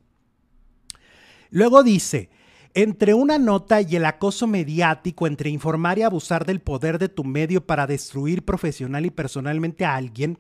Luego 1.51 1.83
dice, 1.83 2.31
entre 2.75 3.15
una 3.15 3.39
nota 3.39 3.81
y 3.81 3.97
el 3.97 4.05
acoso 4.05 4.47
mediático, 4.47 5.27
entre 5.27 5.51
informar 5.51 5.99
y 5.99 6.03
abusar 6.03 6.45
del 6.45 6.61
poder 6.61 6.99
de 6.99 7.09
tu 7.09 7.25
medio 7.25 7.67
para 7.67 7.87
destruir 7.87 8.45
profesional 8.45 9.07
y 9.07 9.11
personalmente 9.11 9.85
a 9.85 9.95
alguien, 9.95 10.39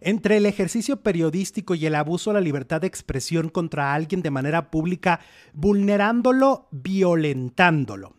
entre 0.00 0.36
el 0.36 0.46
ejercicio 0.46 1.02
periodístico 1.02 1.74
y 1.74 1.86
el 1.86 1.94
abuso 1.94 2.30
a 2.30 2.34
la 2.34 2.40
libertad 2.40 2.80
de 2.80 2.88
expresión 2.88 3.48
contra 3.48 3.94
alguien 3.94 4.20
de 4.20 4.30
manera 4.30 4.70
pública, 4.70 5.20
vulnerándolo, 5.52 6.68
violentándolo. 6.70 8.16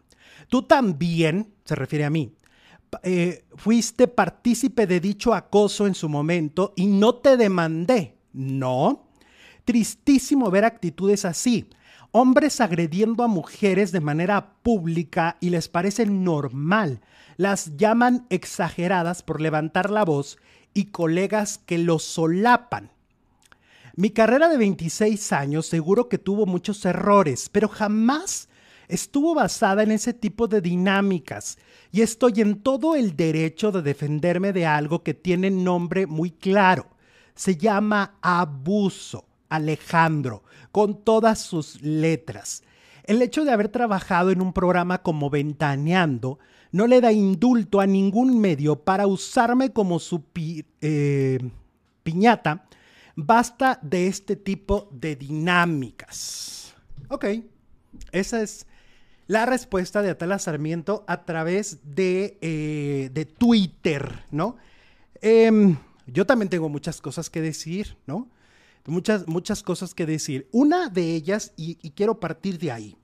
Tú 0.47 0.63
también, 0.63 1.53
se 1.65 1.75
refiere 1.75 2.05
a 2.05 2.09
mí, 2.09 2.33
eh, 3.03 3.45
fuiste 3.55 4.07
partícipe 4.07 4.87
de 4.87 4.99
dicho 4.99 5.33
acoso 5.33 5.87
en 5.87 5.95
su 5.95 6.09
momento 6.09 6.73
y 6.75 6.87
no 6.87 7.15
te 7.15 7.37
demandé. 7.37 8.17
No. 8.33 9.09
Tristísimo 9.65 10.51
ver 10.51 10.65
actitudes 10.65 11.25
así. 11.25 11.69
Hombres 12.11 12.61
agrediendo 12.61 13.23
a 13.23 13.27
mujeres 13.27 13.91
de 13.91 14.01
manera 14.01 14.53
pública 14.61 15.37
y 15.39 15.49
les 15.49 15.67
parece 15.67 16.05
normal. 16.05 17.01
Las 17.37 17.77
llaman 17.77 18.27
exageradas 18.29 19.23
por 19.23 19.41
levantar 19.41 19.89
la 19.89 20.05
voz 20.05 20.37
y 20.73 20.85
colegas 20.85 21.57
que 21.57 21.77
lo 21.77 21.99
solapan. 21.99 22.91
Mi 23.95 24.09
carrera 24.09 24.49
de 24.49 24.57
26 24.57 25.31
años 25.33 25.67
seguro 25.67 26.09
que 26.09 26.17
tuvo 26.17 26.45
muchos 26.45 26.83
errores, 26.85 27.49
pero 27.49 27.67
jamás 27.67 28.49
estuvo 28.87 29.33
basada 29.33 29.83
en 29.83 29.91
ese 29.91 30.13
tipo 30.13 30.47
de 30.47 30.61
dinámicas 30.61 31.57
y 31.91 32.01
estoy 32.01 32.41
en 32.41 32.61
todo 32.61 32.95
el 32.95 33.15
derecho 33.15 33.71
de 33.71 33.81
defenderme 33.81 34.51
de 34.51 34.65
algo 34.65 35.03
que 35.03 35.13
tiene 35.13 35.51
nombre 35.51 36.05
muy 36.05 36.31
claro. 36.31 36.87
Se 37.35 37.55
llama 37.55 38.17
abuso, 38.21 39.25
Alejandro, 39.55 40.43
con 40.71 41.03
todas 41.03 41.39
sus 41.39 41.81
letras. 41.81 42.63
El 43.03 43.21
hecho 43.21 43.43
de 43.45 43.51
haber 43.51 43.69
trabajado 43.69 44.31
en 44.31 44.41
un 44.41 44.53
programa 44.53 45.01
como 45.03 45.29
Ventaneando 45.29 46.39
no 46.71 46.87
le 46.87 47.01
da 47.01 47.11
indulto 47.11 47.79
a 47.79 47.85
ningún 47.85 48.39
medio 48.39 48.77
para 48.77 49.05
usarme 49.05 49.71
como 49.71 49.99
su 49.99 50.23
eh, 50.81 51.39
piñata. 52.01 52.65
Basta 53.15 53.77
de 53.83 54.07
este 54.07 54.35
tipo 54.35 54.89
de 54.91 55.15
dinámicas. 55.15 56.73
Ok, 57.09 57.25
esa 58.11 58.41
es 58.41 58.65
la 59.27 59.45
respuesta 59.45 60.01
de 60.01 60.09
Atala 60.09 60.39
Sarmiento 60.39 61.03
a 61.07 61.25
través 61.25 61.79
de, 61.83 62.39
eh, 62.41 63.11
de 63.13 63.25
Twitter, 63.25 64.23
¿no? 64.31 64.57
Em, 65.21 65.77
yo 66.07 66.25
también 66.25 66.49
tengo 66.49 66.69
muchas 66.69 67.01
cosas 67.01 67.29
que 67.29 67.41
decir, 67.41 67.97
¿no? 68.07 68.29
Muchas, 68.85 69.27
muchas 69.27 69.63
cosas 69.63 69.93
que 69.93 70.05
decir. 70.05 70.49
Una 70.51 70.89
de 70.89 71.15
ellas, 71.15 71.53
y, 71.55 71.75
quiero 71.91 72.19
partir 72.19 72.59
de 72.59 72.71
ahí. 72.71 72.97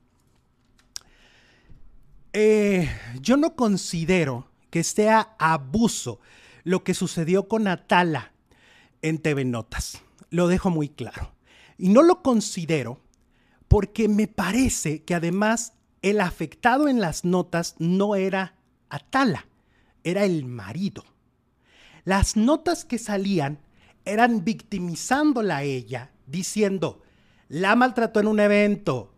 Eh, 2.32 2.88
yo 3.20 3.36
no 3.36 3.56
considero 3.56 4.48
que 4.70 4.84
sea 4.84 5.34
abuso 5.38 6.20
lo 6.64 6.84
que 6.84 6.94
sucedió 6.94 7.48
con 7.48 7.66
Atala 7.66 8.32
en 9.02 9.18
TV 9.18 9.44
Notas. 9.44 10.02
Lo 10.28 10.46
dejo 10.48 10.70
muy 10.70 10.88
claro. 10.90 11.32
Y 11.78 11.88
no 11.88 12.02
lo 12.02 12.22
considero 12.22 13.00
porque 13.68 14.08
me 14.08 14.28
parece 14.28 15.02
que 15.02 15.14
además 15.14 15.72
el 16.02 16.20
afectado 16.20 16.88
en 16.88 17.00
las 17.00 17.24
notas 17.24 17.74
no 17.78 18.16
era 18.16 18.54
Atala, 18.90 19.46
era 20.04 20.24
el 20.24 20.44
marido. 20.44 21.04
Las 22.04 22.36
notas 22.36 22.84
que 22.84 22.98
salían 22.98 23.60
eran 24.04 24.44
victimizándola 24.44 25.58
a 25.58 25.62
ella, 25.62 26.10
diciendo, 26.26 27.02
la 27.48 27.74
maltrató 27.76 28.20
en 28.20 28.28
un 28.28 28.40
evento, 28.40 29.12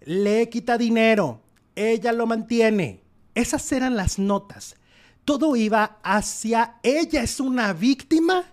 le 0.00 0.48
quita 0.48 0.78
dinero, 0.78 1.40
ella 1.74 2.12
lo 2.12 2.26
mantiene. 2.26 3.02
Esas 3.34 3.70
eran 3.72 3.96
las 3.96 4.18
notas. 4.18 4.76
Todo 5.24 5.56
iba 5.56 5.98
hacia 6.02 6.76
ella 6.82 7.22
es 7.22 7.40
una 7.40 7.72
víctima 7.72 8.44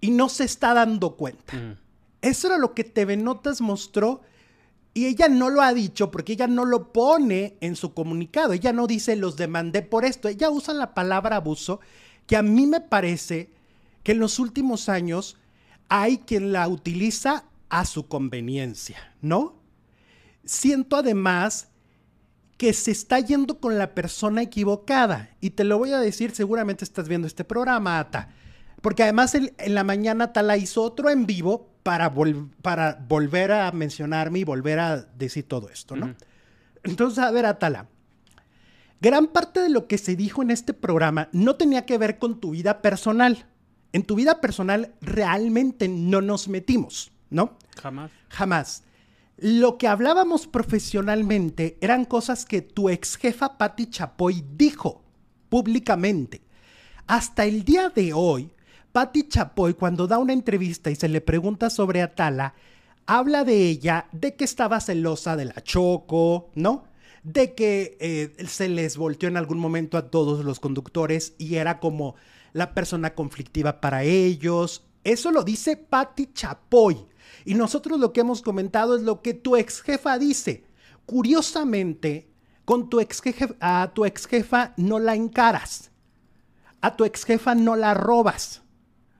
y 0.00 0.10
no 0.10 0.28
se 0.28 0.44
está 0.44 0.74
dando 0.74 1.16
cuenta. 1.16 1.56
Mm. 1.56 1.78
Eso 2.20 2.48
era 2.48 2.58
lo 2.58 2.74
que 2.74 2.84
TV 2.84 3.16
Notas 3.16 3.60
mostró 3.60 4.22
y 4.94 5.06
ella 5.06 5.28
no 5.28 5.48
lo 5.48 5.62
ha 5.62 5.72
dicho 5.72 6.10
porque 6.10 6.34
ella 6.34 6.46
no 6.46 6.64
lo 6.64 6.92
pone 6.92 7.56
en 7.60 7.76
su 7.76 7.94
comunicado. 7.94 8.52
Ella 8.52 8.72
no 8.72 8.86
dice 8.86 9.16
los 9.16 9.36
demandé 9.36 9.82
por 9.82 10.04
esto. 10.04 10.28
Ella 10.28 10.50
usa 10.50 10.74
la 10.74 10.94
palabra 10.94 11.36
abuso 11.36 11.80
que 12.26 12.36
a 12.36 12.42
mí 12.42 12.66
me 12.66 12.80
parece 12.80 13.50
que 14.02 14.12
en 14.12 14.18
los 14.18 14.38
últimos 14.38 14.88
años 14.88 15.36
hay 15.88 16.18
quien 16.18 16.52
la 16.52 16.68
utiliza 16.68 17.44
a 17.68 17.84
su 17.84 18.06
conveniencia, 18.06 19.14
¿no? 19.20 19.56
Siento 20.44 20.96
además 20.96 21.68
que 22.62 22.72
se 22.72 22.90
está 22.90 23.18
yendo 23.18 23.58
con 23.58 23.76
la 23.76 23.94
persona 23.94 24.42
equivocada. 24.42 25.30
Y 25.40 25.50
te 25.50 25.64
lo 25.64 25.78
voy 25.78 25.92
a 25.92 25.98
decir, 25.98 26.30
seguramente 26.32 26.84
estás 26.84 27.08
viendo 27.08 27.26
este 27.26 27.44
programa, 27.44 27.98
Ata. 27.98 28.28
Porque 28.80 29.02
además 29.02 29.34
en, 29.34 29.52
la 29.66 29.84
mañana 29.84 30.32
Tala 30.32 30.56
hizo 30.56 30.82
otro 30.82 31.10
en 31.10 31.26
vivo 31.26 31.70
para, 31.82 32.12
para 32.62 33.04
volver 33.08 33.52
a 33.52 33.72
mencionarme 33.72 34.40
y 34.40 34.44
volver 34.44 34.78
a 34.78 34.96
decir 34.98 35.48
todo 35.48 35.70
esto, 35.70 35.96
¿no? 35.96 36.14
Entonces, 36.84 37.18
a 37.18 37.30
ver, 37.30 37.46
Atala, 37.46 37.88
gran 39.00 39.28
parte 39.28 39.60
de 39.60 39.68
lo 39.68 39.86
que 39.86 39.98
se 39.98 40.14
dijo 40.16 40.42
en 40.42 40.50
este 40.50 40.74
programa 40.74 41.28
no 41.32 41.56
tenía 41.56 41.86
que 41.86 41.98
ver 41.98 42.18
con 42.18 42.40
tu 42.40 42.50
vida 42.52 42.82
personal. 42.82 43.46
En 43.92 44.04
tu 44.04 44.14
vida 44.14 44.40
personal 44.40 44.94
realmente 45.00 45.88
no 45.88 46.20
nos 46.20 46.48
metimos, 46.48 47.12
¿no? 47.30 47.56
Jamás. 47.80 48.10
Jamás. 48.28 48.84
Lo 49.36 49.76
que 49.76 49.88
hablábamos 49.88 50.46
profesionalmente 50.46 51.76
eran 51.80 52.04
cosas 52.04 52.44
que 52.44 52.62
tu 52.62 52.88
ex 52.88 53.16
jefa 53.16 53.58
Patti 53.58 53.86
Chapoy 53.86 54.44
dijo 54.56 55.02
públicamente. 55.48 56.42
Hasta 57.06 57.44
el 57.44 57.64
día 57.64 57.90
de 57.90 58.12
hoy, 58.12 58.52
Patti 58.92 59.28
Chapoy, 59.28 59.74
cuando 59.74 60.06
da 60.06 60.18
una 60.18 60.32
entrevista 60.32 60.90
y 60.90 60.96
se 60.96 61.08
le 61.08 61.20
pregunta 61.20 61.70
sobre 61.70 62.02
Atala, 62.02 62.54
habla 63.06 63.44
de 63.44 63.68
ella, 63.68 64.06
de 64.12 64.36
que 64.36 64.44
estaba 64.44 64.80
celosa 64.80 65.36
de 65.36 65.46
la 65.46 65.62
Choco, 65.62 66.50
¿no? 66.54 66.84
De 67.22 67.54
que 67.54 67.96
eh, 68.00 68.46
se 68.46 68.68
les 68.68 68.96
volteó 68.96 69.28
en 69.28 69.36
algún 69.36 69.58
momento 69.58 69.98
a 69.98 70.10
todos 70.10 70.44
los 70.44 70.60
conductores 70.60 71.34
y 71.38 71.56
era 71.56 71.80
como 71.80 72.14
la 72.52 72.74
persona 72.74 73.14
conflictiva 73.14 73.80
para 73.80 74.04
ellos. 74.04 74.84
Eso 75.04 75.30
lo 75.30 75.42
dice 75.42 75.76
Patti 75.76 76.32
Chapoy. 76.32 77.06
Y 77.44 77.54
nosotros 77.54 77.98
lo 77.98 78.12
que 78.12 78.20
hemos 78.20 78.42
comentado 78.42 78.96
es 78.96 79.02
lo 79.02 79.22
que 79.22 79.34
tu 79.34 79.56
ex 79.56 79.80
jefa 79.82 80.18
dice. 80.18 80.64
Curiosamente, 81.06 82.28
Con 82.64 82.88
tu 82.88 83.00
ex 83.00 83.20
a 83.60 83.90
tu 83.92 84.04
ex 84.04 84.26
jefa 84.26 84.72
no 84.76 85.00
la 85.00 85.14
encaras. 85.14 85.90
A 86.80 86.96
tu 86.96 87.04
ex 87.04 87.24
jefa 87.24 87.54
no 87.54 87.74
la 87.74 87.92
robas. 87.94 88.62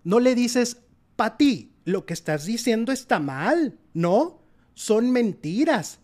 No 0.05 0.21
le 0.21 0.35
dices, 0.35 0.79
Pati, 1.17 1.75
lo 1.85 2.07
que 2.07 2.15
estás 2.15 2.45
diciendo 2.45 2.93
está 2.93 3.19
mal, 3.19 3.79
¿no? 3.95 4.43
Son 4.75 5.11
mentiras. 5.11 5.99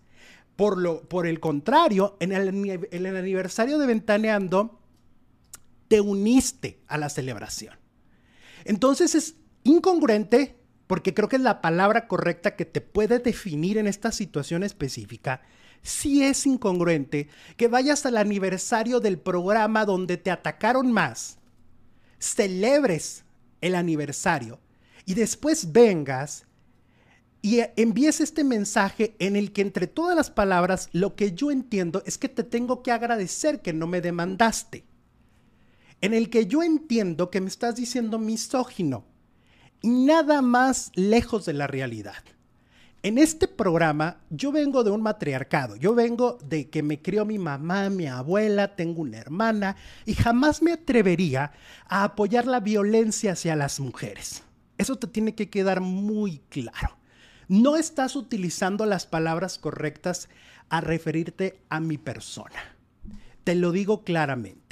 Por, 0.57 0.79
lo, 0.79 1.03
por 1.03 1.29
el 1.29 1.39
contrario, 1.39 2.17
en 2.19 2.33
el, 2.33 2.49
en 2.91 3.07
el 3.07 3.17
aniversario 3.17 3.79
de 3.79 3.87
Ventaneando, 3.87 4.81
te 5.89 6.01
uniste 6.01 6.81
a 6.87 6.99
la 6.99 7.09
celebración. 7.09 7.75
Entonces 8.65 9.15
es 9.15 9.35
incongruente, 9.65 10.57
porque 10.87 11.15
creo 11.15 11.29
que 11.29 11.37
es 11.37 11.43
la 11.43 11.61
palabra 11.61 12.07
correcta 12.07 12.57
que 12.57 12.65
te 12.65 12.81
puede 12.81 13.19
definir 13.19 13.79
en 13.79 13.87
esta 13.87 14.13
situación 14.13 14.63
específica. 14.63 15.43
Si 15.83 16.23
es 16.23 16.47
incongruente 16.47 17.29
que 17.57 17.69
vayas 17.69 18.05
al 18.07 18.17
aniversario 18.17 19.01
del 19.01 19.19
programa 19.19 19.85
donde 19.85 20.17
te 20.17 20.31
atacaron 20.31 20.93
más, 20.93 21.39
celebres 22.19 23.25
el 23.61 23.75
aniversario 23.75 24.61
y 25.05 25.15
después 25.15 25.73
vengas 25.73 26.47
y 27.41 27.61
envíes 27.77 28.21
este 28.21 28.43
mensaje 28.43 29.15
en 29.21 29.37
el 29.37 29.53
que 29.53 29.63
entre 29.63 29.87
todas 29.87 30.17
las 30.17 30.31
palabras 30.31 30.89
lo 30.93 31.15
que 31.15 31.33
yo 31.33 31.51
entiendo 31.51 32.03
es 32.05 32.19
que 32.19 32.29
te 32.29 32.43
tengo 32.43 32.83
que 32.83 32.91
agradecer 32.91 33.63
que 33.63 33.73
no 33.73 33.87
me 33.87 34.01
demandaste. 34.01 34.85
En 36.01 36.15
el 36.15 36.31
que 36.31 36.47
yo 36.47 36.63
entiendo 36.63 37.31
que 37.31 37.41
me 37.41 37.49
estás 37.49 37.77
diciendo 37.77 38.19
misógino 38.19 39.05
y 39.83 39.89
nada 39.89 40.43
más 40.43 40.93
lejos 40.95 41.45
de 41.45 41.55
la 41.55 41.67
realidad. 41.67 42.23
En 43.03 43.17
este 43.17 43.47
programa 43.47 44.21
yo 44.29 44.51
vengo 44.51 44.83
de 44.83 44.91
un 44.91 45.03
matriarcado, 45.03 45.77
yo 45.77 45.95
vengo 45.95 46.39
de 46.45 46.69
que 46.69 46.83
me 46.83 47.01
crió 47.01 47.25
mi 47.25 47.39
mamá, 47.39 47.91
mi 47.91 48.07
abuela, 48.07 48.75
tengo 48.75 49.03
una 49.03 49.19
hermana 49.19 49.77
y 50.05 50.15
jamás 50.15 50.63
me 50.63 50.73
atrevería 50.73 51.53
a 51.89 52.03
apoyar 52.03 52.47
la 52.47 52.59
violencia 52.59 53.33
hacia 53.33 53.55
las 53.55 53.79
mujeres. 53.79 54.43
Eso 54.79 54.97
te 54.97 55.07
tiene 55.07 55.35
que 55.35 55.49
quedar 55.49 55.81
muy 55.81 56.41
claro. 56.49 56.97
No 57.49 57.77
estás 57.77 58.15
utilizando 58.15 58.85
las 58.85 59.07
palabras 59.07 59.59
correctas 59.59 60.29
a 60.69 60.81
referirte 60.81 61.61
a 61.69 61.81
mi 61.81 61.99
persona. 61.99 62.77
Te 63.45 63.55
lo 63.55 63.73
digo 63.73 64.05
claramente. 64.05 64.68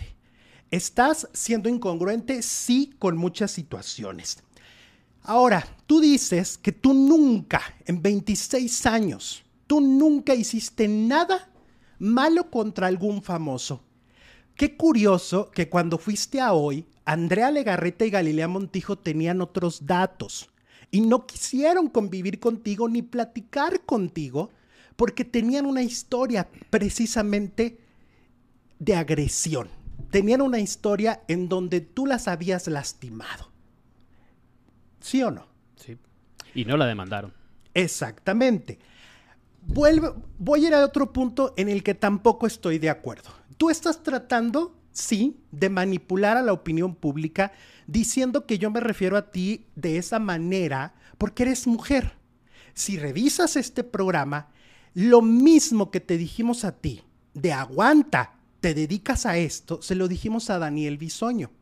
Estás 0.71 1.29
siendo 1.33 1.69
incongruente, 1.69 2.43
sí, 2.43 2.95
con 2.99 3.17
muchas 3.17 3.53
situaciones. 3.53 4.39
Ahora, 5.23 5.67
tú 5.87 6.01
dices 6.01 6.59
que 6.59 6.73
tú 6.73 6.93
nunca, 6.95 7.63
en 7.85 8.03
26 8.03 8.87
años, 8.87 9.45
tú 9.67 9.81
nunca 9.81 10.35
hiciste 10.35 10.89
nada 10.89 11.51
malo 11.99 12.51
contra 12.51 12.87
algún 12.87 13.23
famoso. 13.23 13.83
Qué 14.55 14.77
curioso 14.77 15.51
que 15.51 15.69
cuando 15.69 15.99
fuiste 15.99 16.41
a 16.41 16.53
hoy, 16.53 16.87
Andrea 17.05 17.51
Legarreta 17.51 18.05
y 18.05 18.11
Galilea 18.11 18.49
Montijo 18.49 18.97
tenían 18.97 19.41
otros 19.41 19.87
datos 19.87 20.49
y 20.91 21.01
no 21.01 21.27
quisieron 21.27 21.89
convivir 21.89 22.41
contigo 22.41 22.89
ni 22.89 23.03
platicar 23.03 23.85
contigo 23.85 24.51
porque 24.97 25.25
tenían 25.25 25.67
una 25.67 25.83
historia 25.83 26.49
precisamente 26.71 27.79
de 28.79 28.95
agresión. 28.95 29.69
Tenían 30.11 30.41
una 30.41 30.59
historia 30.59 31.23
en 31.29 31.49
donde 31.49 31.81
tú 31.81 32.07
las 32.07 32.29
habías 32.29 32.67
lastimado. 32.69 33.51
¿Sí 35.01 35.23
o 35.23 35.31
no? 35.31 35.47
Sí. 35.77 35.97
Y 36.55 36.65
no 36.65 36.77
la 36.77 36.87
demandaron. 36.87 37.33
Exactamente. 37.75 38.79
voy 39.61 40.65
a 40.65 40.69
ir 40.69 40.75
a 40.75 40.85
otro 40.85 41.13
punto 41.13 41.55
en 41.57 41.69
el 41.69 41.83
que 41.83 41.95
tampoco 41.95 42.47
estoy 42.47 42.79
de 42.79 42.91
acuerdo. 42.91 43.31
Tú 43.57 43.71
estás 43.71 44.03
tratando, 44.03 44.79
sí, 44.93 45.41
de 45.51 45.69
manipular 45.69 46.37
a 46.37 46.43
la 46.43 46.53
opinión 46.53 46.95
pública 46.95 47.53
diciendo 47.87 48.47
que 48.47 48.59
yo 48.59 48.71
me 48.71 48.81
refiero 48.81 49.17
a 49.17 49.31
ti 49.31 49.67
de 49.75 49.99
esa 49.99 50.19
manera 50.19 50.95
porque 51.19 51.45
eres 51.45 51.67
mujer. 51.67 52.13
Si 52.75 52.99
revisas 52.99 53.57
este 53.57 53.85
programa, 53.85 54.49
lo 54.95 55.23
mismo 55.23 55.91
que 55.91 56.01
te 56.01 56.17
dijimos 56.17 56.65
a 56.65 56.73
ti 56.73 57.03
de 57.35 57.53
aguanta, 57.53 58.36
te 58.67 58.75
dedicas 58.75 59.27
a 59.27 59.39
esto, 59.39 59.81
se 59.81 59.95
lo 59.95 60.09
dijimos 60.09 60.51
a 60.51 60.59
Daniel 60.59 60.99
Bisoño. 60.99 61.53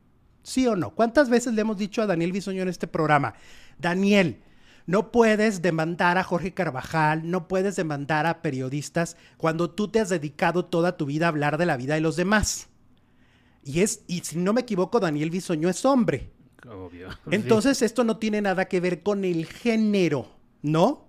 ¿Sí 0.42 0.66
o 0.66 0.74
no? 0.74 0.94
¿Cuántas 0.94 1.28
veces 1.28 1.52
le 1.52 1.60
hemos 1.60 1.76
dicho 1.76 2.00
a 2.00 2.06
Daniel 2.06 2.32
Bisoño 2.32 2.62
en 2.62 2.70
este 2.70 2.86
programa? 2.86 3.34
Daniel, 3.78 4.40
no 4.86 5.12
puedes 5.12 5.60
demandar 5.60 6.16
a 6.16 6.24
Jorge 6.24 6.54
Carvajal, 6.54 7.30
no 7.30 7.46
puedes 7.46 7.76
demandar 7.76 8.24
a 8.24 8.40
periodistas 8.40 9.18
cuando 9.36 9.68
tú 9.68 9.88
te 9.88 10.00
has 10.00 10.08
dedicado 10.08 10.64
toda 10.64 10.96
tu 10.96 11.04
vida 11.04 11.26
a 11.26 11.28
hablar 11.28 11.58
de 11.58 11.66
la 11.66 11.76
vida 11.76 11.92
de 11.92 12.00
los 12.00 12.16
demás. 12.16 12.68
Y 13.62 13.80
es, 13.80 14.02
y 14.06 14.20
si 14.20 14.38
no 14.38 14.54
me 14.54 14.62
equivoco, 14.62 14.98
Daniel 14.98 15.28
Bisoño 15.28 15.68
es 15.68 15.84
hombre. 15.84 16.30
Obvio. 16.66 17.10
Entonces, 17.30 17.82
esto 17.82 18.04
no 18.04 18.16
tiene 18.16 18.40
nada 18.40 18.64
que 18.64 18.80
ver 18.80 19.02
con 19.02 19.26
el 19.26 19.44
género, 19.44 20.30
¿no? 20.62 21.06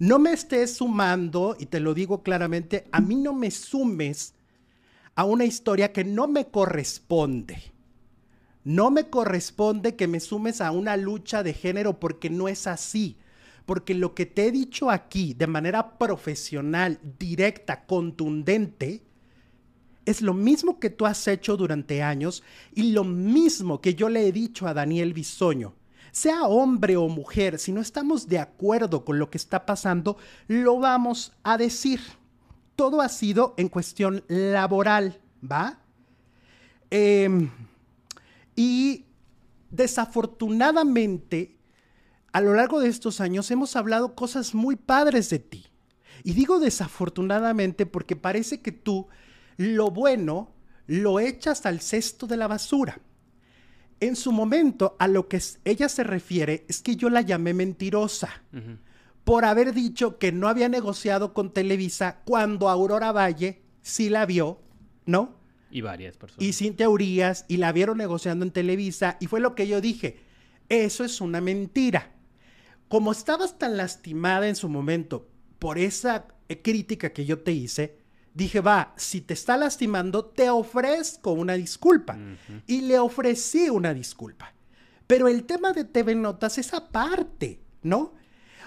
No 0.00 0.18
me 0.18 0.32
estés 0.32 0.74
sumando, 0.74 1.56
y 1.56 1.66
te 1.66 1.78
lo 1.78 1.94
digo 1.94 2.24
claramente, 2.24 2.88
a 2.90 3.00
mí 3.00 3.14
no 3.14 3.32
me 3.32 3.52
sumes 3.52 4.34
a 5.14 5.24
una 5.24 5.44
historia 5.44 5.92
que 5.92 6.04
no 6.04 6.28
me 6.28 6.48
corresponde. 6.48 7.62
No 8.64 8.90
me 8.90 9.08
corresponde 9.08 9.96
que 9.96 10.06
me 10.06 10.20
sumes 10.20 10.60
a 10.60 10.70
una 10.70 10.96
lucha 10.96 11.42
de 11.42 11.54
género 11.54 11.98
porque 11.98 12.30
no 12.30 12.48
es 12.48 12.66
así. 12.66 13.16
Porque 13.66 13.94
lo 13.94 14.14
que 14.14 14.26
te 14.26 14.46
he 14.46 14.52
dicho 14.52 14.90
aquí 14.90 15.34
de 15.34 15.46
manera 15.46 15.98
profesional, 15.98 16.98
directa, 17.18 17.86
contundente, 17.86 19.02
es 20.04 20.22
lo 20.22 20.34
mismo 20.34 20.80
que 20.80 20.90
tú 20.90 21.06
has 21.06 21.26
hecho 21.28 21.56
durante 21.56 22.02
años 22.02 22.42
y 22.74 22.92
lo 22.92 23.04
mismo 23.04 23.80
que 23.80 23.94
yo 23.94 24.08
le 24.08 24.26
he 24.26 24.32
dicho 24.32 24.66
a 24.66 24.74
Daniel 24.74 25.14
Bisoño. 25.14 25.74
Sea 26.12 26.42
hombre 26.44 26.96
o 26.96 27.08
mujer, 27.08 27.58
si 27.58 27.70
no 27.70 27.80
estamos 27.80 28.26
de 28.26 28.40
acuerdo 28.40 29.04
con 29.04 29.18
lo 29.18 29.30
que 29.30 29.38
está 29.38 29.64
pasando, 29.64 30.16
lo 30.48 30.78
vamos 30.80 31.32
a 31.44 31.56
decir. 31.56 32.00
Todo 32.80 33.02
ha 33.02 33.10
sido 33.10 33.52
en 33.58 33.68
cuestión 33.68 34.24
laboral, 34.26 35.20
¿va? 35.44 35.80
Em, 36.88 37.50
y 38.56 39.04
desafortunadamente, 39.70 41.58
a 42.32 42.40
lo 42.40 42.54
largo 42.54 42.80
de 42.80 42.88
estos 42.88 43.20
años 43.20 43.50
hemos 43.50 43.76
hablado 43.76 44.14
cosas 44.14 44.54
muy 44.54 44.76
padres 44.76 45.28
de 45.28 45.40
ti. 45.40 45.66
Y 46.24 46.32
digo 46.32 46.58
desafortunadamente 46.58 47.84
porque 47.84 48.16
parece 48.16 48.62
que 48.62 48.72
tú 48.72 49.08
lo 49.58 49.90
bueno 49.90 50.54
lo 50.86 51.20
echas 51.20 51.66
al 51.66 51.82
cesto 51.82 52.26
de 52.26 52.38
la 52.38 52.48
basura. 52.48 52.98
En 54.00 54.16
su 54.16 54.32
momento, 54.32 54.96
a 54.98 55.06
lo 55.06 55.28
que 55.28 55.42
ella 55.66 55.90
se 55.90 56.02
refiere 56.02 56.64
es 56.66 56.80
que 56.80 56.96
yo 56.96 57.10
la 57.10 57.20
llamé 57.20 57.52
mentirosa 57.52 58.42
por 59.30 59.44
haber 59.44 59.72
dicho 59.72 60.18
que 60.18 60.32
no 60.32 60.48
había 60.48 60.68
negociado 60.68 61.32
con 61.34 61.52
Televisa 61.52 62.20
cuando 62.24 62.68
Aurora 62.68 63.12
Valle 63.12 63.62
sí 63.80 64.08
la 64.08 64.26
vio, 64.26 64.60
¿no? 65.06 65.36
Y 65.70 65.82
varias 65.82 66.16
personas. 66.16 66.44
Y 66.44 66.52
sin 66.52 66.74
teorías, 66.74 67.44
y 67.46 67.58
la 67.58 67.70
vieron 67.70 67.98
negociando 67.98 68.44
en 68.44 68.50
Televisa, 68.50 69.18
y 69.20 69.28
fue 69.28 69.38
lo 69.38 69.54
que 69.54 69.68
yo 69.68 69.80
dije, 69.80 70.18
eso 70.68 71.04
es 71.04 71.20
una 71.20 71.40
mentira. 71.40 72.10
Como 72.88 73.12
estabas 73.12 73.56
tan 73.56 73.76
lastimada 73.76 74.48
en 74.48 74.56
su 74.56 74.68
momento 74.68 75.28
por 75.60 75.78
esa 75.78 76.26
crítica 76.64 77.12
que 77.12 77.24
yo 77.24 77.38
te 77.38 77.52
hice, 77.52 77.98
dije, 78.34 78.58
va, 78.58 78.94
si 78.96 79.20
te 79.20 79.34
está 79.34 79.56
lastimando, 79.56 80.24
te 80.24 80.50
ofrezco 80.50 81.30
una 81.30 81.52
disculpa. 81.52 82.18
Y 82.66 82.80
le 82.80 82.98
ofrecí 82.98 83.70
una 83.70 83.94
disculpa. 83.94 84.52
Pero 85.06 85.28
el 85.28 85.44
tema 85.44 85.72
de 85.72 85.84
TV 85.84 86.16
Notas 86.16 86.58
es 86.58 86.74
aparte, 86.74 87.60
¿no? 87.84 88.18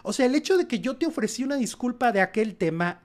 O 0.04 0.14
sea, 0.14 0.28
el 0.28 0.36
hecho 0.36 0.58
de 0.58 0.68
que 0.68 0.80
yo 0.80 0.98
te 0.98 1.08
ofrecí 1.08 1.44
una 1.44 1.56
disculpa 1.56 2.12
de 2.12 2.22
aquel 2.22 2.56
tema 2.56 3.02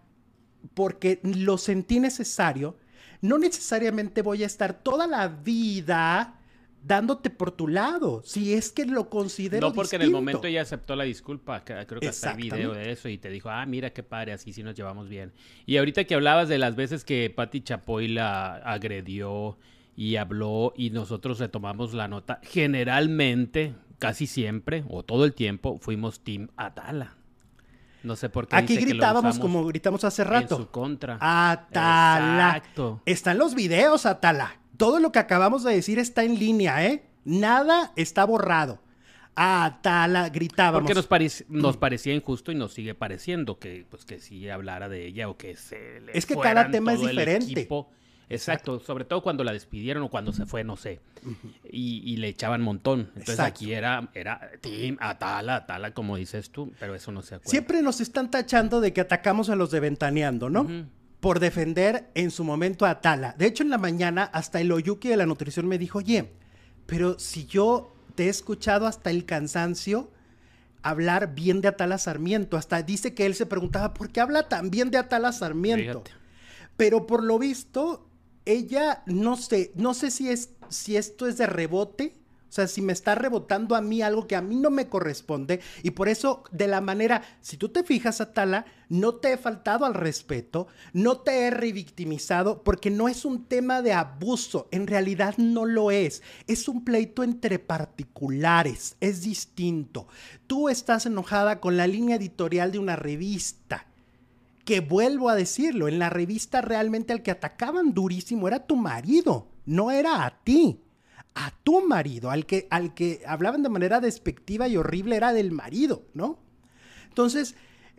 porque 0.75 1.21
lo 1.23 1.57
sentí 1.57 2.01
necesario, 2.01 2.77
no 3.21 3.39
necesariamente 3.39 4.23
voy 4.23 4.43
a 4.43 4.47
estar 4.47 4.83
toda 4.83 5.07
la 5.07 5.29
vida 5.29 6.35
dándote 6.83 7.31
por 7.31 7.51
tu 7.51 7.69
lado, 7.69 8.23
si 8.25 8.55
es 8.55 8.71
que 8.71 8.87
lo 8.87 9.11
considero 9.11 9.69
No, 9.69 9.75
porque 9.75 9.97
en 9.97 10.03
el 10.03 10.11
momento 10.11 10.47
ella 10.47 10.63
aceptó 10.63 10.95
la 10.97 11.05
disculpa, 11.05 11.65
creo 11.65 12.01
que 12.01 12.09
hasta 12.09 12.33
el 12.33 12.37
video 12.37 12.73
de 12.73 12.93
eso, 12.93 13.09
y 13.09 13.19
te 13.19 13.31
dijo, 13.31 13.51
ah, 13.51 13.67
mira 13.67 13.91
qué 13.91 14.03
padre, 14.03 14.33
así 14.33 14.53
sí 14.53 14.63
nos 14.63 14.75
llevamos 14.75 15.09
bien. 15.09 15.33
Y 15.67 15.77
ahorita 15.77 16.05
que 16.05 16.15
hablabas 16.15 16.49
de 16.49 16.59
las 16.59 16.77
veces 16.77 17.05
que 17.05 17.31
Patti 17.31 17.63
Chapoy 17.63 18.09
la 18.09 18.57
agredió 18.57 19.59
y 19.97 20.17
habló 20.17 20.73
y 20.77 20.91
nosotros 20.91 21.41
retomamos 21.41 21.95
la 21.95 22.09
nota, 22.09 22.41
generalmente, 22.43 23.75
casi 23.99 24.27
siempre, 24.27 24.85
o 24.89 25.03
todo 25.03 25.25
el 25.25 25.35
tiempo, 25.35 25.79
fuimos 25.81 26.21
Team 26.21 26.49
Atala. 26.57 27.15
No 28.03 28.17
sé 28.17 28.29
por 28.29 28.47
qué. 28.47 28.57
Aquí 28.57 28.77
gritábamos 28.77 29.39
como 29.39 29.67
gritamos 29.67 30.05
hace 30.05 30.25
rato. 30.25 30.57
En 30.57 30.63
su 30.63 30.71
contra. 30.71 31.19
Atala. 31.21 32.57
Exacto. 32.57 33.03
Están 33.05 33.39
los 33.39 33.55
videos, 33.55 34.07
Atala. 34.07 34.59
Todo 34.77 35.01
lo 35.01 35.11
que 35.11 35.19
acabamos 35.19 35.65
de 35.65 35.75
decir 35.75 35.99
está 35.99 36.23
en 36.23 36.39
línea, 36.39 36.87
¿eh? 36.87 37.05
Nada 37.25 37.93
está 37.97 38.25
borrado. 38.25 38.81
Atala, 39.35 40.29
gritábamos. 40.31 40.81
Porque 40.81 40.95
nos, 40.95 41.45
nos 41.49 41.77
parecía 41.77 42.15
injusto 42.15 42.51
y 42.51 42.55
nos 42.55 42.73
sigue 42.73 42.95
pareciendo 42.95 43.59
que, 43.59 43.87
pues, 43.89 44.05
que 44.05 44.19
sí 44.19 44.49
hablara 44.49 44.89
de 44.89 45.07
ella 45.07 45.29
o 45.29 45.37
que 45.37 45.57
se 45.57 46.01
le 46.01 46.17
Es 46.17 46.27
que 46.27 46.37
cada 46.37 46.71
tema 46.71 46.95
es 46.95 47.01
diferente. 47.01 47.69
Exacto, 48.31 48.79
sobre 48.81 49.05
todo 49.05 49.23
cuando 49.23 49.45
la 49.45 49.53
despidieron 49.53 50.03
o 50.03 50.11
cuando 50.11 50.33
se 50.33 50.47
fue, 50.47 50.65
no 50.65 50.77
sé. 50.77 51.01
y, 51.71 52.17
le 52.17 52.29
echaban 52.29 52.61
montón. 52.61 53.11
Entonces 53.15 53.41
aquí 53.41 53.73
era, 53.73 54.11
era 54.15 54.51
Team 54.61 54.99
Atala, 55.01 55.57
Atala, 55.57 55.95
como 55.95 56.17
dices 56.17 56.51
tú, 56.51 56.73
pero 56.79 56.95
eso 56.95 57.13
no 57.13 57.23
se 57.23 57.37
acuerda. 57.37 57.51
Siempre 57.51 57.83
nos 57.83 58.01
están 58.01 58.31
tachando 58.31 58.81
de 58.81 58.93
que 58.93 59.01
atacamos 59.01 59.51
a 59.51 59.57
los 59.57 59.71
de 59.71 59.81
Ventaneando, 59.81 60.51
¿no? 60.51 60.67
Por 61.21 61.41
defender 61.41 62.11
en 62.15 62.31
su 62.31 62.45
momento 62.45 62.87
a 62.87 62.91
Atala. 62.91 63.35
De 63.39 63.47
hecho, 63.47 63.63
en 63.63 63.71
la 63.71 63.79
mañana, 63.79 64.25
hasta 64.25 64.61
el 64.61 64.71
Oyuki 64.71 65.09
de 65.09 65.17
la 65.17 65.27
nutrición 65.27 65.67
me 65.67 65.79
dijo, 65.79 65.99
oye, 65.99 66.33
pero 66.87 67.19
si 67.19 67.47
yo 67.47 67.95
te 68.15 68.27
he 68.27 68.29
escuchado 68.29 68.87
hasta 68.87 69.11
el 69.11 69.25
cansancio 69.25 70.11
hablar 70.83 71.35
bien 71.35 71.61
de 71.61 71.69
Atala 71.69 71.99
Sarmiento. 71.99 72.57
Hasta 72.57 72.83
dice 72.83 73.15
que 73.15 73.27
él 73.27 73.35
se 73.35 73.47
preguntaba, 73.47 73.95
¿por 73.95 74.11
qué 74.11 74.21
habla 74.21 74.49
tan 74.49 74.71
bien 74.71 74.91
de 74.91 74.99
Atala 74.99 75.33
Sarmiento? 75.33 76.03
Pero 76.77 77.07
por 77.07 77.25
lo 77.25 77.39
visto, 77.39 78.08
ella, 78.49 79.03
no 79.05 79.37
sé, 79.37 79.73
no 79.75 79.93
sé 79.93 80.11
si, 80.11 80.31
es, 80.31 80.51
si 80.71 80.97
esto 80.97 81.27
es 81.27 81.37
de 81.37 81.47
rebote, 81.47 82.15
o 82.49 82.53
sea, 82.53 82.67
si 82.67 82.81
me 82.81 82.95
está 82.95 83.15
rebotando 83.15 83.77
a 83.77 83.83
mí 83.83 84.01
algo 84.01 84.27
que 84.27 84.35
a 84.35 84.41
mí 84.41 84.57
no 84.57 84.71
me 84.71 84.89
corresponde 84.89 85.61
y 85.83 85.91
por 85.91 86.09
eso 86.09 86.45
de 86.51 86.67
la 86.67 86.81
manera, 86.81 87.21
si 87.43 87.59
tú 87.59 87.69
te 87.69 87.85
fijas, 87.85 88.23
Atala, 88.23 88.65
no 88.89 89.17
te 89.17 89.35
he 89.35 89.37
faltado 89.37 89.85
al 89.85 89.93
respeto, 89.93 90.67
no 90.95 91.19
te 91.19 91.43
he 91.43 91.51
revictimizado 91.51 92.63
porque 92.63 92.91
no 92.91 93.07
es 93.07 93.27
un 93.27 93.45
tema 93.45 93.83
de 93.83 93.93
abuso, 93.93 94.67
en 94.71 94.87
realidad 94.87 95.35
no 95.37 95.67
lo 95.67 95.91
es, 95.91 96.23
es 96.47 96.69
un 96.69 96.85
pleito 96.85 97.23
entre 97.23 97.59
particulares, 97.59 98.97
es 99.01 99.21
distinto. 99.21 100.09
Tú 100.47 100.71
estás 100.71 101.05
enojada 101.05 101.61
con 101.61 101.77
la 101.77 101.87
línea 101.87 102.17
editorial 102.17 102.73
de 102.73 102.79
una 102.79 102.97
revista 102.97 103.88
que 104.69 104.81
vuelvo 104.81 105.31
a 105.31 105.35
decirlo, 105.35 105.89
en 105.89 105.99
la 105.99 106.11
revista 106.11 106.61
realmente 106.61 107.15
al 107.15 107.23
que 107.23 107.31
atacaban 107.31 107.95
durísimo 107.95 108.49
era 108.49 108.67
tu 108.67 108.77
marido, 108.77 109.49
no 109.65 109.91
era 109.91 110.27
a 110.27 110.45
ti. 110.45 110.83
A 111.35 111.55
tu 111.63 111.89
marido, 111.89 112.31
al 112.31 112.45
que, 112.45 112.69
al 112.69 112.93
que 112.93 113.23
hablaban 113.27 113.63
de 113.63 113.71
manera 113.71 113.99
despectiva 113.99 114.69
y 114.69 114.77
horrible 114.77 115.17
era 115.17 115.33
del 115.33 115.53
marido, 115.53 116.03
¿no? 116.13 116.41
Entonces, 117.09 117.55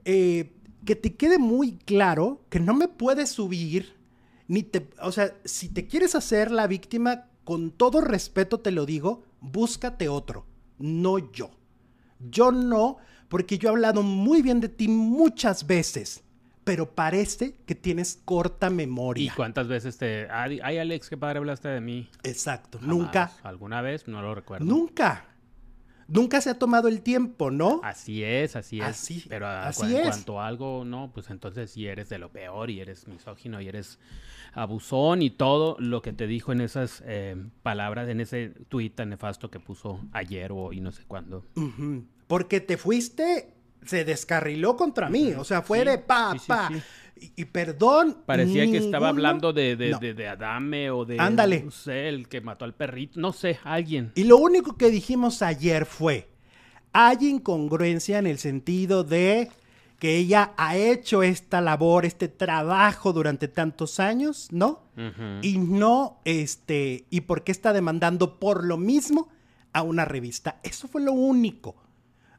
eh, 0.06 0.54
que 0.86 0.96
te 0.96 1.16
quede 1.16 1.40
muy 1.40 1.78
claro 1.78 2.46
que 2.52 2.60
no 2.60 2.76
me 2.76 2.88
puedes 2.88 3.30
subir, 3.30 3.96
ni 4.48 4.62
te, 4.62 4.92
o 5.02 5.12
sea, 5.12 5.34
si 5.46 5.70
te 5.70 5.88
quieres 5.88 6.14
hacer 6.14 6.52
la 6.52 6.68
víctima, 6.68 7.30
con 7.46 7.72
todo 7.72 8.00
respeto 8.00 8.60
te 8.60 8.70
lo 8.70 8.86
digo, 8.86 9.24
búscate 9.42 10.08
otro, 10.08 10.46
no 10.78 11.18
yo. 11.32 11.50
Yo 12.20 12.52
no, 12.52 12.98
porque 13.28 13.58
yo 13.58 13.70
he 13.70 13.72
hablado 13.72 14.04
muy 14.04 14.44
bien 14.44 14.60
de 14.60 14.70
ti 14.70 14.88
muchas 14.88 15.66
veces 15.66 16.26
pero 16.70 16.92
parece 16.92 17.56
que 17.66 17.74
tienes 17.74 18.22
corta 18.26 18.70
memoria. 18.70 19.24
¿Y 19.24 19.30
cuántas 19.36 19.68
veces 19.68 19.98
te... 19.98 20.28
Ay, 20.30 20.60
Alex, 20.60 21.10
qué 21.10 21.18
padre 21.18 21.40
hablaste 21.40 21.68
de 21.68 21.82
mí. 21.82 22.08
Exacto, 22.22 22.78
nunca. 22.80 23.32
¿Alguna 23.42 23.82
vez? 23.82 24.08
No 24.08 24.22
lo 24.22 24.36
recuerdo. 24.36 24.68
Nunca. 24.68 25.26
Nunca 26.08 26.42
se 26.42 26.52
ha 26.52 26.60
tomado 26.60 26.88
el 26.88 27.02
tiempo, 27.02 27.50
¿no? 27.50 27.82
Así 27.84 28.24
es, 28.24 28.56
así 28.56 28.82
es. 28.82 28.86
Así, 28.86 29.26
pero 29.28 29.48
así 29.48 29.96
en 29.96 30.04
cuanto 30.04 30.40
a 30.40 30.46
algo, 30.46 30.86
no, 30.86 31.10
pues 31.12 31.32
entonces 31.32 31.72
sí 31.72 31.88
eres 31.88 32.08
de 32.10 32.20
lo 32.20 32.32
peor 32.32 32.70
y 32.70 32.82
eres 32.82 33.08
misógino 33.08 33.60
y 33.62 33.68
eres 33.68 33.98
abusón 34.54 35.24
y 35.24 35.32
todo 35.32 35.76
lo 35.80 36.04
que 36.04 36.14
te 36.14 36.28
dijo 36.28 36.52
en 36.52 36.62
esas 36.62 37.02
eh, 37.08 37.36
palabras, 37.64 38.10
en 38.10 38.22
ese 38.22 38.50
tuit 38.68 38.94
tan 38.94 39.10
nefasto 39.10 39.50
que 39.50 39.60
puso 39.60 40.02
ayer 40.12 40.52
o 40.52 40.72
y 40.72 40.82
no 40.82 40.92
sé 40.92 41.04
cuándo. 41.08 41.48
Porque 42.28 42.60
te 42.62 42.78
fuiste 42.78 43.56
se 43.86 44.06
descarriló 44.06 44.76
contra 44.76 45.10
mí. 45.10 45.34
O 45.34 45.44
sea, 45.44 45.62
fue 45.62 45.84
de 45.86 45.98
pa, 45.98 46.36
pa. 46.48 46.70
Y, 47.36 47.46
perdón. 47.46 48.18
Parecía 48.26 48.66
que 48.66 48.78
estaba 48.78 49.10
hablando 49.10 49.52
de, 49.52 49.76
de, 49.76 50.28
Adame 50.28 50.90
o 50.92 51.06
de. 51.06 51.20
Ándale. 51.20 51.64
No 51.64 51.72
sé, 51.72 52.08
el 52.08 52.28
que 52.28 52.42
mató 52.42 52.66
al 52.66 52.74
perrito. 52.74 53.20
No 53.20 53.34
sé, 53.34 53.60
alguien. 53.64 54.12
Y 54.16 54.24
lo 54.24 54.38
único 54.38 54.78
que 54.78 54.90
dijimos 54.90 55.42
ayer 55.42 55.86
fue: 55.86 56.30
hay 56.94 57.18
incongruencia 57.28 58.20
en 58.20 58.28
el 58.28 58.38
sentido 58.38 59.04
de 59.04 59.50
que 60.00 60.16
ella 60.16 60.54
ha 60.56 60.78
hecho 60.78 61.24
esta 61.24 61.60
labor, 61.60 62.06
este 62.06 62.30
trabajo 62.30 63.12
durante 63.12 63.50
tantos 63.50 64.00
años, 64.00 64.48
¿no? 64.52 64.84
Y 65.42 65.58
no, 65.58 66.20
este, 66.26 67.06
y 67.10 67.22
por 67.22 67.44
qué 67.44 67.54
está 67.54 67.72
demandando 67.72 68.38
por 68.38 68.66
lo 68.66 68.78
mismo 68.78 69.30
a 69.72 69.82
una 69.82 70.04
revista. 70.04 70.60
Eso 70.64 70.88
fue 70.88 71.02
lo 71.02 71.14
único. 71.14 71.76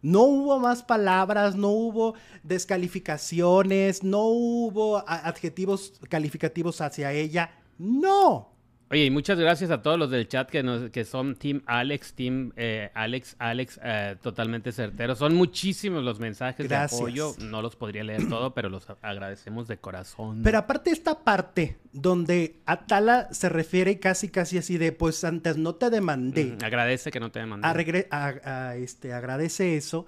No 0.03 0.23
hubo 0.23 0.59
más 0.59 0.83
palabras, 0.83 1.57
no 1.57 1.69
hubo 1.69 2.15
descalificaciones, 2.43 4.03
no 4.03 4.25
hubo 4.25 5.05
adjetivos 5.07 6.01
calificativos 6.09 6.81
hacia 6.81 7.13
ella. 7.13 7.51
No. 7.79 8.50
Oye, 8.93 9.05
y 9.05 9.11
muchas 9.11 9.39
gracias 9.39 9.71
a 9.71 9.83
todos 9.83 9.97
los 9.97 10.11
del 10.11 10.27
chat 10.27 10.51
que, 10.51 10.65
nos, 10.65 10.91
que 10.91 11.05
son 11.05 11.37
Team 11.37 11.63
Alex, 11.67 12.13
Team 12.15 12.53
eh, 12.57 12.91
Alex, 12.95 13.37
Alex, 13.39 13.79
eh, 13.85 14.17
totalmente 14.21 14.73
certeros. 14.73 15.17
Son 15.19 15.33
muchísimos 15.37 16.03
los 16.03 16.19
mensajes 16.19 16.69
de 16.69 16.75
apoyo. 16.75 17.33
No 17.39 17.63
los 17.63 17.77
podría 17.77 18.03
leer 18.03 18.29
todo, 18.29 18.53
pero 18.53 18.69
los 18.69 18.89
agradecemos 19.01 19.69
de 19.69 19.77
corazón. 19.77 20.41
Pero 20.43 20.59
aparte 20.59 20.91
esta 20.91 21.21
parte 21.21 21.79
donde 21.93 22.57
Atala 22.67 23.29
se 23.31 23.49
refiere 23.49 24.01
casi 24.01 24.29
casi 24.29 24.59
así 24.59 24.77
de, 24.77 24.91
pues 24.91 25.23
antes 25.23 25.57
no 25.57 25.77
te 25.77 25.89
demandé. 25.89 26.59
agradece 26.61 27.13
que 27.13 27.21
no 27.21 27.31
te 27.31 27.39
demandé. 27.39 28.09
A, 28.11 28.75
este, 28.75 29.13
agradece 29.13 29.77
eso. 29.77 30.07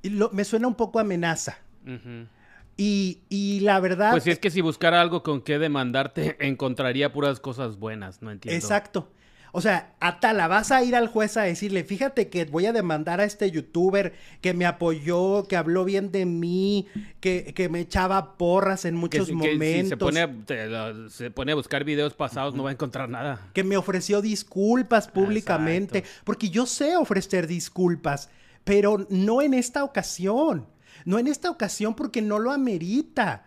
Y 0.00 0.08
lo, 0.08 0.30
me 0.30 0.44
suena 0.44 0.66
un 0.66 0.76
poco 0.76 0.98
amenaza. 0.98 1.58
Y, 2.76 3.60
la 3.62 3.80
verdad. 3.80 4.10
Pues 4.12 4.24
si 4.24 4.30
es 4.30 4.38
que 4.38 4.50
si 4.50 4.60
buscara 4.60 5.00
algo 5.00 5.22
con 5.22 5.40
qué 5.42 5.58
demandarte, 5.58 6.36
encontraría 6.46 7.12
puras 7.12 7.40
cosas 7.40 7.78
buenas, 7.78 8.22
no 8.22 8.30
entiendo. 8.30 8.56
Exacto. 8.56 9.08
O 9.56 9.60
sea, 9.60 9.94
Atala, 10.00 10.48
vas 10.48 10.72
a 10.72 10.82
ir 10.82 10.96
al 10.96 11.06
juez 11.06 11.36
a 11.36 11.42
decirle, 11.42 11.84
fíjate 11.84 12.28
que 12.28 12.44
voy 12.44 12.66
a 12.66 12.72
demandar 12.72 13.20
a 13.20 13.24
este 13.24 13.52
youtuber 13.52 14.12
que 14.40 14.52
me 14.52 14.66
apoyó, 14.66 15.44
que 15.44 15.54
habló 15.54 15.84
bien 15.84 16.10
de 16.10 16.26
mí, 16.26 16.88
que, 17.20 17.68
me 17.70 17.78
echaba 17.78 18.36
porras 18.36 18.84
en 18.84 18.96
muchos 18.96 19.30
momentos. 19.30 19.90
se, 19.90 19.96
pone 19.96 20.22
a, 20.22 21.08
se 21.08 21.30
pone 21.30 21.52
a 21.52 21.54
buscar 21.54 21.84
videos 21.84 22.14
pasados, 22.14 22.56
no 22.56 22.64
va 22.64 22.70
a 22.70 22.72
encontrar 22.72 23.08
nada. 23.08 23.48
Que 23.52 23.62
me 23.62 23.76
ofreció 23.76 24.20
disculpas 24.20 25.06
públicamente, 25.06 26.02
porque 26.24 26.50
yo 26.50 26.66
sé 26.66 26.96
ofrecer 26.96 27.46
disculpas, 27.46 28.30
pero 28.64 29.06
no 29.08 29.40
en 29.40 29.54
esta 29.54 29.84
ocasión. 29.84 30.66
No 31.04 31.18
en 31.18 31.26
esta 31.26 31.50
ocasión 31.50 31.94
porque 31.94 32.22
no 32.22 32.38
lo 32.38 32.50
amerita. 32.50 33.46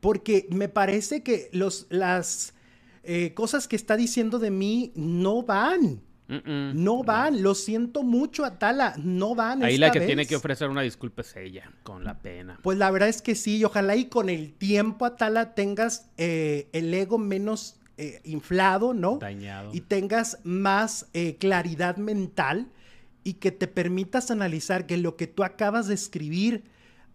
Porque 0.00 0.46
me 0.50 0.68
parece 0.68 1.22
que 1.22 1.48
los, 1.52 1.86
las 1.88 2.54
eh, 3.02 3.34
cosas 3.34 3.68
que 3.68 3.76
está 3.76 3.96
diciendo 3.96 4.38
de 4.38 4.50
mí 4.50 4.92
no 4.94 5.42
van. 5.42 6.02
no 6.26 7.02
van, 7.02 7.42
lo 7.42 7.54
siento 7.54 8.02
mucho, 8.02 8.44
Atala, 8.44 8.94
no 8.98 9.34
van. 9.34 9.62
Ahí 9.62 9.76
la 9.76 9.90
que 9.90 10.00
tiene 10.00 10.26
que 10.26 10.36
ofrecer 10.36 10.68
una 10.70 10.80
disculpa 10.80 11.20
es 11.20 11.36
ella, 11.36 11.70
con 11.82 12.02
la 12.02 12.18
pena. 12.18 12.58
Pues 12.62 12.78
la 12.78 12.90
verdad 12.90 13.10
es 13.10 13.20
que 13.20 13.34
sí, 13.34 13.58
y 13.58 13.64
ojalá 13.64 13.94
y 13.94 14.06
con 14.06 14.30
el 14.30 14.54
tiempo, 14.54 15.04
Atala, 15.04 15.54
tengas 15.54 16.10
eh, 16.16 16.68
el 16.72 16.92
ego 16.94 17.18
menos 17.18 17.76
eh, 17.98 18.20
inflado, 18.24 18.94
¿no? 18.94 19.18
Dañado. 19.18 19.70
Y 19.74 19.82
tengas 19.82 20.38
más 20.44 21.08
claridad 21.38 21.98
mental 21.98 22.68
y 23.22 23.34
que 23.34 23.52
te 23.52 23.66
permitas 23.66 24.30
analizar 24.30 24.86
que 24.86 24.96
lo 24.96 25.16
que 25.16 25.26
tú 25.26 25.44
acabas 25.44 25.88
de 25.88 25.94
escribir 25.94 26.64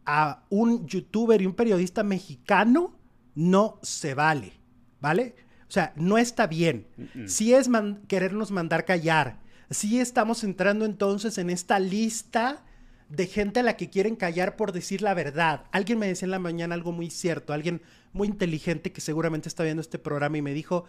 a 0.06 0.43
un 0.50 0.88
youtuber 0.88 1.41
y 1.41 1.45
un 1.45 1.54
periodista 1.54 2.04
mexicano 2.04 2.97
no 3.36 3.80
se 3.82 4.14
vale, 4.14 4.54
¿vale? 5.00 5.36
O 5.68 5.72
sea, 5.72 5.93
no 5.95 6.18
está 6.18 6.47
bien. 6.47 6.88
Si 7.28 7.54
es 7.54 7.70
querernos 8.08 8.52
mandar 8.52 8.86
callar. 8.86 9.39
Si 9.70 10.00
estamos 10.00 10.43
entrando 10.43 10.84
entonces 10.86 11.38
en 11.38 11.52
esta 11.52 11.80
lista 11.80 12.66
de 13.10 13.28
gente 13.28 13.60
a 13.60 13.64
la 13.64 13.76
que 13.76 13.89
quieren 13.89 14.16
callar 14.16 14.56
por 14.56 14.72
decir 14.72 15.02
la 15.02 15.14
verdad. 15.14 15.66
Alguien 15.72 16.00
me 16.00 16.08
decía 16.08 16.26
en 16.26 16.32
la 16.32 16.39
mañana 16.39 16.76
algo 16.76 16.91
muy 16.91 17.10
cierto, 17.10 17.54
alguien 17.54 17.82
muy 18.14 18.28
inteligente 18.28 18.91
que 18.91 19.02
seguramente 19.02 19.50
está 19.50 19.64
viendo 19.64 19.82
este 19.82 20.00
programa 20.00 20.38
y 20.38 20.41
me 20.41 20.54
dijo, 20.54 20.86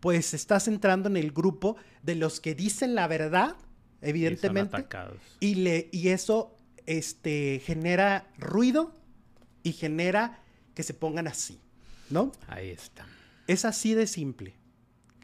pues 0.00 0.34
estás 0.34 0.68
entrando 0.68 1.08
en 1.08 1.16
el 1.16 1.32
grupo 1.32 1.76
de 2.02 2.14
los 2.14 2.40
que 2.40 2.54
dicen 2.54 2.94
la 2.94 3.08
verdad, 3.08 3.56
evidentemente. 4.00 4.86
Y, 5.40 5.56
le, 5.56 5.88
y 5.92 6.08
eso 6.08 6.55
este, 6.86 7.60
genera 7.64 8.28
ruido 8.38 8.94
y 9.62 9.72
genera 9.72 10.40
que 10.74 10.82
se 10.82 10.94
pongan 10.94 11.26
así, 11.26 11.60
¿no? 12.10 12.32
Ahí 12.48 12.70
está. 12.70 13.06
Es 13.46 13.64
así 13.64 13.94
de 13.94 14.06
simple. 14.06 14.54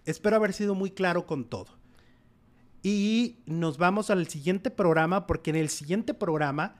Espero 0.04 0.36
haber 0.36 0.52
sido 0.52 0.74
muy 0.74 0.90
claro 0.90 1.26
con 1.26 1.44
todo. 1.44 1.78
Y 2.82 3.38
nos 3.46 3.78
vamos 3.78 4.10
al 4.10 4.26
siguiente 4.28 4.70
programa 4.70 5.26
porque 5.26 5.50
en 5.50 5.56
el 5.56 5.68
siguiente 5.68 6.14
programa 6.14 6.76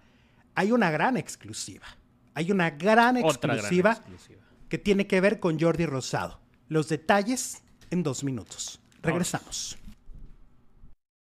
hay 0.55 0.73
una 0.73 0.91
gran 0.91 1.17
exclusiva. 1.17 1.87
Hay 2.35 2.51
una 2.51 2.71
gran 2.71 3.17
exclusiva, 3.17 4.01
que 4.69 4.79
tiene 4.79 5.07
que 5.07 5.21
ver 5.21 5.39
con 5.39 5.61
Jordi 5.61 5.85
Rosado. 5.87 6.41
Los 6.69 6.89
detalles 6.89 7.63
en 7.91 8.03
dos 8.03 8.25
minutos. 8.25 8.81
Regresamos. 9.03 9.77